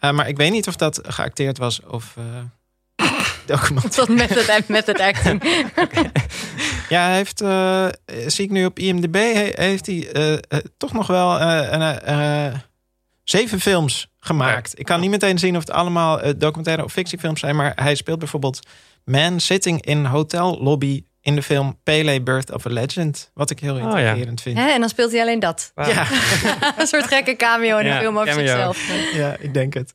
Uh, 0.00 0.16
maar 0.16 0.28
ik 0.28 0.36
weet 0.36 0.50
niet 0.50 0.68
of 0.68 0.76
dat 0.76 1.00
geacteerd 1.02 1.58
was 1.58 1.80
of... 1.82 2.14
Uh, 2.18 2.24
document. 2.24 2.59
Tot 3.90 4.08
met 4.08 4.46
het, 4.46 4.68
met 4.68 4.86
het 4.86 5.00
acting. 5.10 5.42
okay. 5.76 6.10
Ja, 6.88 7.06
hij 7.06 7.16
heeft, 7.16 7.42
uh, 7.42 7.86
zie 8.26 8.44
ik 8.44 8.50
nu 8.50 8.64
op 8.64 8.78
IMDb, 8.78 9.16
heeft 9.56 9.86
hij 9.86 10.08
uh, 10.16 10.32
uh, 10.32 10.38
toch 10.76 10.92
nog 10.92 11.06
wel 11.06 11.38
zeven 13.24 13.60
films 13.60 14.10
gemaakt. 14.18 14.78
Ik 14.78 14.84
kan 14.84 15.00
niet 15.00 15.10
meteen 15.10 15.38
zien 15.38 15.56
of 15.56 15.60
het 15.60 15.70
allemaal 15.70 16.20
documentaire 16.36 16.84
of 16.84 16.92
fictiefilms 16.92 17.40
zijn, 17.40 17.56
maar 17.56 17.72
hij 17.74 17.94
speelt 17.94 18.18
bijvoorbeeld 18.18 18.66
Man 19.04 19.40
Sitting 19.40 19.84
in 19.84 20.04
Hotel 20.04 20.58
Lobby 20.62 21.04
in 21.20 21.34
de 21.34 21.42
film 21.42 21.78
Pele 21.82 22.22
Birth 22.22 22.52
of 22.52 22.66
a 22.66 22.70
Legend. 22.70 23.30
Wat 23.34 23.50
ik 23.50 23.60
heel 23.60 23.76
intrigerend 23.76 24.18
oh, 24.18 24.26
ja. 24.26 24.42
vind. 24.42 24.58
Hè, 24.58 24.70
en 24.70 24.80
dan 24.80 24.88
speelt 24.88 25.10
hij 25.12 25.20
alleen 25.20 25.38
dat. 25.38 25.72
Wow. 25.74 25.86
Ja. 25.86 26.06
een 26.78 26.86
soort 26.86 27.06
gekke 27.06 27.36
cameo 27.36 27.78
in 27.78 27.86
ja, 27.86 27.94
een 27.94 28.00
film 28.00 28.18
over 28.18 28.28
cameo. 28.28 28.46
zichzelf. 28.46 29.12
Ja, 29.12 29.36
ik 29.38 29.54
denk 29.54 29.74
het. 29.74 29.94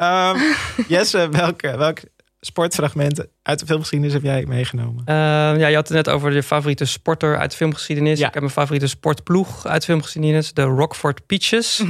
Um, 0.00 0.54
Jesse, 0.88 1.28
welke, 1.28 1.76
welke 1.76 2.10
sportfragmenten 2.48 3.28
uit 3.42 3.58
de 3.58 3.66
filmgeschiedenis 3.66 4.12
heb 4.12 4.22
jij 4.22 4.44
meegenomen? 4.46 5.04
Uh, 5.08 5.14
ja, 5.14 5.66
je 5.66 5.74
had 5.74 5.88
het 5.88 5.96
net 5.96 6.08
over 6.08 6.32
je 6.32 6.42
favoriete 6.42 6.84
sporter 6.84 7.38
uit 7.38 7.50
de 7.50 7.56
filmgeschiedenis. 7.56 8.18
Ja. 8.18 8.26
Ik 8.26 8.32
heb 8.32 8.42
mijn 8.42 8.54
favoriete 8.54 8.86
sportploeg 8.86 9.66
uit 9.66 9.80
de 9.80 9.86
filmgeschiedenis. 9.86 10.52
De 10.52 10.62
Rockford 10.62 11.26
Peaches. 11.26 11.80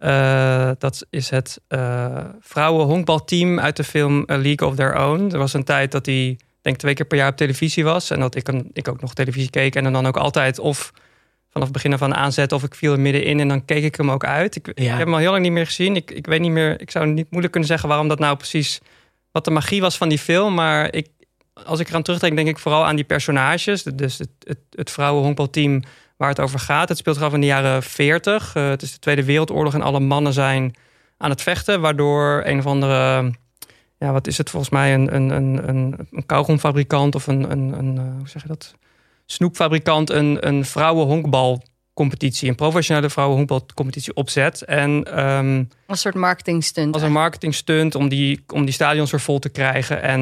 uh, 0.00 0.70
dat 0.78 1.06
is 1.10 1.30
het 1.30 1.60
uh, 1.68 2.24
vrouwen-honkbalteam 2.40 3.60
uit 3.60 3.76
de 3.76 3.84
film 3.84 4.24
A 4.30 4.36
League 4.36 4.68
of 4.68 4.74
Their 4.74 4.98
Own. 4.98 5.30
Er 5.32 5.38
was 5.38 5.52
een 5.52 5.64
tijd 5.64 5.92
dat 5.92 6.04
die, 6.04 6.36
denk 6.62 6.76
twee 6.76 6.94
keer 6.94 7.06
per 7.06 7.18
jaar 7.18 7.30
op 7.30 7.36
televisie 7.36 7.84
was. 7.84 8.10
En 8.10 8.20
dat 8.20 8.34
ik, 8.34 8.48
een, 8.48 8.70
ik 8.72 8.88
ook 8.88 9.00
nog 9.00 9.14
televisie 9.14 9.50
keek. 9.50 9.74
En 9.74 9.92
dan 9.92 10.06
ook 10.06 10.16
altijd 10.16 10.58
of 10.58 10.92
vanaf 11.50 11.68
het 11.68 11.72
begin 11.72 11.92
af 11.92 12.02
aan 12.02 12.14
aanzetten... 12.14 12.56
of 12.56 12.64
ik 12.64 12.74
viel 12.74 12.92
er 12.92 13.00
middenin 13.00 13.40
en 13.40 13.48
dan 13.48 13.64
keek 13.64 13.84
ik 13.84 13.96
hem 13.96 14.10
ook 14.10 14.24
uit. 14.24 14.56
Ik, 14.56 14.66
ja. 14.66 14.72
ik 14.82 14.88
heb 14.88 14.98
hem 14.98 15.12
al 15.12 15.18
heel 15.18 15.30
lang 15.30 15.42
niet 15.42 15.52
meer 15.52 15.66
gezien. 15.66 15.96
Ik, 15.96 16.10
ik 16.10 16.26
weet 16.26 16.40
niet 16.40 16.50
meer, 16.50 16.80
ik 16.80 16.90
zou 16.90 17.06
niet 17.06 17.26
moeilijk 17.30 17.52
kunnen 17.52 17.70
zeggen... 17.70 17.88
waarom 17.88 18.08
dat 18.08 18.18
nou 18.18 18.36
precies 18.36 18.80
wat 19.36 19.44
de 19.44 19.50
magie 19.50 19.80
was 19.80 19.96
van 19.96 20.08
die 20.08 20.18
film. 20.18 20.54
Maar 20.54 20.94
ik, 20.94 21.08
als 21.64 21.80
ik 21.80 21.88
eraan 21.88 22.02
terugdenk, 22.02 22.36
denk 22.36 22.48
ik 22.48 22.58
vooral 22.58 22.86
aan 22.86 22.96
die 22.96 23.04
personages. 23.04 23.82
Dus 23.82 24.18
het, 24.18 24.30
het, 24.38 24.58
het 24.70 24.90
vrouwenhonkbalteam 24.90 25.82
waar 26.16 26.28
het 26.28 26.40
over 26.40 26.58
gaat. 26.58 26.88
Het 26.88 26.98
speelt 26.98 27.16
zich 27.16 27.24
af 27.24 27.32
in 27.32 27.40
de 27.40 27.46
jaren 27.46 27.82
40. 27.82 28.54
Uh, 28.54 28.68
het 28.68 28.82
is 28.82 28.92
de 28.92 28.98
Tweede 28.98 29.24
Wereldoorlog 29.24 29.74
en 29.74 29.82
alle 29.82 30.00
mannen 30.00 30.32
zijn 30.32 30.74
aan 31.16 31.30
het 31.30 31.42
vechten, 31.42 31.80
waardoor 31.80 32.42
een 32.44 32.58
of 32.58 32.66
andere, 32.66 33.32
ja, 33.98 34.12
wat 34.12 34.26
is 34.26 34.38
het 34.38 34.50
volgens 34.50 34.72
mij, 34.72 34.94
een, 34.94 35.14
een, 35.14 35.30
een, 35.30 35.68
een, 36.10 36.26
kauwgomfabrikant 36.26 37.14
of 37.14 37.26
een, 37.26 37.50
een, 37.50 37.78
een, 37.78 37.96
uh, 37.96 38.16
hoe 38.18 38.28
zeg 38.28 38.42
je 38.42 38.48
dat, 38.48 38.74
snoepfabrikant 39.26 40.10
een, 40.10 40.46
een 40.48 40.64
vrouwenhonkbalcompetitie, 41.96 42.48
een 42.48 42.54
professionele 42.54 43.10
vrouwenhonkbalcompetitie 43.10 44.14
opzet. 44.14 44.62
En, 44.62 44.90
um, 45.28 45.68
een 45.86 45.96
soort 45.96 46.14
marketing 46.14 46.64
stunt. 46.64 46.94
Als 46.94 47.02
een 47.02 47.12
marketing 47.12 47.54
stunt 47.54 47.94
om 47.94 48.08
die, 48.08 48.44
om 48.52 48.64
die 48.64 48.74
stadions 48.74 49.10
weer 49.10 49.20
vol 49.20 49.38
te 49.38 49.48
krijgen. 49.48 50.02
En 50.02 50.20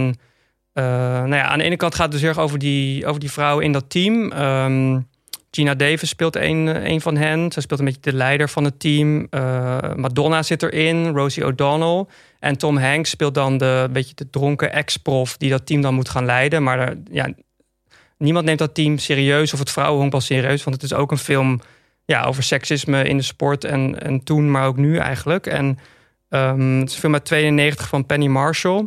uh, 0.75 0.85
nou 0.85 1.35
ja, 1.35 1.45
aan 1.45 1.59
de 1.59 1.65
ene 1.65 1.77
kant 1.77 1.95
gaat 1.95 2.03
het 2.03 2.13
dus 2.13 2.21
heel 2.21 2.31
erg 2.31 2.39
over 2.39 2.59
die, 2.59 3.07
over 3.07 3.21
die 3.21 3.31
vrouwen 3.31 3.65
in 3.65 3.73
dat 3.73 3.91
team. 3.91 4.33
Um, 4.33 5.07
Gina 5.51 5.75
Davis 5.75 6.09
speelt 6.09 6.37
een, 6.37 6.91
een 6.91 7.01
van 7.01 7.17
hen. 7.17 7.53
Ze 7.53 7.61
speelt 7.61 7.81
een 7.81 7.87
beetje 7.87 8.01
de 8.01 8.13
leider 8.13 8.49
van 8.49 8.65
het 8.65 8.81
team. 8.81 9.27
Uh, 9.31 9.79
Madonna 9.97 10.43
zit 10.43 10.63
erin, 10.63 11.09
Rosie 11.09 11.47
O'Donnell. 11.47 12.05
En 12.39 12.59
Tom 12.59 12.77
Hanks 12.77 13.11
speelt 13.11 13.35
dan 13.35 13.59
de 13.59 13.89
beetje 13.93 14.15
de 14.15 14.31
dronken 14.31 14.73
ex-prof 14.73 15.37
die 15.37 15.51
dat 15.51 15.67
team 15.67 15.81
dan 15.81 15.95
moet 15.95 16.09
gaan 16.09 16.25
leiden. 16.25 16.63
Maar 16.63 16.95
ja, 17.11 17.29
niemand 18.19 18.45
neemt 18.45 18.59
dat 18.59 18.75
team 18.75 18.99
serieus 18.99 19.53
of 19.53 19.59
het 19.59 19.71
vrouwenhonkbal 19.71 20.21
serieus. 20.21 20.65
Want 20.65 20.83
het 20.83 20.91
is 20.91 20.97
ook 20.97 21.11
een 21.11 21.19
film 21.19 21.61
ja, 22.05 22.23
over 22.23 22.43
seksisme 22.43 23.05
in 23.05 23.17
de 23.17 23.23
sport 23.23 23.65
en, 23.65 24.01
en 24.03 24.25
toen, 24.25 24.51
maar 24.51 24.67
ook 24.67 24.77
nu 24.77 24.97
eigenlijk. 24.97 25.47
En 25.47 25.79
um, 26.29 26.79
het 26.79 26.89
is 26.89 26.95
een 26.95 27.01
film 27.01 27.13
uit 27.15 27.25
92 27.25 27.89
van 27.89 28.07
Penny 28.07 28.27
Marshall. 28.27 28.87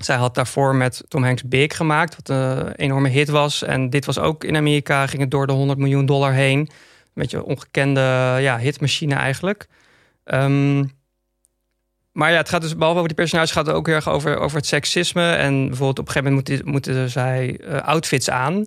Zij 0.00 0.16
had 0.16 0.34
daarvoor 0.34 0.74
met 0.74 1.04
Tom 1.08 1.24
Hanks 1.24 1.42
Big 1.42 1.76
gemaakt, 1.76 2.16
wat 2.16 2.28
een 2.28 2.74
enorme 2.74 3.08
hit 3.08 3.28
was. 3.28 3.62
En 3.62 3.90
dit 3.90 4.04
was 4.04 4.18
ook 4.18 4.44
in 4.44 4.56
Amerika, 4.56 5.06
ging 5.06 5.22
het 5.22 5.30
door 5.30 5.46
de 5.46 5.52
100 5.52 5.78
miljoen 5.78 6.06
dollar 6.06 6.32
heen. 6.32 6.58
Een 6.58 6.68
beetje 7.14 7.44
ongekende 7.44 8.00
ja, 8.40 8.58
hitmachine 8.58 9.14
eigenlijk. 9.14 9.66
Um, 10.24 10.90
maar 12.12 12.30
ja, 12.30 12.36
het 12.36 12.48
gaat 12.48 12.60
dus 12.60 12.76
behalve 12.76 12.96
over 12.96 13.08
die 13.08 13.16
personages, 13.16 13.50
gaat 13.50 13.66
het 13.66 13.74
ook 13.74 13.86
heel 13.86 13.94
erg 13.94 14.08
over, 14.08 14.38
over 14.38 14.56
het 14.56 14.66
seksisme. 14.66 15.30
En 15.30 15.66
bijvoorbeeld 15.66 15.98
op 15.98 16.06
een 16.06 16.12
gegeven 16.12 16.34
moment 16.34 16.64
moeten, 16.64 17.10
zij 17.10 17.60
uh, 17.60 17.80
outfits 17.80 18.30
aan. 18.30 18.66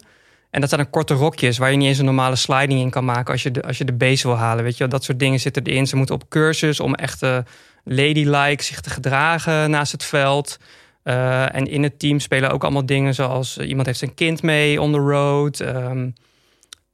En 0.50 0.62
dat 0.62 0.70
zijn 0.70 0.82
dan 0.82 0.90
korte 0.90 1.14
rokjes 1.14 1.58
waar 1.58 1.72
je 1.72 1.78
niet 1.78 1.88
eens 1.88 1.98
een 1.98 2.06
normale 2.06 2.36
sliding 2.36 2.80
in 2.80 2.90
kan 2.90 3.06
maken 3.06 3.32
als 3.32 3.44
je 3.44 3.52
de, 3.52 3.64
als 3.64 3.78
je 3.78 3.86
de 3.86 3.94
base 3.94 4.28
wil 4.28 4.38
halen. 4.38 4.64
Weet 4.64 4.78
je, 4.78 4.88
dat 4.88 5.04
soort 5.04 5.20
dingen 5.20 5.40
zitten 5.40 5.64
erin. 5.64 5.88
Ze 5.88 5.96
moeten 5.96 6.16
op 6.16 6.30
cursus 6.30 6.80
om 6.80 6.96
echt 6.96 7.24
uh, 7.24 7.38
ladylike 7.84 8.64
zich 8.64 8.82
te 8.82 8.90
gedragen 8.90 9.70
naast 9.70 9.92
het 9.92 10.04
veld. 10.04 10.58
Uh, 11.04 11.56
en 11.56 11.68
in 11.68 11.84
het 11.84 12.00
team 12.00 12.20
spelen 12.20 12.52
ook 12.52 12.64
allemaal 12.64 12.86
dingen 12.86 13.14
zoals 13.14 13.58
iemand 13.58 13.86
heeft 13.86 14.00
zijn 14.00 14.14
kind 14.14 14.42
mee 14.42 14.82
on 14.82 14.92
the 14.92 14.98
road. 14.98 15.60
Um, 15.60 16.14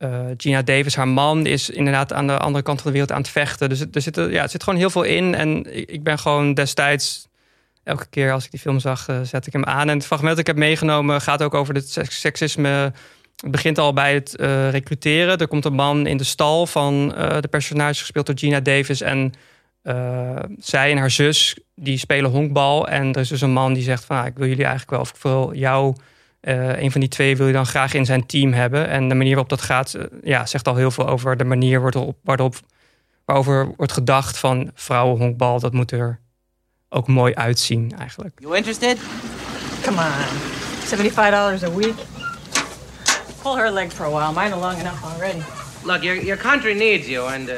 uh, 0.04 0.26
Gina 0.38 0.62
Davis, 0.62 0.96
haar 0.96 1.08
man, 1.08 1.46
is 1.46 1.70
inderdaad 1.70 2.14
aan 2.14 2.28
de 2.28 2.38
andere 2.38 2.64
kant 2.64 2.82
van 2.82 2.86
de 2.86 2.98
wereld 2.98 3.12
aan 3.12 3.22
het 3.22 3.30
vechten. 3.30 3.70
Dus 3.70 3.86
er 3.92 4.02
zit, 4.02 4.16
ja, 4.16 4.48
zit 4.48 4.64
gewoon 4.64 4.80
heel 4.80 4.90
veel 4.90 5.04
in. 5.04 5.36
En 5.36 5.78
ik 5.92 6.04
ben 6.04 6.20
gewoon 6.20 6.54
destijds, 6.54 7.28
elke 7.84 8.08
keer 8.10 8.32
als 8.32 8.46
ik 8.46 8.52
die 8.52 8.60
film 8.60 8.80
zag, 8.80 9.08
zet 9.24 9.48
ik 9.48 9.54
hem 9.54 9.66
aan. 9.66 9.90
En 9.90 9.98
het 9.98 10.06
fragment 10.06 10.32
dat 10.32 10.40
ik 10.40 10.48
heb 10.48 10.56
meegenomen 10.56 11.22
gaat 11.22 11.44
ook 11.44 11.54
over 11.54 11.76
het 11.76 12.00
seksisme. 12.10 12.94
Het 13.36 13.52
begint 13.52 13.78
al 13.78 13.94
bij 13.94 14.14
het 14.14 14.36
recruteren. 14.72 15.38
Er 15.38 15.48
komt 15.48 15.66
een 15.66 15.74
man 15.74 16.08
in 16.08 16.18
de 16.18 16.24
stal 16.24 16.68
van 16.68 17.08
de 17.40 17.48
personages 17.50 18.00
gespeeld 18.00 18.26
door 18.26 18.38
Gina 18.38 18.60
Davis. 18.60 19.02
En 19.02 19.34
uh, 19.84 20.36
zij 20.60 20.92
en 20.92 20.98
haar 20.98 21.12
zus 21.12 21.58
die 21.76 21.98
spelen 21.98 22.32
honkbal. 22.32 22.88
En 22.88 23.14
er 23.14 23.20
is 23.20 23.30
dus 23.30 23.42
een 23.42 23.52
man 23.52 23.74
die 23.74 23.84
zegt 23.84 24.06
van... 24.06 24.18
Ah, 24.18 24.26
ik 24.26 24.38
wil 24.38 24.48
jullie 24.48 24.64
eigenlijk 24.64 24.92
wel, 24.92 25.00
of 25.00 25.10
ik 25.10 25.22
wil 25.22 25.52
jou... 25.54 25.96
Uh, 26.42 26.82
een 26.82 26.92
van 26.92 27.00
die 27.00 27.10
twee 27.10 27.38
wil 27.38 27.48
je 27.48 27.54
dan 27.54 27.66
graag 27.66 27.94
in 27.94 28.06
zijn 28.06 28.26
team 28.26 28.54
hebben. 28.54 28.88
En 28.88 29.10
de 29.10 29.16
manier 29.16 29.32
waarop 29.32 29.50
dat 29.50 29.62
gaat... 29.62 29.94
Uh, 29.94 30.04
ja, 30.24 30.46
zegt 30.46 30.68
al 30.68 30.76
heel 30.76 30.92
veel 30.92 31.08
over 31.08 31.38
de 31.38 31.44
manier 31.44 31.82
waarop, 31.82 32.18
waarop, 32.24 32.56
waarover 33.26 33.74
wordt 33.78 33.92
gedacht... 33.92 34.38
van 34.38 34.72
vrouwenhonkbal, 34.74 35.60
dat 35.60 35.74
moet 35.74 35.92
er 35.92 36.20
ook 36.90 37.08
mooi 37.08 37.34
uitzien 37.34 37.94
eigenlijk. 37.98 38.40
You 38.40 38.56
interested? 38.56 38.98
Come 39.82 40.02
on. 40.02 41.10
$75 41.10 41.64
a 41.64 41.72
week? 41.76 41.96
Pull 43.42 43.56
her 43.56 43.72
leg 43.72 43.92
for 43.92 44.06
a 44.06 44.10
while. 44.10 44.42
Mine 44.42 44.54
are 44.54 44.62
long 44.62 44.80
enough 44.80 45.04
already. 45.04 45.42
Look, 45.84 46.02
your, 46.02 46.24
your 46.24 46.38
country 46.38 46.74
needs 46.74 47.08
you, 47.08 47.34
and... 47.34 47.50
Uh... 47.50 47.56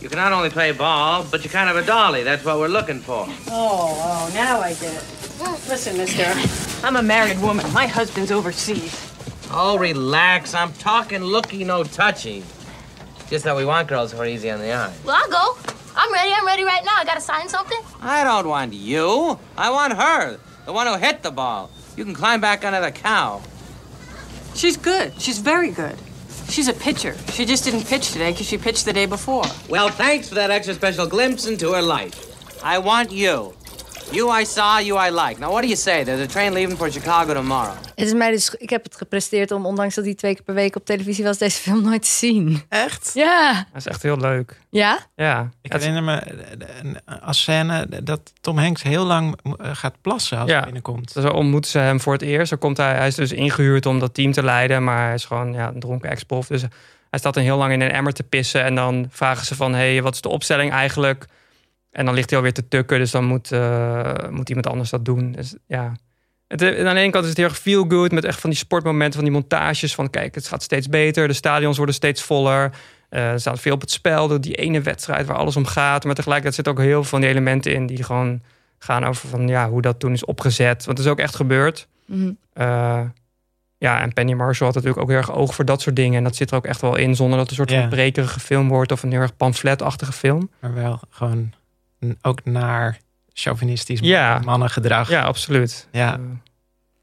You 0.00 0.10
can 0.10 0.18
not 0.18 0.32
only 0.32 0.50
play 0.50 0.72
ball, 0.72 1.24
but 1.30 1.42
you're 1.42 1.52
kind 1.52 1.70
of 1.70 1.76
a 1.76 1.82
dolly. 1.86 2.22
That's 2.22 2.44
what 2.44 2.58
we're 2.58 2.68
looking 2.68 3.00
for. 3.00 3.26
Oh, 3.48 3.96
oh, 3.98 4.30
now 4.34 4.60
I 4.60 4.74
get 4.74 4.92
it. 4.92 5.25
Listen, 5.68 5.96
mister, 5.98 6.24
I'm 6.86 6.96
a 6.96 7.02
married 7.02 7.40
woman. 7.40 7.70
My 7.72 7.86
husband's 7.86 8.30
overseas. 8.30 9.12
Oh, 9.50 9.76
relax. 9.78 10.54
I'm 10.54 10.72
talking 10.74 11.22
looky, 11.22 11.64
no 11.64 11.82
touchy. 11.82 12.42
Just 13.28 13.44
that 13.44 13.56
we 13.56 13.64
want 13.64 13.88
girls 13.88 14.12
who 14.12 14.18
are 14.18 14.26
easy 14.26 14.50
on 14.50 14.60
the 14.60 14.72
eye. 14.72 14.92
Well, 15.04 15.16
I'll 15.16 15.30
go. 15.30 15.58
I'm 15.96 16.12
ready. 16.12 16.32
I'm 16.32 16.46
ready 16.46 16.62
right 16.62 16.84
now. 16.84 16.92
I 16.96 17.04
gotta 17.04 17.20
sign 17.20 17.48
something. 17.48 17.80
I 18.00 18.22
don't 18.22 18.46
want 18.46 18.72
you. 18.74 19.38
I 19.56 19.70
want 19.70 19.94
her. 19.94 20.38
The 20.64 20.72
one 20.72 20.86
who 20.86 20.96
hit 20.96 21.22
the 21.22 21.32
ball. 21.32 21.70
You 21.96 22.04
can 22.04 22.14
climb 22.14 22.40
back 22.40 22.64
under 22.64 22.80
the 22.80 22.92
cow. 22.92 23.42
She's 24.54 24.76
good. 24.76 25.20
She's 25.20 25.38
very 25.38 25.70
good. 25.70 25.96
She's 26.48 26.68
a 26.68 26.72
pitcher. 26.72 27.16
She 27.32 27.44
just 27.44 27.64
didn't 27.64 27.86
pitch 27.86 28.12
today 28.12 28.30
because 28.30 28.46
she 28.46 28.56
pitched 28.56 28.84
the 28.84 28.92
day 28.92 29.06
before. 29.06 29.44
Well, 29.68 29.88
thanks 29.88 30.28
for 30.28 30.36
that 30.36 30.50
extra 30.50 30.74
special 30.74 31.06
glimpse 31.06 31.46
into 31.46 31.72
her 31.72 31.82
life. 31.82 32.62
I 32.62 32.78
want 32.78 33.10
you. 33.10 33.55
You 34.10 34.40
I 34.40 34.44
saw, 34.44 34.80
you 34.80 35.06
I 35.06 35.10
like. 35.10 35.40
Now, 35.40 35.50
what 35.50 35.62
do 35.62 35.66
you 35.66 35.76
say? 35.76 36.04
There's 36.04 36.20
a 36.20 36.26
train 36.26 36.52
leaving 36.52 36.78
for 36.78 36.90
Chicago 36.90 37.34
tomorrow. 37.34 37.74
Het 37.94 38.06
is 38.06 38.12
mij 38.14 38.30
dus, 38.30 38.54
ik 38.54 38.70
heb 38.70 38.84
het 38.84 38.96
gepresteerd 38.96 39.50
om, 39.50 39.66
ondanks 39.66 39.94
dat 39.94 40.04
die 40.04 40.14
twee 40.14 40.34
keer 40.34 40.42
per 40.42 40.54
week 40.54 40.76
op 40.76 40.84
televisie 40.84 41.24
was, 41.24 41.38
deze 41.38 41.60
film 41.60 41.82
nooit 41.82 42.02
te 42.02 42.08
zien. 42.08 42.62
Echt? 42.68 43.10
Ja. 43.14 43.52
Dat 43.52 43.76
is 43.76 43.86
echt 43.86 44.02
heel 44.02 44.16
leuk. 44.16 44.60
Ja? 44.70 44.98
Ja. 45.16 45.50
Ik 45.62 45.72
herinner 45.72 46.02
me 46.02 46.20
als 47.20 47.40
scène 47.40 47.88
dat 48.02 48.32
Tom 48.40 48.58
Hanks 48.58 48.82
heel 48.82 49.04
lang 49.04 49.38
gaat 49.58 49.94
plassen 50.00 50.38
als 50.38 50.48
ja. 50.48 50.54
hij 50.54 50.64
binnenkomt. 50.64 51.10
Zo 51.10 51.28
ontmoeten 51.28 51.70
ze 51.70 51.78
hem 51.78 52.00
voor 52.00 52.12
het 52.12 52.22
eerst. 52.22 52.48
Zo 52.48 52.56
komt 52.56 52.76
hij, 52.76 52.94
hij 52.94 53.06
is 53.06 53.14
dus 53.14 53.32
ingehuurd 53.32 53.86
om 53.86 53.98
dat 53.98 54.14
team 54.14 54.32
te 54.32 54.42
leiden, 54.42 54.84
maar 54.84 55.04
hij 55.04 55.14
is 55.14 55.24
gewoon 55.24 55.52
ja, 55.52 55.68
een 55.68 55.80
dronken 55.80 56.10
ex-prof. 56.10 56.46
Dus 56.46 56.62
hij 57.10 57.18
staat 57.18 57.34
dan 57.34 57.42
heel 57.42 57.56
lang 57.56 57.72
in 57.72 57.80
een 57.80 57.92
emmer 57.92 58.12
te 58.12 58.22
pissen 58.22 58.62
en 58.62 58.74
dan 58.74 59.06
vragen 59.10 59.46
ze 59.46 59.54
van, 59.54 59.74
hé, 59.74 59.92
hey, 59.92 60.02
wat 60.02 60.14
is 60.14 60.20
de 60.20 60.28
opstelling 60.28 60.72
eigenlijk? 60.72 61.24
En 61.96 62.04
dan 62.04 62.14
ligt 62.14 62.28
hij 62.28 62.38
alweer 62.38 62.54
te 62.54 62.68
tukken, 62.68 62.98
dus 62.98 63.10
dan 63.10 63.24
moet, 63.24 63.52
uh, 63.52 64.12
moet 64.30 64.48
iemand 64.48 64.66
anders 64.66 64.90
dat 64.90 65.04
doen. 65.04 65.32
Dus 65.32 65.54
ja, 65.66 65.92
het, 66.48 66.62
aan 66.62 66.94
de 66.94 67.00
ene 67.00 67.10
kant 67.10 67.24
is 67.24 67.28
het 67.28 67.38
heel 67.38 67.48
erg 67.48 67.58
feel 67.58 67.84
good 67.88 68.12
met 68.12 68.24
echt 68.24 68.40
van 68.40 68.50
die 68.50 68.58
sportmomenten, 68.58 69.14
van 69.14 69.24
die 69.24 69.32
montages 69.32 69.94
van 69.94 70.10
kijk, 70.10 70.34
het 70.34 70.48
gaat 70.48 70.62
steeds 70.62 70.88
beter, 70.88 71.28
de 71.28 71.34
stadions 71.34 71.76
worden 71.76 71.94
steeds 71.94 72.22
voller. 72.22 72.72
Uh, 73.10 73.30
er 73.30 73.40
staat 73.40 73.60
veel 73.60 73.74
op 73.74 73.80
het 73.80 73.90
spel, 73.90 74.40
die 74.40 74.54
ene 74.54 74.80
wedstrijd 74.80 75.26
waar 75.26 75.36
alles 75.36 75.56
om 75.56 75.66
gaat. 75.66 76.04
Maar 76.04 76.14
tegelijkertijd 76.14 76.54
zit 76.54 76.68
ook 76.68 76.78
heel 76.78 76.90
veel 76.90 77.02
van 77.02 77.20
die 77.20 77.30
elementen 77.30 77.74
in 77.74 77.86
die 77.86 78.02
gewoon 78.02 78.42
gaan 78.78 79.04
over 79.04 79.28
van 79.28 79.48
ja, 79.48 79.68
hoe 79.68 79.82
dat 79.82 80.00
toen 80.00 80.12
is 80.12 80.24
opgezet. 80.24 80.84
Want 80.84 80.98
het 80.98 81.06
is 81.06 81.12
ook 81.12 81.18
echt 81.18 81.36
gebeurd. 81.36 81.88
Mm 82.06 82.20
-hmm. 82.20 82.38
uh, 82.64 83.00
ja, 83.78 84.00
en 84.00 84.12
Penny 84.12 84.32
Marshall 84.32 84.66
had 84.66 84.74
natuurlijk 84.74 85.02
ook 85.02 85.08
heel 85.08 85.18
erg 85.18 85.32
oog 85.32 85.54
voor 85.54 85.64
dat 85.64 85.80
soort 85.80 85.96
dingen. 85.96 86.18
En 86.18 86.24
dat 86.24 86.36
zit 86.36 86.50
er 86.50 86.56
ook 86.56 86.66
echt 86.66 86.80
wel 86.80 86.96
in, 86.96 87.14
zonder 87.16 87.38
dat 87.38 87.50
het 87.50 87.58
een 87.58 87.66
soort 87.66 87.80
van 87.80 87.88
brekerige 87.88 88.40
film 88.40 88.68
wordt 88.68 88.92
of 88.92 89.02
een 89.02 89.10
heel 89.10 89.20
erg 89.20 89.36
pamfletachtige 89.36 90.12
film. 90.12 90.50
Maar 90.60 90.74
wel 90.74 91.00
gewoon 91.10 91.52
ook 92.22 92.44
naar 92.44 92.98
chauvinistisch 93.32 94.00
Ja. 94.02 94.40
mannengedrag. 94.44 95.08
Ja, 95.08 95.22
absoluut. 95.22 95.88
Ja. 95.92 96.20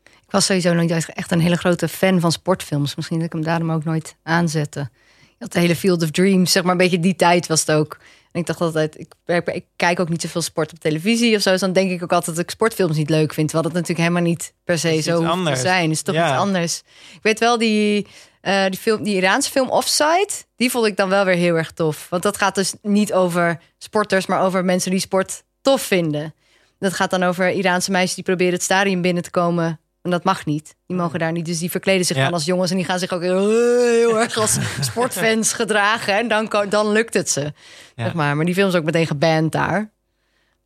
Ik 0.03 0.39
was 0.39 0.45
sowieso 0.45 0.73
nooit 0.73 1.09
echt 1.13 1.31
een 1.31 1.39
hele 1.39 1.55
grote 1.57 1.87
fan 1.87 2.19
van 2.19 2.31
sportfilms. 2.31 2.95
Misschien 2.95 3.17
dat 3.17 3.25
ik 3.25 3.33
hem 3.33 3.43
daarom 3.43 3.71
ook 3.71 3.83
nooit 3.83 4.15
aanzette. 4.23 4.89
Je 5.27 5.35
had 5.39 5.51
de 5.51 5.59
hele 5.59 5.75
Field 5.75 6.03
of 6.03 6.11
Dreams, 6.11 6.51
zeg 6.51 6.63
maar 6.63 6.71
een 6.71 6.77
beetje 6.77 6.99
die 6.99 7.15
tijd 7.15 7.47
was 7.47 7.59
het 7.59 7.71
ook. 7.71 7.97
En 8.31 8.39
ik 8.39 8.45
dacht 8.45 8.61
altijd, 8.61 8.99
ik, 8.99 9.13
ik, 9.25 9.47
ik 9.47 9.65
kijk 9.75 9.99
ook 9.99 10.09
niet 10.09 10.21
zoveel 10.21 10.41
sport 10.41 10.71
op 10.71 10.79
televisie 10.79 11.35
of 11.35 11.41
zo. 11.41 11.51
Dus 11.51 11.59
dan 11.59 11.73
denk 11.73 11.91
ik 11.91 12.03
ook 12.03 12.11
altijd 12.13 12.35
dat 12.35 12.45
ik 12.45 12.51
sportfilms 12.51 12.97
niet 12.97 13.09
leuk 13.09 13.33
vind. 13.33 13.49
Terwijl 13.49 13.63
het 13.73 13.73
natuurlijk 13.73 14.09
helemaal 14.09 14.29
niet 14.31 14.53
per 14.63 14.77
se 14.79 14.95
is 14.95 15.03
zo 15.03 15.15
hoeft 15.17 15.29
anders. 15.29 15.55
te 15.59 15.65
zijn. 15.65 15.83
Het 15.83 15.91
is 15.91 16.01
toch 16.01 16.15
Ja. 16.15 16.27
iets 16.29 16.37
anders. 16.37 16.77
Ik 17.13 17.19
weet 17.21 17.39
wel, 17.39 17.57
die, 17.57 18.07
eh, 18.43 18.65
die, 18.65 18.79
film, 18.79 19.03
die 19.03 19.15
Iraanse 19.15 19.51
film 19.51 19.69
Offside, 19.69 20.29
die 20.55 20.71
vond 20.71 20.85
ik 20.85 20.97
dan 20.97 21.09
wel 21.09 21.25
weer 21.25 21.35
heel 21.35 21.55
erg 21.55 21.71
tof. 21.71 22.07
Want 22.09 22.23
dat 22.23 22.37
gaat 22.37 22.55
dus 22.55 22.73
niet 22.81 23.13
over 23.13 23.59
sporters, 23.77 24.25
maar 24.25 24.41
over 24.41 24.65
mensen 24.65 24.91
die 24.91 24.99
sport 24.99 25.43
tof 25.61 25.81
vinden. 25.81 26.33
Dat 26.79 26.93
gaat 26.93 27.09
dan 27.09 27.23
over 27.23 27.51
Iraanse 27.51 27.91
meisjes 27.91 28.15
die 28.15 28.23
proberen 28.23 28.53
het 28.53 28.63
stadion 28.63 29.01
binnen 29.01 29.23
te 29.23 29.29
komen. 29.29 29.79
En 30.01 30.11
dat 30.11 30.23
mag 30.23 30.45
niet. 30.45 30.75
Die 30.85 30.97
mogen 30.97 31.19
daar 31.19 31.31
niet. 31.31 31.45
Dus 31.45 31.59
die 31.59 31.71
verkleden 31.71 32.05
zich 32.05 32.17
Ja. 32.17 32.23
dan 32.23 32.33
als 32.33 32.45
jongens. 32.45 32.71
En 32.71 32.77
die 32.77 32.85
gaan 32.85 32.99
zich 32.99 33.11
ook 33.13 33.21
heel, 33.21 33.49
heel 33.49 34.19
erg 34.19 34.37
als 34.37 34.57
sportfans 34.79 35.53
gedragen. 35.53 36.17
En 36.17 36.27
dan, 36.27 36.65
dan 36.69 36.91
lukt 36.91 37.13
het 37.13 37.29
ze. 37.29 37.41
Ja. 37.41 38.03
Zeg 38.03 38.13
maar. 38.13 38.35
maar 38.35 38.45
die 38.45 38.53
film 38.53 38.67
is 38.67 38.75
ook 38.75 38.83
meteen 38.83 39.07
geband 39.07 39.51
daar. 39.51 39.91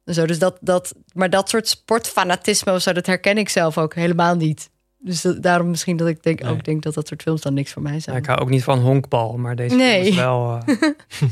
Zo, 0.05 0.25
dus 0.25 0.39
dat, 0.39 0.57
dat, 0.61 0.93
maar 1.13 1.29
dat 1.29 1.49
soort 1.49 1.67
sportfanatisme 1.67 2.81
zo, 2.81 2.91
dat 2.93 3.05
herken 3.05 3.37
ik 3.37 3.49
zelf 3.49 3.77
ook 3.77 3.95
helemaal 3.95 4.35
niet. 4.35 4.69
Dus 5.07 5.21
dat- 5.21 5.43
daarom 5.43 5.69
misschien 5.69 5.97
dat 5.97 6.07
ik 6.07 6.23
denk, 6.23 6.41
Nee. 6.41 6.51
ook 6.51 6.63
denk 6.63 6.83
dat 6.83 6.93
dat 6.93 7.07
soort 7.07 7.21
films 7.21 7.41
dan 7.41 7.53
niks 7.53 7.71
voor 7.71 7.81
mij 7.81 7.93
Ja, 7.93 7.99
zijn. 7.99 8.17
ik 8.17 8.25
hou 8.25 8.39
ook 8.39 8.49
niet 8.49 8.63
van 8.63 8.79
honkbal, 8.79 9.37
maar 9.37 9.55
deze 9.55 9.75
Nee. 9.75 9.95
film 9.97 10.07
is 10.07 10.15
wel... 10.15 10.59
eh, 10.65 10.77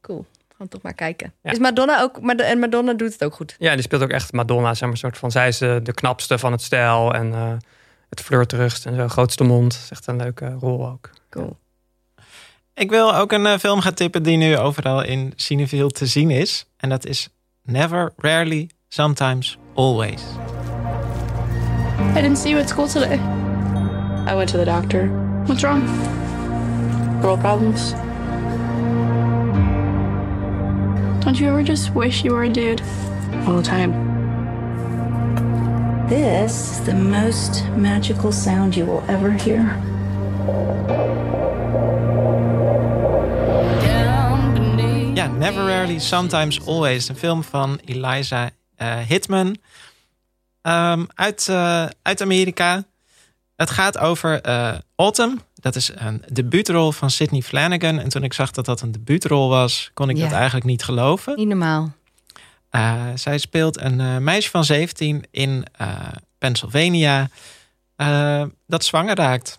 Cool. 0.00 0.26
Gaan 0.58 0.68
toch 0.68 0.82
maar 0.82 0.94
kijken. 0.94 1.32
Ja. 1.42 1.50
Is 1.50 1.58
Madonna 1.58 2.02
ook, 2.02 2.20
maar 2.20 2.36
en 2.36 2.58
Madonna 2.58 2.94
doet 2.94 3.12
het 3.12 3.24
ook 3.24 3.34
goed. 3.34 3.56
ja, 3.58 3.74
die 3.74 3.82
speelt 3.82 4.02
ook 4.02 4.10
echt 4.10 4.32
Madonna, 4.32 4.68
zeg 4.70 4.80
maar, 4.80 4.90
een 4.90 4.96
soort 4.96 5.18
van... 5.18 5.30
Zij 5.30 5.48
is 5.48 5.58
de, 5.58 5.80
de 5.82 5.92
knapste 5.92 6.38
van 6.38 6.52
het 6.52 6.62
stijl 6.62 7.14
en 7.14 7.32
eh, 7.32 7.52
het 8.08 8.20
flirterigst 8.20 8.86
en 8.86 8.96
zo, 8.96 9.08
grootste 9.08 9.44
mond. 9.44 9.72
Dat 9.72 9.80
is 9.82 9.90
echt 9.90 10.06
een 10.06 10.16
leuke 10.16 10.56
rol 10.60 10.86
ook. 10.88 11.10
Cool. 11.30 11.56
Ik 12.74 12.90
wil 12.90 13.14
ook 13.16 13.32
een 13.32 13.44
uh, 13.44 13.56
film 13.58 13.80
gaan 13.80 13.94
tippen 13.94 14.22
die 14.22 14.36
nu 14.36 14.56
overal 14.58 15.02
in 15.04 15.32
Cineville 15.36 15.90
te 15.90 16.06
zien 16.06 16.30
is. 16.30 16.66
En 16.76 16.88
dat 16.88 17.06
is 17.06 17.28
Never, 17.62 18.12
Rarely, 18.16 18.70
Sometimes, 18.88 19.58
Always. 19.74 20.22
I 22.14 22.22
didn't 22.22 22.38
see 22.38 22.50
you 22.50 22.58
at 22.58 22.68
school 22.68 22.86
today. 22.86 23.18
I 23.18 24.36
went 24.36 24.48
to 24.50 24.56
the 24.56 24.64
doctor. 24.64 25.08
What's 25.46 25.64
wrong? 25.64 25.84
Girl 27.20 27.36
problems. 27.36 27.92
Don't 31.24 31.40
you 31.40 31.48
ever 31.48 31.64
just 31.64 31.92
wish 31.92 32.22
you 32.22 32.30
were 32.32 32.44
a 32.44 32.48
dude? 32.48 32.82
All 33.48 33.56
the 33.56 33.62
time. 33.64 33.90
This 36.08 36.70
is 36.70 36.86
the 36.86 36.94
most 36.94 37.64
magical 37.70 38.30
sound 38.30 38.76
you 38.76 38.86
will 38.86 39.02
ever 39.08 39.32
hear. 39.32 39.62
Ja, 45.14 45.26
Never 45.26 45.66
Rarely, 45.66 45.98
Sometimes 45.98 46.66
Always. 46.66 47.08
Een 47.08 47.16
film 47.16 47.42
van 47.42 47.80
Eliza 47.84 48.50
uh, 48.82 48.98
Hitman. 48.98 49.56
Um, 50.66 51.06
uit, 51.14 51.46
uh, 51.50 51.86
uit 52.02 52.22
Amerika. 52.22 52.84
Het 53.56 53.70
gaat 53.70 53.98
over 53.98 54.46
uh, 54.48 54.74
Autumn. 54.96 55.40
Dat 55.54 55.76
is 55.76 55.90
een 55.94 56.24
debuutrol 56.32 56.92
van 56.92 57.10
Sidney 57.10 57.40
Flanagan. 57.42 57.98
En 57.98 58.08
toen 58.08 58.24
ik 58.24 58.32
zag 58.32 58.50
dat 58.50 58.64
dat 58.64 58.80
een 58.80 58.92
debuutrol 58.92 59.48
was, 59.48 59.90
kon 59.94 60.08
ik 60.08 60.16
Ja. 60.16 60.22
dat 60.22 60.32
eigenlijk 60.32 60.66
niet 60.66 60.84
geloven. 60.84 61.36
Niet 61.36 61.48
normaal. 61.48 61.92
Uh, 62.70 63.02
zij 63.14 63.38
speelt 63.38 63.80
een 63.80 64.24
meisje 64.24 64.50
van 64.50 64.64
17 64.64 65.24
in 65.30 65.64
Pennsylvania 66.38 67.28
dat 68.66 68.84
zwanger 68.84 69.16
raakt. 69.16 69.58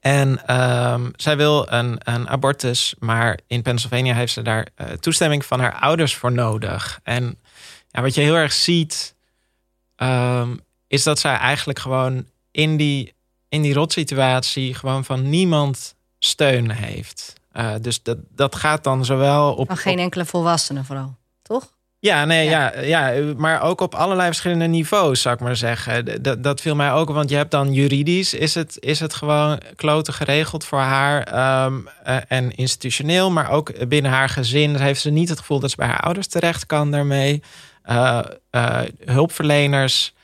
En 0.00 0.56
um, 0.92 1.10
zij 1.16 1.36
wil 1.36 1.72
een, 1.72 1.98
een, 1.98 2.28
abortus, 2.28 2.94
maar 2.98 3.38
in 3.46 3.62
Pennsylvania 3.62 4.14
heeft 4.14 4.32
ze 4.32 4.42
daar 4.42 4.66
uh, 4.76 4.86
toestemming 4.86 5.44
van 5.44 5.60
haar 5.60 5.74
ouders 5.74 6.14
voor 6.14 6.32
nodig. 6.32 7.00
En 7.02 7.38
ja, 7.88 8.02
wat 8.02 8.14
je 8.14 8.20
heel 8.20 8.34
erg 8.34 8.52
ziet, 8.52 9.13
um, 9.96 10.60
is 10.86 11.02
dat 11.02 11.18
zij 11.18 11.36
eigenlijk 11.36 11.78
gewoon 11.78 12.26
in 12.50 12.76
die, 12.76 13.14
in 13.48 13.62
die 13.62 13.74
rotsituatie 13.74 14.74
gewoon 14.74 15.04
van 15.04 15.28
niemand 15.28 15.94
steun 16.18 16.70
heeft. 16.70 17.32
Uh, 17.52 17.74
dus 17.80 18.02
dat, 18.02 18.18
dat 18.30 18.54
gaat 18.56 18.84
dan 18.84 19.04
zowel 19.04 19.54
op. 19.54 19.70
Geen 19.70 19.92
op, 19.92 19.98
enkele 19.98 20.24
volwassene 20.24 20.84
vooral, 20.84 21.16
toch? 21.42 21.72
Ja, 21.98 22.24
nee, 22.24 22.48
ja. 22.48 22.80
Ja, 22.80 23.08
ja, 23.08 23.34
maar 23.36 23.62
ook 23.62 23.80
op 23.80 23.94
allerlei 23.94 24.26
verschillende 24.26 24.66
niveaus, 24.66 25.22
zou 25.22 25.34
ik 25.34 25.40
maar 25.40 25.56
zeggen. 25.56 26.22
Dat, 26.22 26.42
dat 26.42 26.60
viel 26.60 26.74
mij 26.74 26.92
ook, 26.92 27.10
want 27.10 27.30
je 27.30 27.36
hebt 27.36 27.50
dan 27.50 27.72
juridisch, 27.72 28.34
is 28.34 28.54
het, 28.54 28.76
is 28.80 29.00
het 29.00 29.14
gewoon 29.14 29.60
kloten 29.76 30.14
geregeld 30.14 30.64
voor 30.64 30.78
haar. 30.78 31.18
Um, 31.64 31.88
uh, 32.06 32.16
en 32.28 32.54
institutioneel, 32.54 33.30
maar 33.30 33.50
ook 33.50 33.88
binnen 33.88 34.10
haar 34.10 34.28
gezin 34.28 34.74
heeft 34.76 35.00
ze 35.00 35.10
niet 35.10 35.28
het 35.28 35.38
gevoel 35.38 35.60
dat 35.60 35.70
ze 35.70 35.76
bij 35.76 35.86
haar 35.86 36.00
ouders 36.00 36.26
terecht 36.26 36.66
kan 36.66 36.90
daarmee. 36.90 37.42
Uh, 37.88 38.20
uh, 38.50 38.80
hulpverleners 39.04 40.14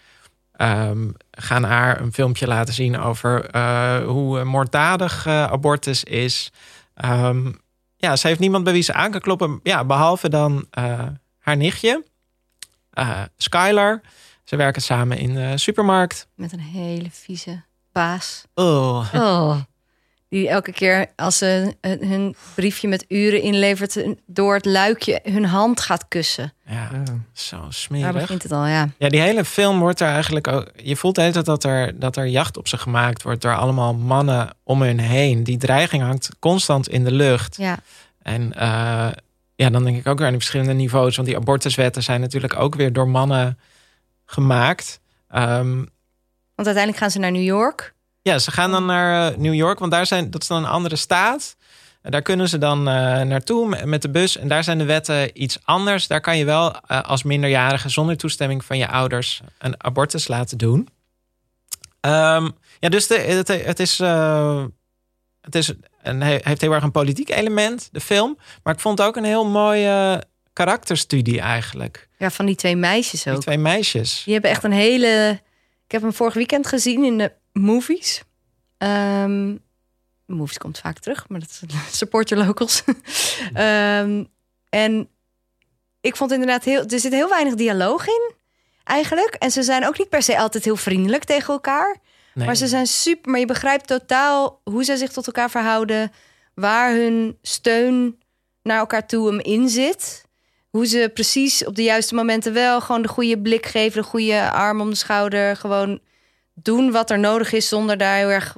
um, 0.56 1.14
gaan 1.30 1.64
haar 1.64 2.00
een 2.00 2.12
filmpje 2.12 2.46
laten 2.46 2.74
zien 2.74 2.98
over 2.98 3.54
uh, 3.54 4.04
hoe 4.06 4.44
moorddadig 4.44 5.26
abortus 5.26 6.04
is. 6.04 6.52
Um, 7.04 7.60
ja, 7.96 8.16
ze 8.16 8.26
heeft 8.26 8.40
niemand 8.40 8.64
bij 8.64 8.72
wie 8.72 8.82
ze 8.82 8.92
aan 8.92 9.10
kan 9.10 9.20
kloppen, 9.20 9.60
ja, 9.62 9.84
behalve 9.84 10.28
dan 10.28 10.66
haar 11.38 11.56
nichtje, 11.56 12.04
uh, 12.94 13.22
Skylar. 13.36 14.00
Ze 14.44 14.56
werken 14.56 14.82
samen 14.82 15.18
in 15.18 15.34
de 15.34 15.58
supermarkt. 15.58 16.28
Met 16.34 16.52
een 16.52 16.60
hele 16.60 17.10
vieze 17.10 17.64
baas. 17.92 18.44
Oh. 18.54 19.14
oh. 19.14 19.60
Die 20.30 20.48
elke 20.48 20.72
keer 20.72 21.06
als 21.16 21.38
ze 21.38 21.74
hun 21.80 22.34
briefje 22.54 22.88
met 22.88 23.04
uren 23.08 23.42
inlevert... 23.42 24.04
door 24.26 24.54
het 24.54 24.64
luikje 24.64 25.20
hun 25.22 25.44
hand 25.44 25.80
gaat 25.80 26.04
kussen. 26.08 26.52
Ja, 26.66 26.90
zo 27.32 27.66
smerig. 27.68 28.04
Daar 28.04 28.20
begint 28.20 28.42
het 28.42 28.52
al, 28.52 28.66
ja. 28.66 28.88
Ja, 28.98 29.08
die 29.08 29.20
hele 29.20 29.44
film 29.44 29.78
wordt 29.78 30.00
er 30.00 30.08
eigenlijk 30.08 30.48
ook... 30.48 30.70
Je 30.76 30.96
voelt 30.96 31.14
de 31.14 31.20
hele 31.20 31.32
tijd 31.32 31.46
dat 31.46 31.64
er, 31.64 31.98
dat 31.98 32.16
er 32.16 32.26
jacht 32.26 32.56
op 32.56 32.68
ze 32.68 32.78
gemaakt 32.78 33.22
wordt... 33.22 33.42
door 33.42 33.56
allemaal 33.56 33.94
mannen 33.94 34.50
om 34.62 34.82
hun 34.82 35.00
heen. 35.00 35.44
Die 35.44 35.58
dreiging 35.58 36.02
hangt 36.02 36.28
constant 36.38 36.88
in 36.88 37.04
de 37.04 37.12
lucht. 37.12 37.56
Ja. 37.56 37.78
En... 38.22 38.52
Uh, 38.56 39.08
ja, 39.54 39.70
dan 39.70 39.84
denk 39.84 39.96
ik 39.96 40.06
ook 40.06 40.16
weer 40.16 40.26
aan 40.26 40.32
die 40.32 40.40
verschillende 40.40 40.72
niveaus. 40.72 41.16
Want 41.16 41.28
die 41.28 41.36
abortuswetten 41.36 42.02
zijn 42.02 42.20
natuurlijk 42.20 42.56
ook 42.56 42.74
weer 42.74 42.92
door 42.92 43.08
mannen 43.08 43.58
gemaakt. 44.24 45.00
Um, 45.34 45.76
want 46.54 46.68
uiteindelijk 46.68 46.96
gaan 46.96 47.10
ze 47.10 47.18
naar 47.18 47.32
New 47.32 47.42
York. 47.42 47.94
Ja, 48.22 48.38
ze 48.38 48.50
gaan 48.50 48.70
dan 48.70 48.86
naar 48.86 49.32
uh, 49.32 49.38
New 49.38 49.54
York, 49.54 49.78
want 49.78 49.92
daar 49.92 50.06
zijn, 50.06 50.30
dat 50.30 50.42
is 50.42 50.48
dan 50.48 50.64
een 50.64 50.70
andere 50.70 50.96
staat. 50.96 51.56
Daar 52.02 52.22
kunnen 52.22 52.48
ze 52.48 52.58
dan 52.58 52.78
uh, 52.78 52.84
naartoe 53.20 53.84
met 53.84 54.02
de 54.02 54.10
bus. 54.10 54.36
En 54.36 54.48
daar 54.48 54.64
zijn 54.64 54.78
de 54.78 54.84
wetten 54.84 55.42
iets 55.42 55.58
anders. 55.64 56.06
Daar 56.06 56.20
kan 56.20 56.38
je 56.38 56.44
wel 56.44 56.74
uh, 56.88 57.00
als 57.00 57.22
minderjarige 57.22 57.88
zonder 57.88 58.16
toestemming 58.16 58.64
van 58.64 58.78
je 58.78 58.88
ouders 58.88 59.40
een 59.58 59.84
abortus 59.84 60.28
laten 60.28 60.58
doen. 60.58 60.88
Um, 62.00 62.52
ja, 62.78 62.88
dus 62.88 63.06
de, 63.06 63.18
het, 63.18 63.48
het 63.48 63.80
is 63.80 63.98
het 65.40 65.54
is 65.54 65.72
een, 66.02 66.22
heeft 66.22 66.60
heel 66.60 66.72
erg 66.72 66.82
een 66.82 66.90
politiek 66.90 67.30
element, 67.30 67.88
de 67.92 68.00
film. 68.00 68.38
Maar 68.62 68.74
ik 68.74 68.80
vond 68.80 68.98
het 68.98 69.06
ook 69.06 69.16
een 69.16 69.24
heel 69.24 69.46
mooie 69.46 70.24
karakterstudie 70.52 71.40
eigenlijk. 71.40 72.08
Ja, 72.18 72.30
van 72.30 72.46
die 72.46 72.54
twee 72.54 72.76
meisjes 72.76 73.26
ook. 73.26 73.32
Die 73.32 73.42
twee 73.42 73.58
meisjes. 73.58 74.22
Die 74.24 74.32
hebben 74.32 74.50
echt 74.50 74.64
een 74.64 74.72
hele... 74.72 75.40
Ik 75.86 75.92
heb 75.92 76.02
hem 76.02 76.12
vorig 76.12 76.34
weekend 76.34 76.66
gezien 76.66 77.04
in 77.04 77.18
de 77.18 77.32
movies. 77.52 78.22
Um, 78.78 79.60
movies 80.26 80.58
komt 80.58 80.78
vaak 80.78 80.98
terug, 80.98 81.28
maar 81.28 81.40
dat 81.40 81.60
support 81.90 82.28
your 82.28 82.44
locals. 82.44 82.82
um, 83.56 84.28
en 84.84 85.08
ik 86.00 86.16
vond 86.16 86.32
inderdaad 86.32 86.64
heel... 86.64 86.84
Er 86.84 87.00
zit 87.00 87.12
heel 87.12 87.28
weinig 87.28 87.54
dialoog 87.54 88.06
in, 88.06 88.32
eigenlijk. 88.84 89.34
En 89.34 89.50
ze 89.50 89.62
zijn 89.62 89.86
ook 89.86 89.98
niet 89.98 90.08
per 90.08 90.22
se 90.22 90.38
altijd 90.38 90.64
heel 90.64 90.76
vriendelijk 90.76 91.24
tegen 91.24 91.52
elkaar. 91.52 91.96
Nee. 92.34 92.46
Maar 92.46 92.56
ze 92.56 92.66
zijn 92.66 92.86
super. 92.86 93.30
Maar 93.30 93.40
je 93.40 93.46
begrijpt 93.46 93.86
totaal 93.86 94.60
hoe 94.64 94.84
ze 94.84 94.96
zich 94.96 95.12
tot 95.12 95.26
elkaar 95.26 95.50
verhouden. 95.50 96.12
Waar 96.54 96.90
hun 96.92 97.38
steun 97.42 98.18
naar 98.62 98.78
elkaar 98.78 99.06
toe 99.06 99.26
hem 99.26 99.40
in 99.40 99.68
zit. 99.68 100.24
Hoe 100.70 100.86
ze 100.86 101.10
precies 101.14 101.64
op 101.64 101.74
de 101.74 101.82
juiste 101.82 102.14
momenten 102.14 102.52
wel 102.52 102.80
gewoon 102.80 103.02
de 103.02 103.08
goede 103.08 103.38
blik 103.38 103.66
geven. 103.66 104.02
De 104.02 104.08
goede 104.08 104.50
arm 104.50 104.80
om 104.80 104.90
de 104.90 104.96
schouder. 104.96 105.56
Gewoon 105.56 106.00
doen 106.62 106.90
wat 106.90 107.10
er 107.10 107.18
nodig 107.18 107.52
is 107.52 107.68
zonder 107.68 107.96
daar 107.96 108.16
heel 108.16 108.28
erg 108.28 108.56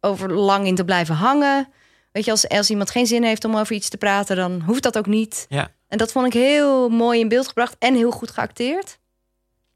over 0.00 0.32
lang 0.32 0.66
in 0.66 0.74
te 0.74 0.84
blijven 0.84 1.14
hangen. 1.14 1.68
Weet 2.12 2.24
je, 2.24 2.30
als, 2.30 2.48
als 2.48 2.70
iemand 2.70 2.90
geen 2.90 3.06
zin 3.06 3.22
heeft 3.22 3.44
om 3.44 3.56
over 3.56 3.74
iets 3.74 3.88
te 3.88 3.96
praten, 3.96 4.36
dan 4.36 4.62
hoeft 4.66 4.82
dat 4.82 4.98
ook 4.98 5.06
niet. 5.06 5.46
Ja. 5.48 5.68
En 5.88 5.98
dat 5.98 6.12
vond 6.12 6.26
ik 6.26 6.32
heel 6.32 6.88
mooi 6.88 7.20
in 7.20 7.28
beeld 7.28 7.48
gebracht 7.48 7.76
en 7.78 7.94
heel 7.94 8.10
goed 8.10 8.30
geacteerd. 8.30 8.98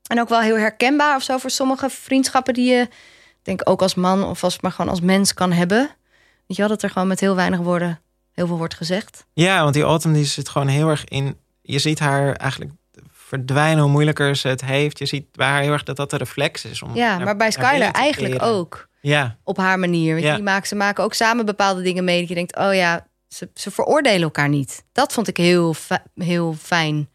En 0.06 0.20
ook 0.20 0.28
wel 0.28 0.40
heel 0.40 0.56
herkenbaar 0.56 1.16
of 1.16 1.22
zo 1.22 1.38
voor 1.38 1.50
sommige 1.50 1.90
vriendschappen 1.90 2.54
die 2.54 2.72
je 2.72 2.88
denk 3.42 3.60
ook 3.64 3.82
als 3.82 3.94
man 3.94 4.24
of 4.24 4.44
als 4.44 4.60
maar 4.60 4.72
gewoon 4.72 4.90
als 4.90 5.00
mens 5.00 5.34
kan 5.34 5.52
hebben. 5.52 5.78
Weet 6.46 6.56
je 6.56 6.62
wel, 6.62 6.68
dat 6.68 6.82
er 6.82 6.90
gewoon 6.90 7.08
met 7.08 7.20
heel 7.20 7.34
weinig 7.34 7.60
woorden 7.60 8.00
heel 8.32 8.46
veel 8.46 8.58
wordt 8.58 8.74
gezegd. 8.74 9.26
Ja, 9.32 9.62
want 9.62 9.74
die 9.74 9.82
Autumn 9.82 10.14
die 10.14 10.24
zit 10.24 10.48
gewoon 10.48 10.68
heel 10.68 10.88
erg 10.88 11.04
in. 11.04 11.36
Je 11.62 11.78
ziet 11.78 11.98
haar 11.98 12.36
eigenlijk 12.36 12.70
verdwijnen, 13.32 13.82
hoe 13.82 13.90
moeilijker 13.90 14.36
ze 14.36 14.48
het 14.48 14.64
heeft. 14.64 14.98
Je 14.98 15.06
ziet 15.06 15.32
bij 15.32 15.46
haar 15.46 15.62
heel 15.62 15.72
erg 15.72 15.82
dat 15.82 15.96
dat 15.96 16.10
de 16.10 16.16
reflex 16.16 16.64
is. 16.64 16.82
Om 16.82 16.94
ja, 16.94 17.18
maar 17.18 17.36
bij 17.36 17.50
Skylar 17.50 17.90
eigenlijk 17.90 18.34
keren. 18.34 18.46
ook. 18.46 18.88
Ja. 19.00 19.36
Op 19.44 19.56
haar 19.56 19.78
manier. 19.78 20.20
Ja. 20.20 20.34
die 20.34 20.42
maken, 20.42 20.68
ze 20.68 20.74
maken 20.74 21.04
ook 21.04 21.14
samen 21.14 21.46
bepaalde 21.46 21.82
dingen 21.82 22.04
mee. 22.04 22.20
Dat 22.20 22.28
je 22.28 22.34
denkt, 22.34 22.56
oh 22.56 22.74
ja, 22.74 23.06
ze, 23.28 23.48
ze 23.54 23.70
veroordelen 23.70 24.22
elkaar 24.22 24.48
niet. 24.48 24.84
Dat 24.92 25.12
vond 25.12 25.28
ik 25.28 25.36
heel, 25.36 25.74
heel 26.14 26.54
fijn 26.62 27.08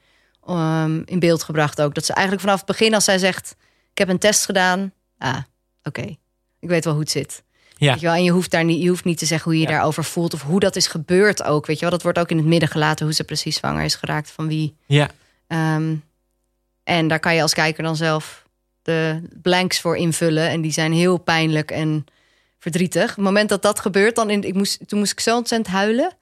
um, 0.49 1.01
in 1.05 1.19
beeld 1.19 1.43
gebracht 1.43 1.81
ook. 1.81 1.95
Dat 1.95 2.05
ze 2.05 2.13
eigenlijk 2.13 2.45
vanaf 2.45 2.57
het 2.57 2.67
begin, 2.67 2.93
als 2.93 3.03
zij 3.03 3.17
zegt... 3.17 3.55
ik 3.91 3.97
heb 3.97 4.09
een 4.09 4.19
test 4.19 4.45
gedaan. 4.45 4.93
Ah, 5.17 5.37
oké. 5.83 5.99
Okay. 5.99 6.17
Ik 6.59 6.69
weet 6.69 6.83
wel 6.83 6.93
hoe 6.93 7.01
het 7.01 7.11
zit. 7.11 7.43
Ja. 7.77 7.91
Weet 7.91 7.99
je, 7.99 8.05
wel? 8.05 8.15
En 8.15 8.23
je 8.23 8.31
hoeft, 8.31 8.51
daar 8.51 8.63
niet, 8.63 8.81
je 8.81 8.89
hoeft 8.89 9.03
niet 9.03 9.17
te 9.17 9.25
zeggen 9.25 9.51
hoe 9.51 9.59
je 9.59 9.67
ja. 9.67 9.71
daarover 9.73 10.03
voelt... 10.03 10.33
of 10.33 10.41
hoe 10.41 10.59
dat 10.59 10.75
is 10.75 10.87
gebeurd 10.87 11.43
ook. 11.43 11.65
Weet 11.65 11.75
je 11.75 11.81
wel? 11.81 11.91
Dat 11.91 12.03
wordt 12.03 12.19
ook 12.19 12.29
in 12.29 12.37
het 12.37 12.45
midden 12.45 12.69
gelaten... 12.69 13.05
hoe 13.05 13.15
ze 13.15 13.23
precies 13.23 13.55
zwanger 13.55 13.83
is 13.83 13.95
geraakt 13.95 14.31
van 14.31 14.47
wie. 14.47 14.75
Ja. 14.85 15.09
Um, 15.47 16.03
en 16.87 17.07
daar 17.07 17.19
kan 17.19 17.35
je 17.35 17.41
als 17.41 17.53
kijker 17.53 17.83
dan 17.83 17.95
zelf 17.95 18.45
de 18.81 19.21
blanks 19.41 19.79
voor 19.81 19.97
invullen. 19.97 20.49
En 20.49 20.61
die 20.61 20.71
zijn 20.71 20.93
heel 20.93 21.17
pijnlijk 21.17 21.71
en 21.71 22.05
verdrietig. 22.59 23.09
Op 23.09 23.15
het 23.15 23.25
moment 23.25 23.49
dat 23.49 23.61
dat 23.61 23.79
gebeurt, 23.79 24.15
dan 24.15 24.29
in, 24.29 24.43
ik 24.43 24.53
moest, 24.53 24.87
toen 24.87 24.99
moest 24.99 25.11
ik 25.11 25.19
zo 25.19 25.35
ontzettend 25.35 25.75
huilen. 25.75 26.17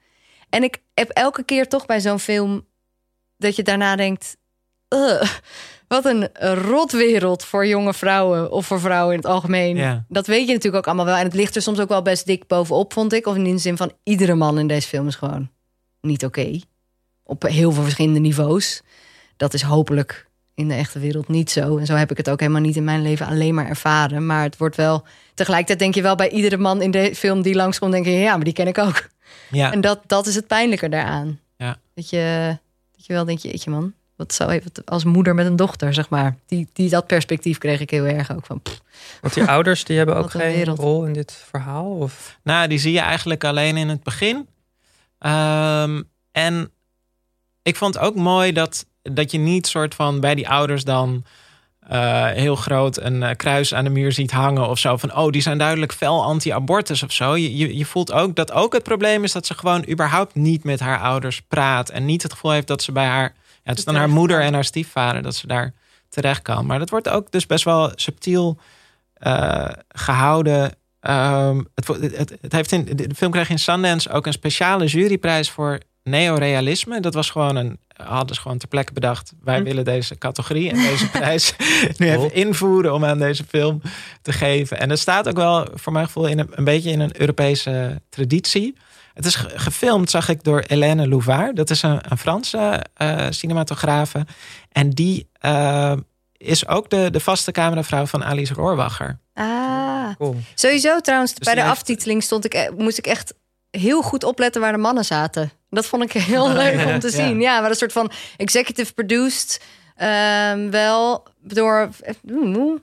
En 0.48 0.62
ik 0.62 0.82
heb 0.94 1.10
elke 1.10 1.44
keer 1.44 1.68
toch 1.68 1.86
bij 1.86 2.00
zo'n 2.00 2.18
film... 2.18 2.66
dat 3.36 3.56
je 3.56 3.62
daarna 3.62 3.96
denkt... 3.96 4.36
wat 5.88 6.04
een 6.04 6.28
rotwereld 6.54 7.44
voor 7.44 7.66
jonge 7.66 7.94
vrouwen 7.94 8.50
of 8.50 8.66
voor 8.66 8.80
vrouwen 8.80 9.14
in 9.14 9.20
het 9.20 9.28
algemeen. 9.28 9.76
Ja. 9.76 10.04
Dat 10.08 10.26
weet 10.26 10.46
je 10.46 10.52
natuurlijk 10.52 10.76
ook 10.76 10.86
allemaal 10.86 11.04
wel. 11.04 11.16
En 11.16 11.24
het 11.24 11.34
ligt 11.34 11.56
er 11.56 11.62
soms 11.62 11.80
ook 11.80 11.88
wel 11.88 12.02
best 12.02 12.26
dik 12.26 12.46
bovenop, 12.46 12.92
vond 12.92 13.12
ik. 13.12 13.26
Of 13.26 13.36
in 13.36 13.44
de 13.44 13.58
zin 13.58 13.76
van 13.76 13.92
iedere 14.02 14.34
man 14.34 14.58
in 14.58 14.66
deze 14.66 14.88
film 14.88 15.06
is 15.06 15.16
gewoon 15.16 15.50
niet 16.00 16.24
oké. 16.24 16.40
Okay. 16.40 16.62
Op 17.22 17.42
heel 17.42 17.72
veel 17.72 17.82
verschillende 17.82 18.20
niveaus. 18.20 18.82
Dat 19.36 19.54
is 19.54 19.62
hopelijk 19.62 20.26
in 20.56 20.68
de 20.68 20.74
echte 20.74 20.98
wereld 20.98 21.28
niet 21.28 21.50
zo. 21.50 21.76
En 21.76 21.86
zo 21.86 21.94
heb 21.94 22.10
ik 22.10 22.16
het 22.16 22.30
ook 22.30 22.40
helemaal 22.40 22.60
niet 22.60 22.76
in 22.76 22.84
mijn 22.84 23.02
leven 23.02 23.26
alleen 23.26 23.54
maar 23.54 23.68
ervaren. 23.68 24.26
Maar 24.26 24.42
het 24.42 24.56
wordt 24.56 24.76
wel... 24.76 25.04
Tegelijkertijd 25.34 25.78
denk 25.78 25.94
je 25.94 26.02
wel 26.02 26.14
bij 26.14 26.30
iedere 26.30 26.56
man 26.56 26.82
in 26.82 26.90
de 26.90 27.14
film 27.14 27.42
die 27.42 27.54
langskomt... 27.54 27.92
denk 27.92 28.04
je, 28.04 28.10
ja, 28.10 28.36
maar 28.36 28.44
die 28.44 28.52
ken 28.52 28.66
ik 28.66 28.78
ook. 28.78 29.08
Ja. 29.50 29.72
En 29.72 29.80
dat, 29.80 30.00
dat 30.06 30.26
is 30.26 30.34
het 30.34 30.46
pijnlijke 30.46 30.88
daaraan. 30.88 31.40
Ja. 31.56 31.76
Dat, 31.94 32.10
je, 32.10 32.56
dat 32.96 33.06
je 33.06 33.12
wel 33.12 33.24
denkt, 33.24 33.42
jeetje 33.42 33.70
man, 33.70 33.92
wat 34.16 34.34
zou 34.34 34.50
even 34.50 34.70
als 34.84 35.04
moeder 35.04 35.34
met 35.34 35.46
een 35.46 35.56
dochter, 35.56 35.94
zeg 35.94 36.08
maar. 36.08 36.36
Die, 36.46 36.68
die 36.72 36.88
dat 36.90 37.06
perspectief 37.06 37.58
kreeg 37.58 37.80
ik 37.80 37.90
heel 37.90 38.04
erg 38.04 38.36
ook 38.36 38.46
van. 38.46 38.60
pff, 38.62 38.80
Want 39.20 39.34
die 39.34 39.44
ouders 39.44 39.84
die 39.84 39.96
hebben 39.96 40.16
ook 40.22 40.30
geen 40.30 40.54
wereld. 40.54 40.78
rol 40.78 41.04
in 41.04 41.12
dit 41.12 41.32
verhaal? 41.32 41.90
Of? 41.90 42.38
Nou, 42.42 42.68
die 42.68 42.78
zie 42.78 42.92
je 42.92 43.00
eigenlijk 43.00 43.44
alleen 43.44 43.76
in 43.76 43.88
het 43.88 44.02
begin. 44.02 44.48
Ehm, 45.18 46.02
en 46.32 46.70
ik 47.62 47.76
vond 47.76 47.98
ook 47.98 48.14
mooi 48.14 48.52
dat, 48.52 48.86
dat 49.12 49.30
je 49.30 49.38
niet 49.38 49.66
soort 49.66 49.94
van 49.94 50.20
bij 50.20 50.34
die 50.34 50.48
ouders 50.48 50.84
dan 50.84 51.24
eh, 51.88 52.26
heel 52.26 52.56
groot 52.56 53.00
een 53.00 53.22
eh, 53.22 53.36
kruis 53.36 53.74
aan 53.74 53.84
de 53.84 53.90
muur 53.90 54.12
ziet 54.12 54.30
hangen 54.30 54.68
of 54.68 54.78
zo. 54.78 54.96
Van 54.96 55.16
oh, 55.16 55.30
die 55.30 55.42
zijn 55.42 55.58
duidelijk 55.58 55.92
fel 55.92 56.24
anti-abortus 56.24 57.02
of 57.02 57.12
zo. 57.12 57.36
Je, 57.36 57.56
je, 57.56 57.76
je 57.76 57.84
voelt 57.84 58.12
ook 58.12 58.34
dat 58.34 58.52
ook 58.52 58.72
het 58.72 58.82
probleem 58.82 59.24
is 59.24 59.32
dat 59.32 59.46
ze 59.46 59.54
gewoon 59.54 59.88
überhaupt 59.88 60.34
niet 60.34 60.64
met 60.64 60.80
haar 60.80 61.00
ouders 61.00 61.40
praat. 61.40 61.90
En 61.90 62.04
niet 62.04 62.22
het 62.22 62.32
gevoel 62.32 62.50
heeft 62.50 62.66
dat 62.66 62.82
ze 62.82 62.92
bij 62.92 63.06
haar. 63.06 63.34
Ja, 63.62 63.70
het 63.70 63.78
is 63.78 63.84
dan 63.84 63.94
haar 63.94 64.08
moeder 64.08 64.40
en 64.40 64.54
haar 64.54 64.64
stiefvader 64.64 65.22
dat 65.22 65.34
ze 65.34 65.46
daar 65.46 65.72
terecht 66.08 66.42
kan. 66.42 66.66
Maar 66.66 66.78
dat 66.78 66.90
wordt 66.90 67.08
ook 67.08 67.30
dus 67.30 67.46
best 67.46 67.64
wel 67.64 67.92
subtiel 67.94 68.58
eh, 69.14 69.68
gehouden. 69.88 70.72
Ehm, 71.00 71.62
het, 71.74 71.86
het, 71.86 72.36
het 72.40 72.52
heeft 72.52 72.72
in, 72.72 72.84
de 72.84 73.14
film 73.16 73.30
kreeg 73.30 73.50
in 73.50 73.58
Sundance 73.58 74.10
ook 74.10 74.26
een 74.26 74.32
speciale 74.32 74.86
juryprijs 74.86 75.50
voor 75.50 75.80
neorealisme. 76.02 77.00
Dat 77.00 77.14
was 77.14 77.30
gewoon 77.30 77.56
een, 77.56 77.78
hadden 77.96 78.34
ze 78.34 78.40
gewoon 78.40 78.58
ter 78.58 78.68
plekke 78.68 78.92
bedacht. 78.92 79.32
Wij 79.42 79.62
willen 79.62 79.84
deze 79.84 80.18
categorie 80.18 80.70
en 80.70 80.76
deze 80.76 81.10
prijs 81.18 81.54
nu 81.98 82.10
even 82.10 82.34
invoeren 82.34 82.94
om 82.94 83.04
aan 83.04 83.18
deze 83.18 83.44
film 83.48 83.82
te 84.22 84.32
geven. 84.32 84.78
En 84.80 84.88
dat 84.88 84.98
staat 84.98 85.28
ook 85.28 85.36
wel 85.36 85.66
voor 85.74 85.92
mijn 85.92 86.06
gevoel 86.06 86.26
in 86.26 86.38
een, 86.38 86.48
een 86.50 86.64
beetje 86.64 86.90
in 86.90 87.00
een 87.00 87.20
Europese 87.20 88.00
traditie. 88.08 88.76
Het 89.14 89.26
is 89.26 89.34
ge- 89.34 89.58
gefilmd, 89.58 90.10
zag 90.10 90.28
ik, 90.28 90.42
door 90.44 90.64
Hélène 90.66 91.08
Louvard. 91.08 91.56
Dat 91.56 91.70
is 91.70 91.82
een, 91.82 92.00
een 92.08 92.18
Franse 92.18 92.84
eh, 92.94 93.26
cinematografe. 93.30 94.26
En 94.72 94.90
die 94.90 95.28
eh, 95.32 95.92
is 96.36 96.68
ook 96.68 96.90
de, 96.90 97.10
de 97.10 97.20
vaste 97.20 97.52
cameravrouw 97.52 98.06
van 98.06 98.24
Alice 98.24 98.54
Rohrwacher. 98.54 99.18
Ah, 99.34 100.14
Cool. 100.18 100.36
sowieso 100.54 101.00
trouwens, 101.00 101.32
bij 101.34 101.54
die 101.54 101.62
de 101.62 101.68
heeft- 101.68 101.72
aftiteling 101.80 102.22
stond 102.22 102.44
ik, 102.44 102.54
eh, 102.54 102.70
moest 102.76 102.98
ik 102.98 103.06
echt 103.06 103.34
heel 103.70 104.02
goed 104.02 104.24
opletten 104.24 104.60
waar 104.60 104.72
de 104.72 104.78
mannen 104.78 105.04
zaten. 105.04 105.50
Dat 105.76 105.86
vond 105.86 106.02
ik 106.02 106.12
heel 106.12 106.48
leuk 106.62 106.86
om 106.86 106.98
te 106.98 107.10
zien. 107.10 107.40
Ja, 107.40 107.60
maar 107.60 107.70
een 107.70 107.76
soort 107.76 107.92
van 107.92 108.10
executive 108.36 108.92
produced. 108.94 109.60
ehm, 109.96 110.70
wel 110.70 111.24
door. 111.40 111.88
oeh, 112.30 112.80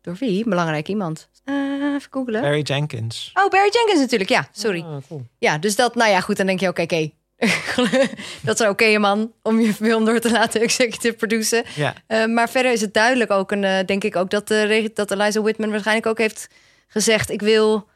door 0.00 0.14
wie? 0.18 0.44
Belangrijk 0.48 0.88
iemand. 0.88 1.28
Eh, 1.44 1.54
even 1.94 2.08
googlen. 2.10 2.40
Barry 2.40 2.60
Jenkins. 2.62 3.30
Oh, 3.34 3.48
Barry 3.48 3.70
Jenkins 3.72 4.00
natuurlijk. 4.00 4.30
Ja, 4.30 4.48
sorry. 4.52 4.80
Ah, 4.82 4.96
cool. 5.08 5.26
Ja, 5.38 5.58
dus 5.58 5.76
dat, 5.76 5.94
nou 5.94 6.10
ja, 6.10 6.20
goed. 6.20 6.36
Dan 6.36 6.46
denk 6.46 6.60
je 6.60 6.68
ook, 6.68 6.78
oké, 6.78 7.10
dat 8.42 8.60
is 8.60 8.66
oké 8.66 8.98
man 8.98 9.32
om 9.42 9.60
je 9.60 9.74
film 9.74 10.04
door 10.04 10.20
te 10.20 10.30
laten 10.30 10.60
executive 10.60 11.14
produceren. 11.14 11.64
Ja. 11.74 11.94
Eh, 12.06 12.26
maar 12.26 12.48
verder 12.48 12.72
is 12.72 12.80
het 12.80 12.94
duidelijk 12.94 13.30
ook, 13.30 13.52
en 13.52 13.64
eh, 13.64 13.84
denk 13.86 14.04
ik 14.04 14.16
ook 14.16 14.30
dat, 14.30 14.48
de, 14.48 14.90
dat 14.94 15.10
Eliza 15.10 15.40
Whitman 15.40 15.70
waarschijnlijk 15.70 16.06
ook 16.06 16.18
heeft 16.18 16.48
gezegd: 16.88 17.30
ik 17.30 17.40
wil 17.40 17.88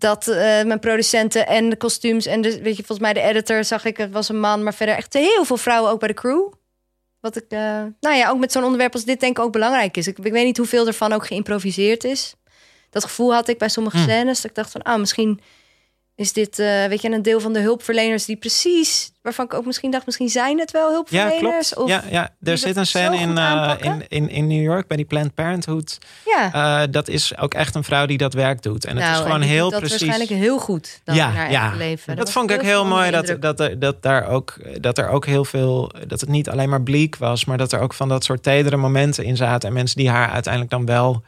dat 0.00 0.28
eh, 0.28 0.36
mijn 0.36 0.78
producenten 0.78 1.46
en 1.46 1.68
de 1.68 1.76
kostuums 1.76 2.26
en 2.26 2.40
de, 2.40 2.62
weet 2.62 2.76
je, 2.76 2.84
volgens 2.84 2.98
mij 2.98 3.12
de 3.12 3.20
editor 3.20 3.64
zag 3.64 3.84
ik, 3.84 3.96
het 3.96 4.10
was 4.10 4.28
een 4.28 4.40
man, 4.40 4.62
maar 4.62 4.74
verder 4.74 4.94
echt 4.94 5.12
heel 5.12 5.44
veel 5.44 5.56
vrouwen 5.56 5.90
ook 5.90 5.98
bij 5.98 6.08
de 6.08 6.14
crew. 6.14 6.52
Wat 7.20 7.36
ik, 7.36 7.44
eh, 7.48 7.58
nou 8.00 8.16
ja, 8.16 8.30
ook 8.30 8.38
met 8.38 8.52
zo'n 8.52 8.64
onderwerp 8.64 8.92
als 8.92 9.04
dit 9.04 9.20
denk 9.20 9.38
ik 9.38 9.44
ook 9.44 9.52
belangrijk 9.52 9.96
is. 9.96 10.06
Ik, 10.06 10.18
ik 10.18 10.32
weet 10.32 10.44
niet 10.44 10.56
hoeveel 10.56 10.86
ervan 10.86 11.12
ook 11.12 11.26
geïmproviseerd 11.26 12.04
is. 12.04 12.34
Dat 12.90 13.04
gevoel 13.04 13.34
had 13.34 13.48
ik 13.48 13.58
bij 13.58 13.68
sommige 13.68 13.96
Hm. 13.96 14.02
scènes. 14.02 14.40
Dat 14.40 14.50
ik 14.50 14.56
dacht 14.56 14.70
van, 14.70 14.82
ah, 14.82 14.98
misschien 14.98 15.40
is 16.14 16.32
dit, 16.32 16.58
eh, 16.58 16.84
weet 16.84 17.02
je, 17.02 17.10
een 17.10 17.22
deel 17.22 17.40
van 17.40 17.52
de 17.52 17.60
hulpverleners 17.60 18.24
die 18.24 18.36
precies, 18.36 19.09
waarvan 19.22 19.44
ik 19.44 19.54
ook 19.54 19.66
misschien 19.66 19.90
dacht, 19.90 20.06
misschien 20.06 20.28
zijn 20.28 20.58
het 20.58 20.70
wel 20.70 20.86
Ja, 20.86 20.92
hulpverleners. 20.92 21.68
klopt. 21.72 21.76
Of, 21.76 21.88
Ja, 21.88 22.02
ja. 22.10 22.30
die 22.38 22.52
er 22.52 22.58
zit 22.58 22.76
een 22.76 22.86
scène 22.86 23.16
in, 23.16 23.38
eh, 23.38 23.72
in, 23.80 24.04
in, 24.08 24.28
in 24.28 24.46
New 24.46 24.62
York 24.62 24.86
bij 24.86 24.96
die 24.96 25.06
Planned 25.06 25.34
Parenthood. 25.34 25.98
Ja. 26.24 26.52
Eh, 26.82 26.88
dat 26.90 27.08
is 27.08 27.38
ook 27.38 27.54
echt 27.54 27.74
een 27.74 27.84
vrouw 27.84 28.06
die 28.06 28.18
dat 28.18 28.34
werk 28.34 28.62
doet. 28.62 28.84
En 28.84 28.96
het 28.96 29.04
Nou, 29.04 29.16
is 29.16 29.22
gewoon 29.22 29.40
heel 29.40 29.70
dat 29.70 29.78
precies. 29.80 29.98
waarschijnlijk 30.06 30.40
heel 30.40 30.58
goed 30.58 31.00
dan 31.04 31.14
in 31.14 31.20
haar 31.20 31.48
eigen 31.48 31.76
leven. 31.76 32.16
Dat, 32.16 32.32
vond 32.32 32.50
ik 32.50 32.56
ook 32.56 32.62
heel 32.62 32.84
mooi. 32.86 33.10
Dat, 33.10 33.36
dat, 33.40 33.60
er, 33.60 33.78
dat, 33.78 34.02
daar 34.02 34.26
ook, 34.28 34.56
dat 34.80 34.98
er 34.98 35.08
ook 35.08 35.26
heel 35.26 35.44
veel. 35.44 35.90
Dat 36.06 36.20
het 36.20 36.28
niet 36.30 36.48
alleen 36.50 36.68
maar 36.68 36.82
bleek 36.82 37.16
was. 37.16 37.44
Maar 37.44 37.58
dat 37.58 37.72
er 37.72 37.80
ook 37.80 37.94
van 37.94 38.08
dat 38.08 38.24
soort 38.24 38.42
tedere 38.42 38.76
momenten 38.76 39.24
in 39.24 39.36
zaten. 39.36 39.68
En 39.68 39.74
mensen 39.74 39.96
die 39.96 40.10
haar 40.10 40.30
uiteindelijk 40.30 40.72
dan 40.72 40.86
wel. 40.86 41.22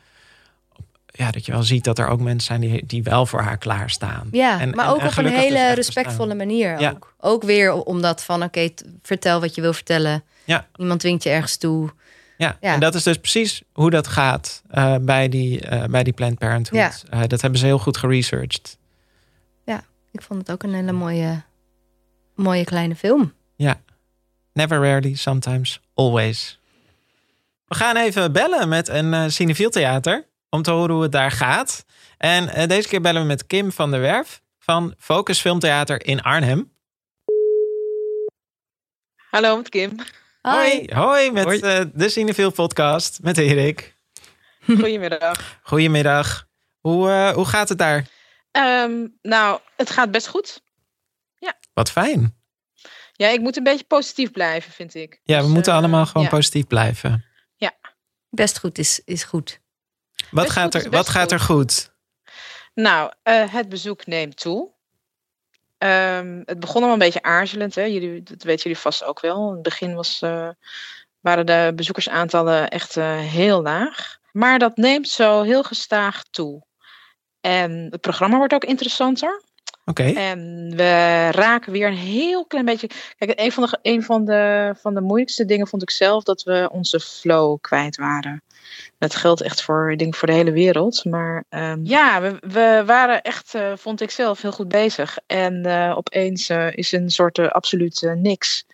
Ja, 1.12 1.30
dat 1.30 1.46
je 1.46 1.52
wel 1.52 1.62
ziet 1.62 1.84
dat 1.84 1.98
er 1.98 2.06
ook 2.08 2.20
mensen 2.20 2.46
zijn 2.46 2.60
die, 2.60 2.86
die 2.86 3.02
wel 3.02 3.26
voor 3.26 3.40
haar 3.40 3.58
klaarstaan. 3.58 4.28
Ja, 4.30 4.60
En- 4.60 4.70
maar 4.70 4.84
en- 4.84 4.90
ook 4.90 5.00
en 5.00 5.06
op 5.08 5.16
een 5.16 5.26
hele 5.26 5.72
respectvolle 5.72 6.34
manier. 6.34 6.80
Ja. 6.80 6.90
Ook. 6.90 7.14
ook 7.20 7.42
weer 7.42 7.72
omdat 7.72 8.24
van, 8.24 8.42
oké, 8.42 8.68
vertel 9.02 9.40
wat 9.40 9.54
je 9.54 9.60
wil 9.60 9.72
vertellen. 9.72 10.22
Ja. 10.44 10.66
Niemand 10.74 11.00
dwingt 11.00 11.22
je 11.22 11.30
ergens 11.30 11.56
toe. 11.56 11.90
Ja, 12.36 12.56
Ja. 12.60 12.74
en 12.74 12.80
dat 12.80 12.94
is 12.94 13.02
dus 13.02 13.18
precies 13.18 13.62
hoe 13.72 13.90
dat 13.90 14.06
gaat 14.06 14.62
eh, 14.70 14.96
bij, 15.00 15.28
die, 15.28 15.60
eh, 15.60 15.84
bij 15.84 16.02
die 16.02 16.12
Planned 16.12 16.38
Parenthood. 16.38 17.04
Ja. 17.10 17.18
Eh, 17.20 17.26
dat 17.28 17.40
hebben 17.40 17.58
ze 17.60 17.66
heel 17.66 17.78
goed 17.78 17.96
geresearched. 17.96 18.78
Ja, 19.64 19.84
ik 20.12 20.22
vond 20.22 20.40
het 20.40 20.50
ook 20.50 20.62
een 20.62 20.74
hele 20.74 20.92
mooie, 20.92 21.42
mooie 22.34 22.64
kleine 22.64 22.96
film. 22.96 23.32
Ja. 23.56 23.80
Never 24.52 24.78
rarely, 24.82 25.14
sometimes, 25.14 25.80
always. 25.94 26.58
We 27.68 27.74
gaan 27.74 27.96
even 27.96 28.32
bellen 28.32 28.68
met 28.68 28.88
een 28.88 29.12
uh, 29.12 29.24
Cinefiel 29.28 29.70
Theater 29.70 30.26
om 30.52 30.62
te 30.62 30.70
horen 30.70 30.94
hoe 30.94 31.02
het 31.02 31.12
daar 31.12 31.30
gaat. 31.30 31.84
En 32.18 32.48
eh, 32.48 32.68
deze 32.68 32.88
keer 32.88 33.00
bellen 33.00 33.20
we 33.22 33.26
met 33.26 33.46
Kim 33.46 33.72
van 33.72 33.90
der 33.90 34.00
Werf 34.00 34.42
van 34.58 34.94
Focus 34.98 35.40
Filmtheater 35.40 36.06
in 36.06 36.22
Arnhem. 36.22 36.72
Hallo, 39.30 39.56
met 39.56 39.68
Kim. 39.68 39.96
Hoi, 40.42 40.88
hoi 40.94 41.30
met 41.30 41.62
eh, 41.62 41.80
de 41.94 42.08
Cinefiel 42.08 42.50
podcast 42.50 43.22
met 43.22 43.38
Erik. 43.38 43.96
Goedemiddag. 44.64 45.58
Goedemiddag. 45.62 46.48
Hoe, 46.80 47.10
eh, 47.10 47.30
hoe 47.30 47.44
gaat 47.46 47.68
het 47.68 47.78
daar? 47.78 48.06
Ehm, 48.50 49.06
nou, 49.22 49.60
het 49.76 49.90
gaat 49.90 50.10
best 50.10 50.26
goed. 50.26 50.62
Wat 51.74 51.90
fijn. 51.90 52.36
Ja, 53.12 53.28
ik 53.28 53.40
moet 53.40 53.56
een 53.56 53.62
beetje 53.62 53.84
positief 53.84 54.30
blijven, 54.30 54.72
vind 54.72 54.94
ik. 54.94 55.20
Ja, 55.24 55.36
we 55.36 55.42
Dus, 55.42 55.52
moeten 55.52 55.72
allemaal 55.72 56.06
gewoon 56.06 56.22
ja. 56.22 56.28
positief 56.28 56.66
blijven. 56.66 57.24
Ja. 57.56 57.74
Best 58.30 58.58
goed 58.58 58.78
is, 58.78 59.00
is 59.04 59.24
goed. 59.24 59.61
Wat, 60.32 60.44
Best 60.44 60.56
gaat 60.56 60.74
goed 60.74 60.74
er, 60.74 60.82
wat 60.82 60.90
best 60.90 61.08
gaat 61.08 61.32
er 61.32 61.40
goed? 61.40 61.90
Nou, 62.74 63.12
eh, 63.22 63.52
het 63.52 63.68
bezoek 63.68 64.06
neemt 64.06 64.36
toe. 64.40 64.70
Ehm, 65.78 66.42
het 66.44 66.60
begon 66.60 66.82
al 66.82 66.92
een 66.92 66.98
beetje 66.98 67.22
aarzelend, 67.22 67.74
hè? 67.74 67.82
Jullie, 67.82 68.22
dat 68.22 68.42
weten 68.42 68.62
jullie 68.62 68.78
vast 68.78 69.04
ook 69.04 69.20
wel. 69.20 69.48
In 69.48 69.52
het 69.54 69.62
begin 69.62 69.94
was, 69.94 70.22
eh, 70.22 70.48
waren 71.20 71.46
de 71.46 71.72
bezoekersaantallen 71.74 72.68
echt 72.68 72.96
eh, 72.96 73.18
heel 73.18 73.62
laag. 73.62 74.18
Maar 74.32 74.58
dat 74.58 74.76
neemt 74.76 75.08
zo 75.08 75.42
heel 75.42 75.62
gestaag 75.62 76.22
toe. 76.30 76.62
En 77.40 77.86
het 77.90 78.00
programma 78.00 78.36
wordt 78.36 78.54
ook 78.54 78.64
interessanter. 78.64 79.42
En 80.14 80.72
we 80.76 81.28
raken 81.30 81.72
weer 81.72 81.88
een 81.88 81.94
heel 81.94 82.46
klein 82.46 82.64
beetje. 82.64 82.90
Kijk, 83.18 83.40
een 83.40 83.52
van, 83.52 83.64
de, 83.64 83.78
een 83.82 84.02
van 84.02 84.24
de, 84.24 84.74
van 84.80 84.94
de 84.94 85.00
moeilijkste 85.00 85.44
dingen 85.44 85.66
vond 85.66 85.82
ik 85.82 85.90
zelf 85.90 86.24
dat 86.24 86.42
we 86.42 86.68
onze 86.72 87.00
flow 87.00 87.60
kwijt 87.60 87.96
waren. 87.96 88.42
Dat 88.98 89.14
geldt 89.14 89.40
echt 89.40 89.62
voor, 89.62 89.96
denk, 89.96 90.14
voor 90.14 90.28
de 90.28 90.34
hele 90.34 90.52
wereld. 90.52 91.04
Maar 91.04 91.44
ehm, 91.48 91.80
ja, 91.82 92.20
we, 92.20 92.36
we 92.40 92.82
waren 92.86 93.22
echt, 93.22 93.54
eh, 93.54 93.72
vond 93.76 94.00
ik 94.00 94.10
zelf, 94.10 94.42
heel 94.42 94.52
goed 94.52 94.68
bezig. 94.68 95.18
En 95.26 95.64
eh, 95.64 95.96
opeens 95.96 96.48
eh, 96.48 96.76
is 96.76 96.92
een 96.92 97.10
soort 97.10 97.38
absoluut 97.38 98.12
niks. 98.16 98.66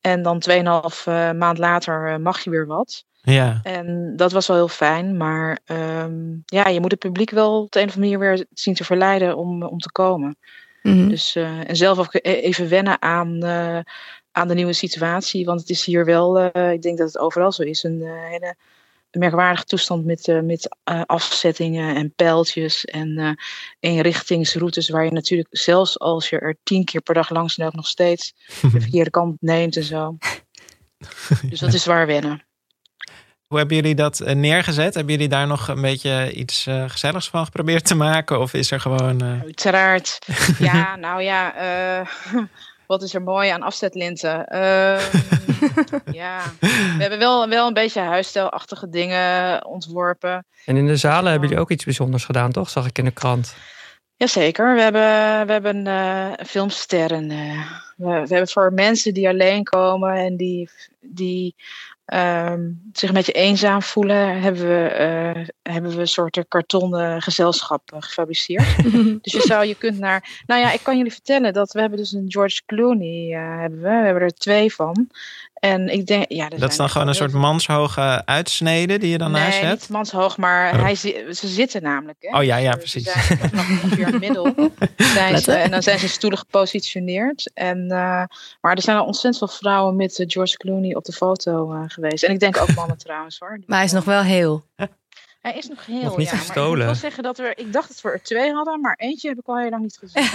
En 0.00 0.22
dan 0.22 0.42
2,5 0.50 0.54
uh, 0.58 1.30
maand 1.32 1.58
later 1.58 2.20
mag 2.20 2.44
je 2.44 2.50
weer 2.50 2.66
wat. 2.66 3.04
Ja. 3.22 3.60
En 3.62 4.12
dat 4.16 4.32
was 4.32 4.46
wel 4.46 4.56
heel 4.56 4.68
fijn. 4.68 5.16
Maar 5.16 5.58
ehm, 5.64 6.36
ja, 6.46 6.68
je 6.68 6.80
moet 6.80 6.90
het 6.90 7.00
publiek 7.00 7.30
wel 7.30 7.62
op 7.62 7.72
de 7.72 7.80
een 7.80 7.88
of 7.88 7.94
andere 7.94 8.16
manier 8.16 8.36
weer 8.36 8.46
zien 8.52 8.74
te 8.74 8.84
verleiden 8.84 9.36
om, 9.36 9.62
om 9.62 9.78
te 9.78 9.92
komen. 9.92 10.36
Mhm. 10.82 11.08
Dus, 11.08 11.36
eh, 11.36 11.68
en 11.68 11.76
zelf 11.76 11.98
ook 11.98 12.14
e- 12.14 12.18
even 12.20 12.68
wennen 12.68 13.02
aan, 13.02 13.42
eh, 13.42 13.78
aan 14.32 14.48
de 14.48 14.54
nieuwe 14.54 14.72
situatie. 14.72 15.44
Want 15.44 15.60
het 15.60 15.70
is 15.70 15.84
hier 15.84 16.04
wel, 16.04 16.38
eh, 16.38 16.72
ik 16.72 16.82
denk 16.82 16.98
dat 16.98 17.06
het 17.06 17.18
overal 17.18 17.52
zo 17.52 17.62
is, 17.62 17.82
een 17.82 18.02
eh, 18.02 18.28
hele 18.28 18.56
merkwaardige 19.18 19.64
toestand 19.64 20.04
met, 20.04 20.28
eh, 20.28 20.40
met 20.40 20.76
afzettingen 21.06 21.96
en 21.96 22.14
pijltjes 22.14 22.84
en 22.84 23.18
eh, 23.18 23.30
eenrichtingsroutes. 23.80 24.88
Waar 24.88 25.04
je 25.04 25.10
natuurlijk, 25.10 25.48
zelfs 25.50 25.98
als 25.98 26.28
je 26.28 26.38
er 26.38 26.56
tien 26.62 26.84
keer 26.84 27.00
per 27.00 27.14
dag 27.14 27.30
langs 27.30 27.56
loopt, 27.56 27.74
nog 27.74 27.86
steeds 27.86 28.34
de 28.72 28.80
verkeerde 28.80 29.10
kant 29.10 29.36
neemt 29.40 29.76
en 29.76 29.84
zo. 29.84 30.16
Dus 31.50 31.60
dat 31.60 31.72
is 31.72 31.86
waar 31.86 32.06
wennen. 32.06 32.44
Hoe 33.52 33.60
hebben 33.60 33.78
jullie 33.80 33.94
dat 33.94 34.20
eh, 34.20 34.34
neergezet? 34.34 34.94
Hebben 34.94 35.12
jullie 35.12 35.28
daar 35.28 35.46
nog 35.46 35.68
een 35.68 35.80
beetje 35.80 36.32
iets 36.32 36.66
eh, 36.66 36.84
gezelligs 36.88 37.28
van 37.28 37.44
geprobeerd 37.44 37.84
te 37.84 37.94
maken? 37.94 38.40
Of 38.40 38.54
is 38.54 38.70
er 38.70 38.80
gewoon... 38.80 39.20
eh, 39.20 39.40
Uiteraard. 39.42 40.18
Ja, 40.58 40.96
nou 40.96 41.22
ja, 41.22 41.54
eh, 41.54 42.06
wat 42.86 43.02
is 43.02 43.14
er 43.14 43.22
mooi 43.22 43.48
aan 43.50 43.62
afzetlinten? 43.62 44.46
Ehm, 44.46 45.00
ja, 46.22 46.40
we 46.60 46.96
hebben 46.98 47.18
wel, 47.18 47.48
wel 47.48 47.66
een 47.66 47.72
beetje 47.74 48.00
huisstijlachtige 48.00 48.88
dingen 48.88 49.66
ontworpen. 49.66 50.46
En 50.64 50.76
in 50.76 50.86
de 50.86 50.96
zalen 50.96 51.30
hebben 51.30 51.48
jullie 51.48 51.62
ook 51.64 51.70
iets 51.70 51.84
bijzonders 51.84 52.24
gedaan, 52.24 52.52
toch? 52.52 52.70
Zag 52.70 52.86
ik 52.86 52.98
in 52.98 53.04
de 53.04 53.10
krant. 53.10 53.54
Jazeker, 54.16 54.74
we 54.74 54.80
hebben, 54.82 55.46
we 55.46 55.52
hebben 55.52 55.86
eh, 55.86 56.46
filmsterren. 56.46 57.30
eh, 57.30 57.70
we, 57.96 58.06
we 58.06 58.28
hebben 58.28 58.48
voor 58.48 58.72
mensen 58.72 59.14
die 59.14 59.28
alleen 59.28 59.64
komen 59.64 60.14
en 60.14 60.36
die, 60.36 60.70
die 61.00 61.54
ehm, 62.04 62.70
zich 62.92 63.08
een 63.08 63.14
beetje 63.14 63.32
eenzaam 63.32 63.82
voelen, 63.82 64.40
hebben 64.40 64.68
we, 64.68 64.84
eh, 64.88 65.46
hebben 65.72 65.90
we 65.90 66.00
een 66.00 66.08
soort 66.08 66.44
kartonnen 66.48 67.22
gezelschap 67.22 67.82
gefabriceerd. 67.98 68.82
dus 69.22 69.32
je 69.32 69.40
zou, 69.40 69.66
je 69.66 69.74
kunt 69.74 69.98
naar. 69.98 70.42
Nou 70.46 70.60
ja, 70.60 70.72
ik 70.72 70.80
kan 70.82 70.96
jullie 70.96 71.12
vertellen 71.12 71.52
dat 71.52 71.72
we 71.72 71.80
hebben 71.80 71.98
dus 71.98 72.12
een 72.12 72.24
George 72.28 72.62
Clooney 72.66 73.32
eh, 73.34 73.60
hebben 73.60 73.80
we. 73.80 73.88
We 73.88 74.04
hebben 74.04 74.22
er 74.22 74.34
twee 74.34 74.74
van. 74.74 75.10
En 75.62 75.88
ik 75.92 76.06
denk, 76.06 76.24
ja, 76.28 76.48
Dat 76.48 76.58
zijn 76.58 76.70
is 76.70 76.76
dan 76.76 76.88
gewoon 76.90 77.08
een 77.08 77.14
soort 77.14 77.32
manshoge 77.32 78.22
uitsnede 78.24 78.98
die 78.98 79.10
je 79.10 79.18
dan 79.18 79.30
naast 79.30 79.48
Nee, 79.60 79.64
hebt? 79.68 79.80
niet 79.80 79.88
manshoog, 79.88 80.36
maar 80.36 80.74
Oh. 80.74 80.82
hij, 80.82 80.94
ze 80.94 81.32
zitten 81.32 81.82
namelijk. 81.82 82.16
Hè? 82.20 82.38
Oh 82.38 82.44
ja, 82.44 82.56
ja, 82.56 82.72
Ze 82.72 82.78
precies. 82.78 83.02
zijn 83.12 83.38
vanaf 83.38 83.82
ongeveer 83.84 84.18
middel. 84.18 84.44
Zijn 84.96 85.26
ze, 85.28 85.32
Letter. 85.32 85.54
en 85.56 85.70
dan 85.70 85.82
zijn 85.82 85.98
ze 85.98 86.08
stoelen 86.08 86.38
gepositioneerd. 86.38 87.50
En, 87.54 87.78
eh, 87.90 88.24
maar 88.60 88.74
er 88.76 88.82
zijn 88.82 88.96
al 88.96 89.04
ontzettend 89.04 89.38
veel 89.50 89.58
vrouwen 89.58 89.96
met 89.96 90.18
eh, 90.18 90.26
George 90.28 90.56
Clooney 90.56 90.94
op 90.94 91.04
de 91.04 91.12
foto 91.12 91.72
eh, 91.72 91.80
geweest. 91.86 92.22
En 92.24 92.32
ik 92.32 92.40
denk 92.40 92.56
ook 92.60 92.74
mannen 92.74 92.98
trouwens 93.06 93.38
hoor. 93.38 93.58
Maar 93.66 93.76
hij 93.76 93.86
is 93.86 93.92
nog 93.92 94.04
wel 94.04 94.22
heel. 94.22 94.62
Hij 95.42 95.54
is 95.56 95.68
nog 95.68 95.86
heel, 95.86 96.02
Nog 96.02 96.16
niet 96.16 96.26
ja. 96.28 96.32
Ik 96.32 96.38
gestolen. 96.38 96.76
moet 96.76 96.84
wel 96.84 96.94
zeggen 96.94 97.22
dat 97.22 97.36
we, 97.38 97.52
ik 97.56 97.72
dacht 97.72 97.88
dat 97.88 98.00
we 98.00 98.10
er 98.10 98.22
twee 98.22 98.52
hadden, 98.52 98.80
maar 98.80 98.94
eentje 98.96 99.28
heb 99.28 99.38
ik 99.38 99.46
al 99.46 99.58
heel 99.58 99.70
lang 99.70 99.82
niet 99.82 99.98
gezien. 99.98 100.22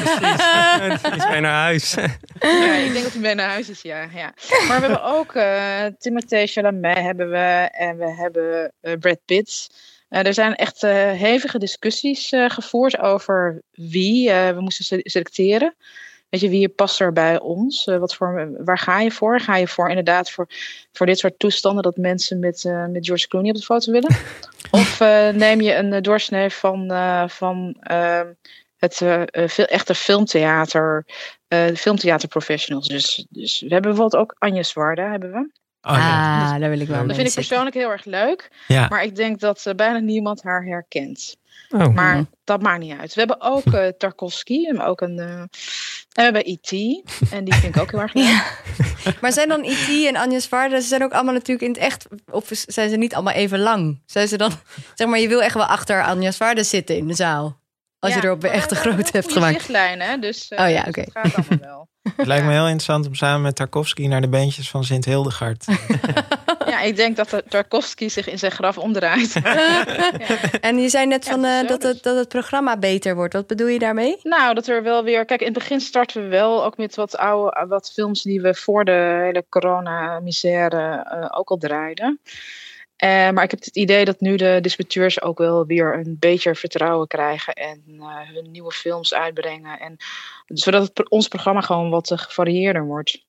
Die 1.04 1.16
is 1.18 1.28
mee 1.30 1.42
naar 1.42 1.62
huis. 1.62 1.96
Ja, 2.40 2.74
ik 2.76 2.92
denk 2.92 3.04
dat 3.04 3.12
hij 3.14 3.22
mee 3.22 3.36
naar 3.36 3.50
huis 3.50 3.70
is, 3.70 3.82
ja. 3.82 4.02
ja. 4.14 4.34
Maar 4.68 4.80
we 4.82 4.86
hebben 4.88 5.04
ook 5.04 5.34
eh 5.34 5.86
Timothée 6.00 6.48
Chalamet 6.48 6.98
hebben 6.98 7.30
we 7.30 7.70
en 7.72 7.98
we 7.98 8.10
hebben 8.14 8.72
eh, 8.82 8.94
Brad 9.00 9.20
Pitt. 9.26 9.70
Eh, 10.10 10.26
er 10.26 10.34
zijn 10.34 10.56
echt 10.56 10.82
hevige 11.18 11.60
discussies 11.60 12.34
gevoerd 12.48 13.00
over 13.00 13.62
wie 13.72 14.30
we 14.32 14.56
moesten 14.60 14.86
se- 14.86 15.00
selecteren. 15.04 15.76
Weet 16.30 16.42
je, 16.42 16.50
wie 16.50 16.70
past 16.70 17.00
er 17.00 17.14
bij 17.14 17.40
ons? 17.40 17.86
Wat 17.86 18.16
voor, 18.16 18.52
waar 18.66 18.78
ga 18.80 19.00
je 19.02 19.12
voor? 19.12 19.40
Ga 19.40 19.56
je 19.58 19.68
voor 19.68 19.90
inderdaad 19.90 20.32
voor, 20.32 20.48
voor 20.92 21.06
dit 21.06 21.20
soort 21.20 21.40
toestanden 21.40 21.84
dat 21.84 21.98
mensen 21.98 22.40
met, 22.40 22.64
met 22.90 23.06
George 23.06 23.28
Clooney 23.28 23.50
op 23.50 23.56
de 23.58 23.62
foto 23.64 23.92
willen? 23.92 24.16
Of 24.72 25.00
eh, 25.02 25.30
neem 25.30 25.62
je 25.62 25.76
een 25.76 25.94
eh, 25.94 26.02
doorsnee 26.02 26.50
van, 26.50 26.92
eh, 26.92 27.28
van 27.28 27.78
ehm, 27.80 28.28
het 28.78 28.96
veel, 29.32 29.66
echte 29.66 29.96
filmtheater, 29.96 31.06
eh 31.48 31.76
filmtheaterprofessionals. 31.76 32.88
Dus, 32.88 33.26
dus 33.30 33.60
we 33.60 33.74
hebben 33.74 33.92
bijvoorbeeld 33.92 34.22
ook 34.22 34.36
Anja 34.38 34.64
Zwarda, 34.64 35.10
hebben 35.10 35.32
we. 35.32 35.50
Oh, 35.82 35.94
ja. 35.96 36.54
Ah, 36.54 36.60
daar 36.60 36.70
wil 36.70 36.80
ik 36.80 36.88
wel 36.88 37.08
Dat 37.08 37.16
vind 37.16 37.28
ik 37.28 37.34
persoonlijk 37.34 37.76
heel 37.76 37.90
erg 37.92 38.06
leuk. 38.06 38.52
Ja. 38.68 38.88
Maar 38.90 39.04
ik 39.04 39.16
denk 39.16 39.40
dat 39.40 39.74
bijna 39.76 40.00
niemand 40.00 40.44
haar 40.44 40.64
herkent. 40.64 41.38
Oh. 41.70 41.88
Maar 41.88 42.26
dat 42.44 42.62
maakt 42.62 42.80
niet 42.80 43.00
uit. 43.00 43.14
We 43.14 43.20
hebben 43.20 43.42
ook 43.42 43.66
eh, 43.66 43.88
Tarkovsky. 43.88 44.80
Ook 44.80 45.02
een. 45.02 45.20
eh, 45.20 45.44
en 46.18 46.32
we 46.34 46.38
hebben 46.38 46.44
E.T. 46.46 46.72
En 47.32 47.44
die 47.44 47.54
vind 47.54 47.76
ik 47.76 47.82
ook 47.82 47.92
heel 47.92 48.00
erg 48.02 48.14
leuk. 48.14 48.66
Maar 49.22 49.32
zijn 49.34 49.48
dan 49.50 49.64
E.T. 49.64 50.06
en 50.08 50.16
Anja 50.16 50.40
Zwaarda, 50.40 50.80
ze 50.82 50.88
zijn 50.88 51.04
ook 51.04 51.12
allemaal 51.12 51.34
natuurlijk 51.34 51.62
in 51.62 51.70
het 51.74 51.78
echt... 51.78 52.08
Of 52.32 52.46
zijn 52.52 52.90
ze 52.90 52.96
niet 52.96 53.14
allemaal 53.14 53.34
even 53.34 53.60
lang? 53.60 54.02
Zijn 54.06 54.28
ze 54.28 54.38
dan... 54.38 54.52
Zeg 54.96 55.08
maar, 55.08 55.20
je 55.20 55.28
wil 55.28 55.42
echt 55.42 55.54
wel 55.54 55.66
achter 55.66 56.04
Anja 56.04 56.32
Zwaarda 56.32 56.64
zitten 56.64 56.98
in 56.98 57.08
de 57.08 57.14
zaal. 57.14 57.60
Als 58.00 58.14
je 58.14 58.20
Ja, 58.20 58.26
er 58.26 58.32
op 58.32 58.42
maar 58.42 58.52
echt 58.52 58.72
een 58.72 58.78
hebben 58.78 58.94
groot 58.94 59.12
wel 59.12 59.22
hebt 59.22 59.26
goede 59.26 59.40
gemaakt. 59.40 59.54
zichtlijnen, 59.56 60.08
hè, 60.08 60.18
dus, 60.18 60.48
eh, 60.48 60.64
Oh 60.66 60.70
ja, 60.70 60.80
dus 60.80 60.88
oké. 60.88 61.02
het 61.02 61.12
gaat 61.14 61.36
allemaal 61.36 61.68
wel. 61.68 61.88
Het 62.18 62.28
lijkt 62.28 62.46
me 62.46 62.52
heel 62.52 62.64
interessant 62.64 63.08
om 63.08 63.16
samen 63.16 63.42
met 63.42 63.56
Tarkovsky 63.56 64.08
naar 64.08 64.22
de 64.22 64.30
beentjes 64.30 64.70
van 64.70 64.84
Sint 64.84 65.06
Hildegard. 65.06 65.66
Ik 66.88 66.96
denk 66.96 67.16
dat 67.16 67.44
Tarkovsky 67.50 68.08
zich 68.08 68.30
in 68.30 68.40
zijn 68.40 68.52
graf 68.52 68.78
omdraait. 68.78 69.36
En 70.62 70.80
je 70.80 70.90
zei 70.90 71.06
net 71.06 71.26
van, 71.26 71.46
eh, 71.46 71.68
dat, 71.68 71.84
het, 71.84 72.04
dat 72.04 72.18
het 72.18 72.28
programma 72.28 72.78
beter 72.78 73.16
wordt. 73.16 73.34
Wat 73.34 73.48
bedoel 73.48 73.68
je 73.68 73.80
daarmee? 73.80 74.18
Nou, 74.24 74.54
dat 74.54 74.68
er 74.68 74.84
wel 74.84 75.04
weer. 75.04 75.26
Kijk, 75.26 75.40
in 75.40 75.46
het 75.46 75.58
begin 75.58 75.82
starten 75.82 76.22
we 76.22 76.28
wel 76.28 76.66
ook 76.66 76.78
met 76.78 76.96
wat 76.96 77.18
oude 77.18 77.66
wat 77.68 77.92
films 77.94 78.22
die 78.22 78.42
we 78.42 78.56
voor 78.56 78.86
de 78.86 79.22
hele 79.24 79.46
corona-misère 79.50 81.04
eh, 81.10 81.40
ook 81.40 81.50
al 81.50 81.58
draaiden. 81.58 82.20
Eh, 82.96 83.30
maar 83.30 83.44
ik 83.44 83.52
heb 83.52 83.60
het 83.60 83.76
idee 83.76 84.06
dat 84.06 84.20
nu 84.20 84.36
de 84.36 84.60
distributeurs 84.62 85.22
ook 85.22 85.38
wel 85.38 85.66
weer 85.66 85.94
een 85.94 86.18
beetje 86.20 86.56
vertrouwen 86.56 87.08
krijgen 87.08 87.54
en 87.54 87.84
hun 88.34 88.52
nieuwe 88.52 88.72
films 88.72 89.14
uitbrengen. 89.14 89.80
En, 89.80 89.98
zodat 90.46 90.88
het, 90.88 91.10
ons 91.10 91.28
programma 91.28 91.62
gewoon 91.62 91.90
wat 91.90 92.12
gevarieerder 92.16 92.86
wordt. 92.86 93.26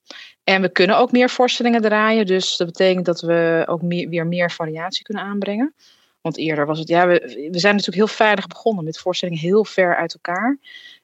En 0.49 0.63
we 0.63 0.69
kunnen 0.69 0.99
ook 0.99 1.13
meer 1.13 1.31
voorstellingen 1.31 1.83
draaien, 1.83 2.27
dus 2.27 2.57
dat 2.57 2.67
betekent 2.67 3.07
dat 3.07 3.21
we 3.21 3.65
ook 3.67 3.83
meer, 3.83 4.09
weer 4.09 4.27
meer 4.27 4.51
variatie 4.51 5.05
kunnen 5.05 5.23
aanbrengen. 5.23 5.75
Want 6.21 6.39
eerder 6.39 6.67
was 6.67 6.79
het, 6.79 6.89
ja, 6.89 7.07
we, 7.07 7.49
we 7.53 7.59
zijn 7.59 7.75
natuurlijk 7.75 8.07
heel 8.07 8.17
veilig 8.17 8.47
begonnen 8.47 8.85
met 8.85 8.99
voorstellingen 8.99 9.41
heel 9.41 9.65
ver 9.65 9.97
uit 9.97 10.15
elkaar. 10.15 10.59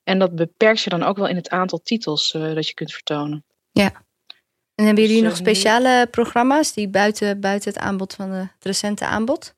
En 0.04 0.18
dat 0.18 0.34
beperkt 0.34 0.80
je 0.80 0.90
dan 0.90 1.02
ook 1.02 1.16
wel 1.16 1.28
in 1.28 1.36
het 1.36 1.48
aantal 1.48 1.80
titels 1.82 2.34
eh, 2.34 2.54
dat 2.54 2.68
je 2.68 2.74
kunt 2.74 2.92
vertonen. 2.92 3.44
Ja. 3.72 3.92
En 4.74 4.84
hebben 4.84 5.04
jullie 5.04 5.22
Dus, 5.22 5.28
nog 5.30 5.38
eh, 5.38 5.44
speciale 5.44 6.06
programma's 6.10 6.72
die 6.72 6.88
buiten, 6.88 7.40
buiten 7.40 7.72
het 7.72 7.82
aanbod 7.82 8.14
van 8.14 8.30
de, 8.30 8.36
het 8.36 8.64
recente 8.64 9.06
aanbod? 9.06 9.54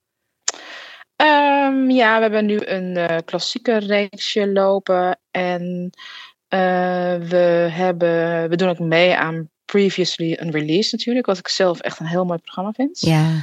Ehm, 1.17 1.91
ja, 1.91 2.17
we 2.17 2.23
hebben 2.23 2.47
nu 2.47 2.67
een 2.67 2.97
eh, 2.97 3.19
klassieke 3.25 3.77
reeksje 3.77 4.49
lopen. 4.49 5.19
En 5.31 5.91
we, 7.29 7.69
hebben, 7.71 8.49
we 8.49 8.57
doen 8.57 8.69
ook 8.69 8.79
mee 8.79 9.17
aan 9.17 9.51
Previously 9.77 10.39
Unreleased 10.43 10.93
natuurlijk. 10.93 11.27
Wat 11.27 11.39
ik 11.39 11.49
zelf 11.49 11.81
echt 11.81 12.01
een 12.01 12.07
heel 12.07 12.25
mooi 12.25 12.39
programma 12.39 12.73
vind. 12.73 13.01
Ja. 13.01 13.43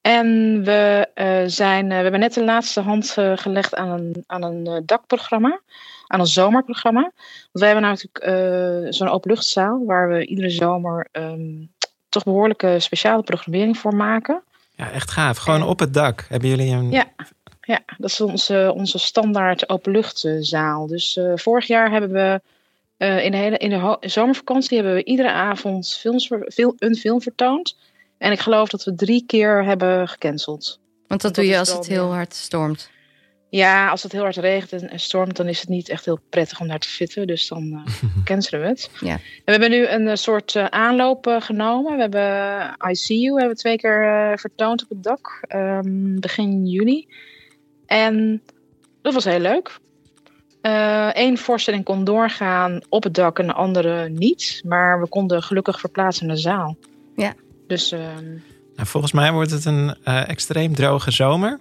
En 0.00 0.60
we, 0.64 1.08
eh, 1.14 1.42
zijn, 1.46 1.84
eh, 1.84 1.96
we 1.96 2.02
hebben 2.02 2.20
net 2.20 2.34
de 2.34 2.44
laatste 2.44 2.80
hand 2.80 3.14
eh, 3.16 3.32
gelegd 3.36 3.74
aan 3.74 3.90
een, 3.90 4.24
aan 4.26 4.42
een 4.42 4.82
dakprogramma. 4.86 5.60
Aan 6.06 6.20
een 6.20 6.26
zomerprogramma. 6.26 7.00
Want 7.00 7.14
wij 7.52 7.68
hebben 7.68 7.88
natuurlijk 7.88 8.24
eh, 8.24 8.92
zo'n 8.92 9.08
openluchtzaal. 9.08 9.84
Waar 9.86 10.08
we 10.08 10.26
iedere 10.26 10.50
zomer 10.50 11.08
ehm, 11.12 11.64
toch 12.08 12.24
behoorlijke 12.24 12.76
speciale 12.78 13.22
programmering 13.22 13.78
voor 13.78 13.94
maken. 13.94 14.42
Ja, 14.74 14.90
echt 14.90 15.10
gaaf. 15.10 15.38
Gewoon 15.38 15.62
op 15.62 15.78
het 15.78 15.94
dak 15.94 16.26
hebben 16.28 16.48
jullie 16.48 16.72
een... 16.72 16.90
Ja, 16.90 17.04
ja 17.60 17.80
dat 17.98 18.10
is 18.10 18.20
onze, 18.20 18.72
onze 18.74 18.98
standaard 18.98 19.68
openluchtzaal. 19.68 20.86
Dus 20.86 21.16
eh, 21.16 21.32
vorig 21.34 21.66
jaar 21.66 21.90
hebben 21.90 22.12
we 22.12 22.40
eh, 23.00 23.24
in 23.24 23.30
de, 23.30 23.36
hele, 23.36 23.56
in 23.56 23.70
de 23.70 23.96
zomervakantie 24.00 24.76
hebben 24.76 24.94
we 24.94 25.04
iedere 25.04 25.30
avond 25.30 25.96
films, 26.00 26.30
een 26.78 26.96
film 26.96 27.22
vertoond. 27.22 27.76
En 28.18 28.32
ik 28.32 28.40
geloof 28.40 28.68
dat 28.68 28.84
we 28.84 28.94
drie 28.94 29.24
keer 29.26 29.64
hebben 29.64 30.08
gecanceld. 30.08 30.80
Want 31.06 31.20
dat 31.22 31.34
Dat 31.34 31.34
doe 31.34 31.52
je 31.52 31.58
als 31.58 31.72
het 31.72 31.86
heel 31.86 32.08
ja. 32.08 32.14
hard 32.14 32.34
stormt. 32.34 32.90
Ja, 33.48 33.88
als 33.88 34.02
het 34.02 34.12
heel 34.12 34.22
hard 34.22 34.36
regent 34.36 34.86
en, 34.86 35.00
stormt, 35.00 35.36
dan 35.36 35.48
is 35.48 35.60
het 35.60 35.68
niet 35.68 35.88
echt 35.88 36.04
heel 36.04 36.20
prettig 36.30 36.60
om 36.60 36.68
daar 36.68 36.78
te 36.78 36.88
zitten. 36.88 37.26
Dus 37.26 37.48
dan 37.48 37.72
eh, 37.72 38.02
cancelen 38.24 38.60
we 38.60 38.66
het. 38.66 38.90
Ja. 39.00 39.12
En 39.12 39.20
we 39.44 39.50
hebben 39.50 39.70
nu 39.70 39.86
een 39.86 40.08
eh, 40.08 40.14
soort 40.16 40.56
aanloop 40.56 41.36
genomen. 41.38 41.94
We 41.94 42.00
hebben 42.00 42.76
ICU 42.90 43.30
hebben 43.30 43.48
we 43.48 43.54
twee 43.54 43.76
keer 43.76 44.32
vertoond 44.40 44.82
op 44.82 44.88
het 44.88 45.02
dak. 45.02 45.44
ehm, 45.48 46.18
begin 46.18 46.66
juni. 46.66 47.08
En 47.86 48.42
dat 49.02 49.14
was 49.14 49.24
heel 49.24 49.40
leuk. 49.40 49.78
Eén 51.12 51.38
voorstelling 51.38 51.84
kon 51.84 52.04
doorgaan 52.04 52.80
op 52.88 53.02
het 53.02 53.14
dak 53.14 53.38
en 53.38 53.46
de 53.46 53.52
andere 53.52 54.08
niet. 54.08 54.60
Maar 54.66 55.00
we 55.00 55.08
konden 55.08 55.42
gelukkig 55.42 55.80
verplaatsen 55.80 56.26
naar 56.26 56.34
de 56.36 56.42
zaal. 56.42 56.76
Ja. 57.16 57.32
Dus 57.66 57.92
ehm, 57.92 58.24
Nou, 58.76 58.88
volgens 58.88 59.12
mij 59.12 59.32
wordt 59.32 59.50
het 59.50 59.64
een 59.64 59.94
eh, 60.04 60.28
extreem 60.28 60.74
droge 60.74 61.10
zomer. 61.10 61.58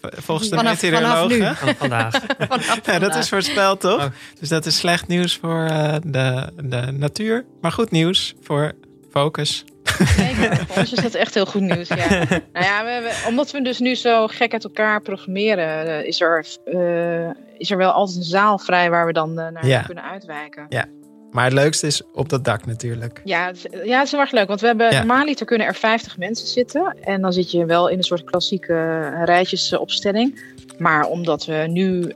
Volgens 0.00 0.48
de 0.48 0.56
Vanaf- 0.56 0.78
vanaf 0.78 0.98
meteorologen. 1.00 1.38
nu. 1.48 1.54
Vanaf 1.54 1.76
vandaag. 1.76 2.14
Ja, 2.86 2.98
dat 2.98 3.14
is 3.14 3.28
voorspeld, 3.28 3.80
toch? 3.80 4.10
Dus 4.40 4.48
dat 4.48 4.66
is 4.66 4.76
slecht 4.76 5.06
nieuws 5.06 5.36
voor 5.36 5.64
eh, 5.64 5.94
de, 6.04 6.48
de 6.62 6.92
natuur. 6.92 7.44
Maar 7.60 7.72
goed 7.72 7.90
nieuws 7.90 8.34
voor 8.42 8.72
Focus. 9.10 9.64
Zeker, 10.04 10.56
voor 10.66 10.76
ons 10.76 10.92
is 10.92 11.02
dat 11.02 11.14
echt 11.14 11.34
heel 11.34 11.46
goed 11.46 11.60
nieuws. 11.60 11.88
Ja. 11.88 12.08
nou 12.52 12.64
ja, 12.64 12.84
we 12.84 13.24
omdat 13.28 13.50
we 13.50 13.62
dus 13.62 13.78
nu 13.78 13.94
zo 13.94 14.26
gek 14.26 14.52
uit 14.52 14.64
elkaar 14.64 15.00
programmeren, 15.02 15.86
eh, 15.98 16.06
is 16.06 16.20
er, 16.20 16.46
eh, 16.64 17.28
is 17.58 17.70
er 17.70 17.76
wel 17.76 17.90
altijd 17.90 18.16
een 18.16 18.22
zaal 18.22 18.58
vrij 18.58 18.90
waar 18.90 19.06
we 19.06 19.12
dan 19.12 19.38
eh, 19.38 19.48
naar 19.52 19.66
Ja. 19.66 19.80
kunnen 19.82 20.04
uitwijken. 20.04 20.66
Ja. 20.68 20.84
Maar 21.30 21.44
het 21.44 21.52
leukste 21.54 21.86
is 21.86 22.02
op 22.12 22.28
dat 22.28 22.44
dak 22.44 22.66
natuurlijk. 22.66 23.20
Ja, 23.24 23.46
het, 23.46 23.56
is- 23.56 23.80
ja, 23.84 23.96
het 23.96 24.04
is 24.06 24.10
heel 24.10 24.20
erg 24.20 24.30
leuk. 24.30 24.48
Want 24.48 24.60
we 24.60 24.66
hebben 24.66 24.90
Ja. 24.92 24.98
normaaliter 24.98 25.46
kunnen 25.46 25.66
er 25.66 25.74
50 25.74 26.18
mensen 26.18 26.46
zitten. 26.46 26.96
En 27.00 27.20
dan 27.20 27.32
zit 27.32 27.50
je 27.50 27.64
wel 27.64 27.88
in 27.88 27.96
een 27.98 28.04
soort 28.04 28.24
klassieke 28.24 29.08
rijtjesopstelling. 29.24 30.40
Maar 30.78 31.04
omdat 31.06 31.44
we 31.46 31.64
nu 31.68 32.12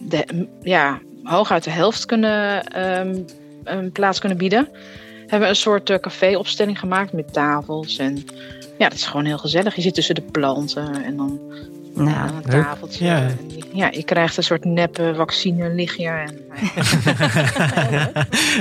de, 0.00 0.46
ja, 0.62 0.98
hooguit 1.22 1.64
de 1.64 1.70
helft 1.70 2.06
kunnen, 2.06 2.64
ehm, 2.66 3.18
een 3.64 3.92
plaats 3.92 4.18
kunnen 4.20 4.38
bieden, 4.38 4.68
hebben 5.28 5.40
we 5.40 5.48
een 5.48 5.56
soort 5.56 5.90
eh, 5.90 5.98
caféopstelling 5.98 6.78
gemaakt 6.78 7.12
met 7.12 7.32
tafels. 7.32 7.98
En 7.98 8.24
ja, 8.78 8.88
dat 8.88 8.98
is 8.98 9.06
gewoon 9.06 9.24
heel 9.24 9.38
gezellig. 9.38 9.74
Je 9.74 9.82
zit 9.82 9.94
tussen 9.94 10.14
de 10.14 10.22
planten 10.22 11.04
en 11.04 11.16
dan 11.16 11.40
Nou, 11.94 12.08
aan 12.10 12.28
een 12.28 12.50
leuk. 12.52 12.62
tafeltje. 12.62 13.04
Ja. 13.04 13.26
Ja, 13.72 13.88
je 13.90 14.02
krijgt 14.02 14.36
een 14.36 14.42
soort 14.42 14.64
neppe 14.64 15.12
vaccine 15.16 15.68
ligje. 15.74 16.08
En, 16.08 16.34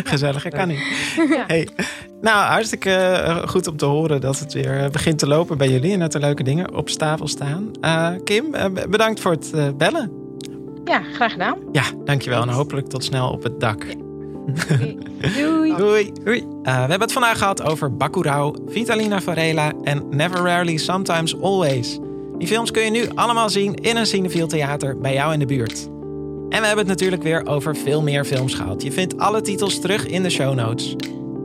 Gezelliger 0.03 0.51
kan 0.51 0.67
niet. 0.67 0.79
Ja. 1.29 1.43
Hey. 1.47 1.67
Nou, 2.21 2.45
hartstikke 2.45 2.89
eh, 2.91 3.47
goed 3.47 3.67
om 3.67 3.77
te 3.77 3.85
horen 3.85 4.21
dat 4.21 4.39
het 4.39 4.53
weer 4.53 4.83
eh, 4.83 4.89
begint 4.89 5.19
te 5.19 5.27
lopen 5.27 5.57
bij 5.57 5.69
jullie. 5.69 5.93
En 5.93 5.99
dat 5.99 6.13
er 6.13 6.19
leuke 6.19 6.43
dingen 6.43 6.75
op 6.75 6.89
tafel 6.89 7.27
staan. 7.27 7.71
Eh, 7.81 8.09
Kim, 8.23 8.53
eh, 8.53 8.65
bedankt 8.89 9.19
voor 9.19 9.31
het 9.31 9.51
eh, 9.53 9.67
bellen. 9.77 10.11
Ja, 10.85 11.01
graag 11.13 11.31
gedaan. 11.31 11.57
Ja, 11.71 11.83
dankjewel. 12.05 12.41
En 12.41 12.49
hopelijk 12.49 12.87
tot 12.87 13.03
snel 13.03 13.29
op 13.29 13.43
het 13.43 13.59
dak. 13.59 13.85
Doei. 14.47 15.75
Doei. 15.77 16.11
Doei. 16.23 16.39
Uh, 16.39 16.63
we 16.63 16.69
hebben 16.69 17.01
het 17.01 17.11
vandaag 17.11 17.37
gehad 17.37 17.63
over 17.63 17.95
Bacurau, 17.95 18.57
Vitalina 18.67 19.21
Varela 19.21 19.73
en 19.83 20.03
Never 20.09 20.37
Rarely 20.37 20.77
Sometimes 20.77 21.41
Always. 21.41 21.99
Die 22.37 22.47
films 22.47 22.71
kun 22.71 22.83
je 22.83 22.91
nu 22.91 23.07
allemaal 23.15 23.49
zien 23.49 23.75
in 23.75 23.95
een 23.95 24.05
Cinefield 24.05 24.49
Theater 24.49 24.97
bij 24.97 25.13
jou 25.13 25.33
in 25.33 25.39
de 25.39 25.45
buurt. 25.45 25.85
En 26.49 26.61
we 26.61 26.67
hebben 26.67 26.77
het 26.77 26.87
natuurlijk 26.87 27.23
weer 27.23 27.45
over 27.45 27.75
veel 27.75 28.01
meer 28.01 28.25
films 28.25 28.53
gehad. 28.53 28.83
Je 28.83 28.91
vindt 28.91 29.17
alle 29.17 29.41
titels 29.41 29.79
terug 29.79 30.07
in 30.07 30.23
de 30.23 30.29
show 30.29 30.55
notes. 30.55 30.95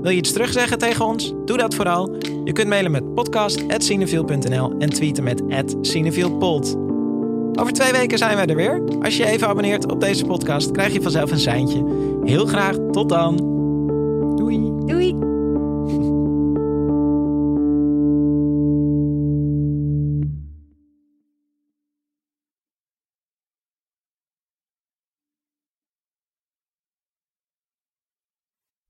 Wil 0.02 0.10
je 0.10 0.16
iets 0.16 0.32
terugzeggen 0.32 0.78
tegen 0.78 1.06
ons? 1.06 1.32
Doe 1.44 1.56
dat 1.56 1.74
vooral. 1.74 2.16
Je 2.44 2.52
kunt 2.52 2.68
mailen 2.68 2.90
met 2.90 3.14
podcast.cinefield.nl 3.14 4.74
en 4.78 4.90
tweeten 4.90 5.24
met 5.24 5.42
@cinefieldpod. 5.80 6.76
Over 7.54 7.72
twee 7.72 7.92
weken 7.92 8.18
zijn 8.18 8.36
wij 8.36 8.46
er 8.46 8.56
weer. 8.56 8.82
Als 9.02 9.16
je 9.16 9.22
je 9.22 9.28
even 9.28 9.48
abonneert 9.48 9.90
op 9.92 10.00
deze 10.00 10.24
podcast, 10.24 10.70
krijg 10.70 10.92
je 10.92 11.02
vanzelf 11.02 11.30
een 11.30 11.38
seintje. 11.38 11.84
Heel 12.24 12.46
graag 12.46 12.76
tot 12.90 13.08
dan. 13.08 13.36
Doei. 14.36 14.72
Doei. 14.86 15.31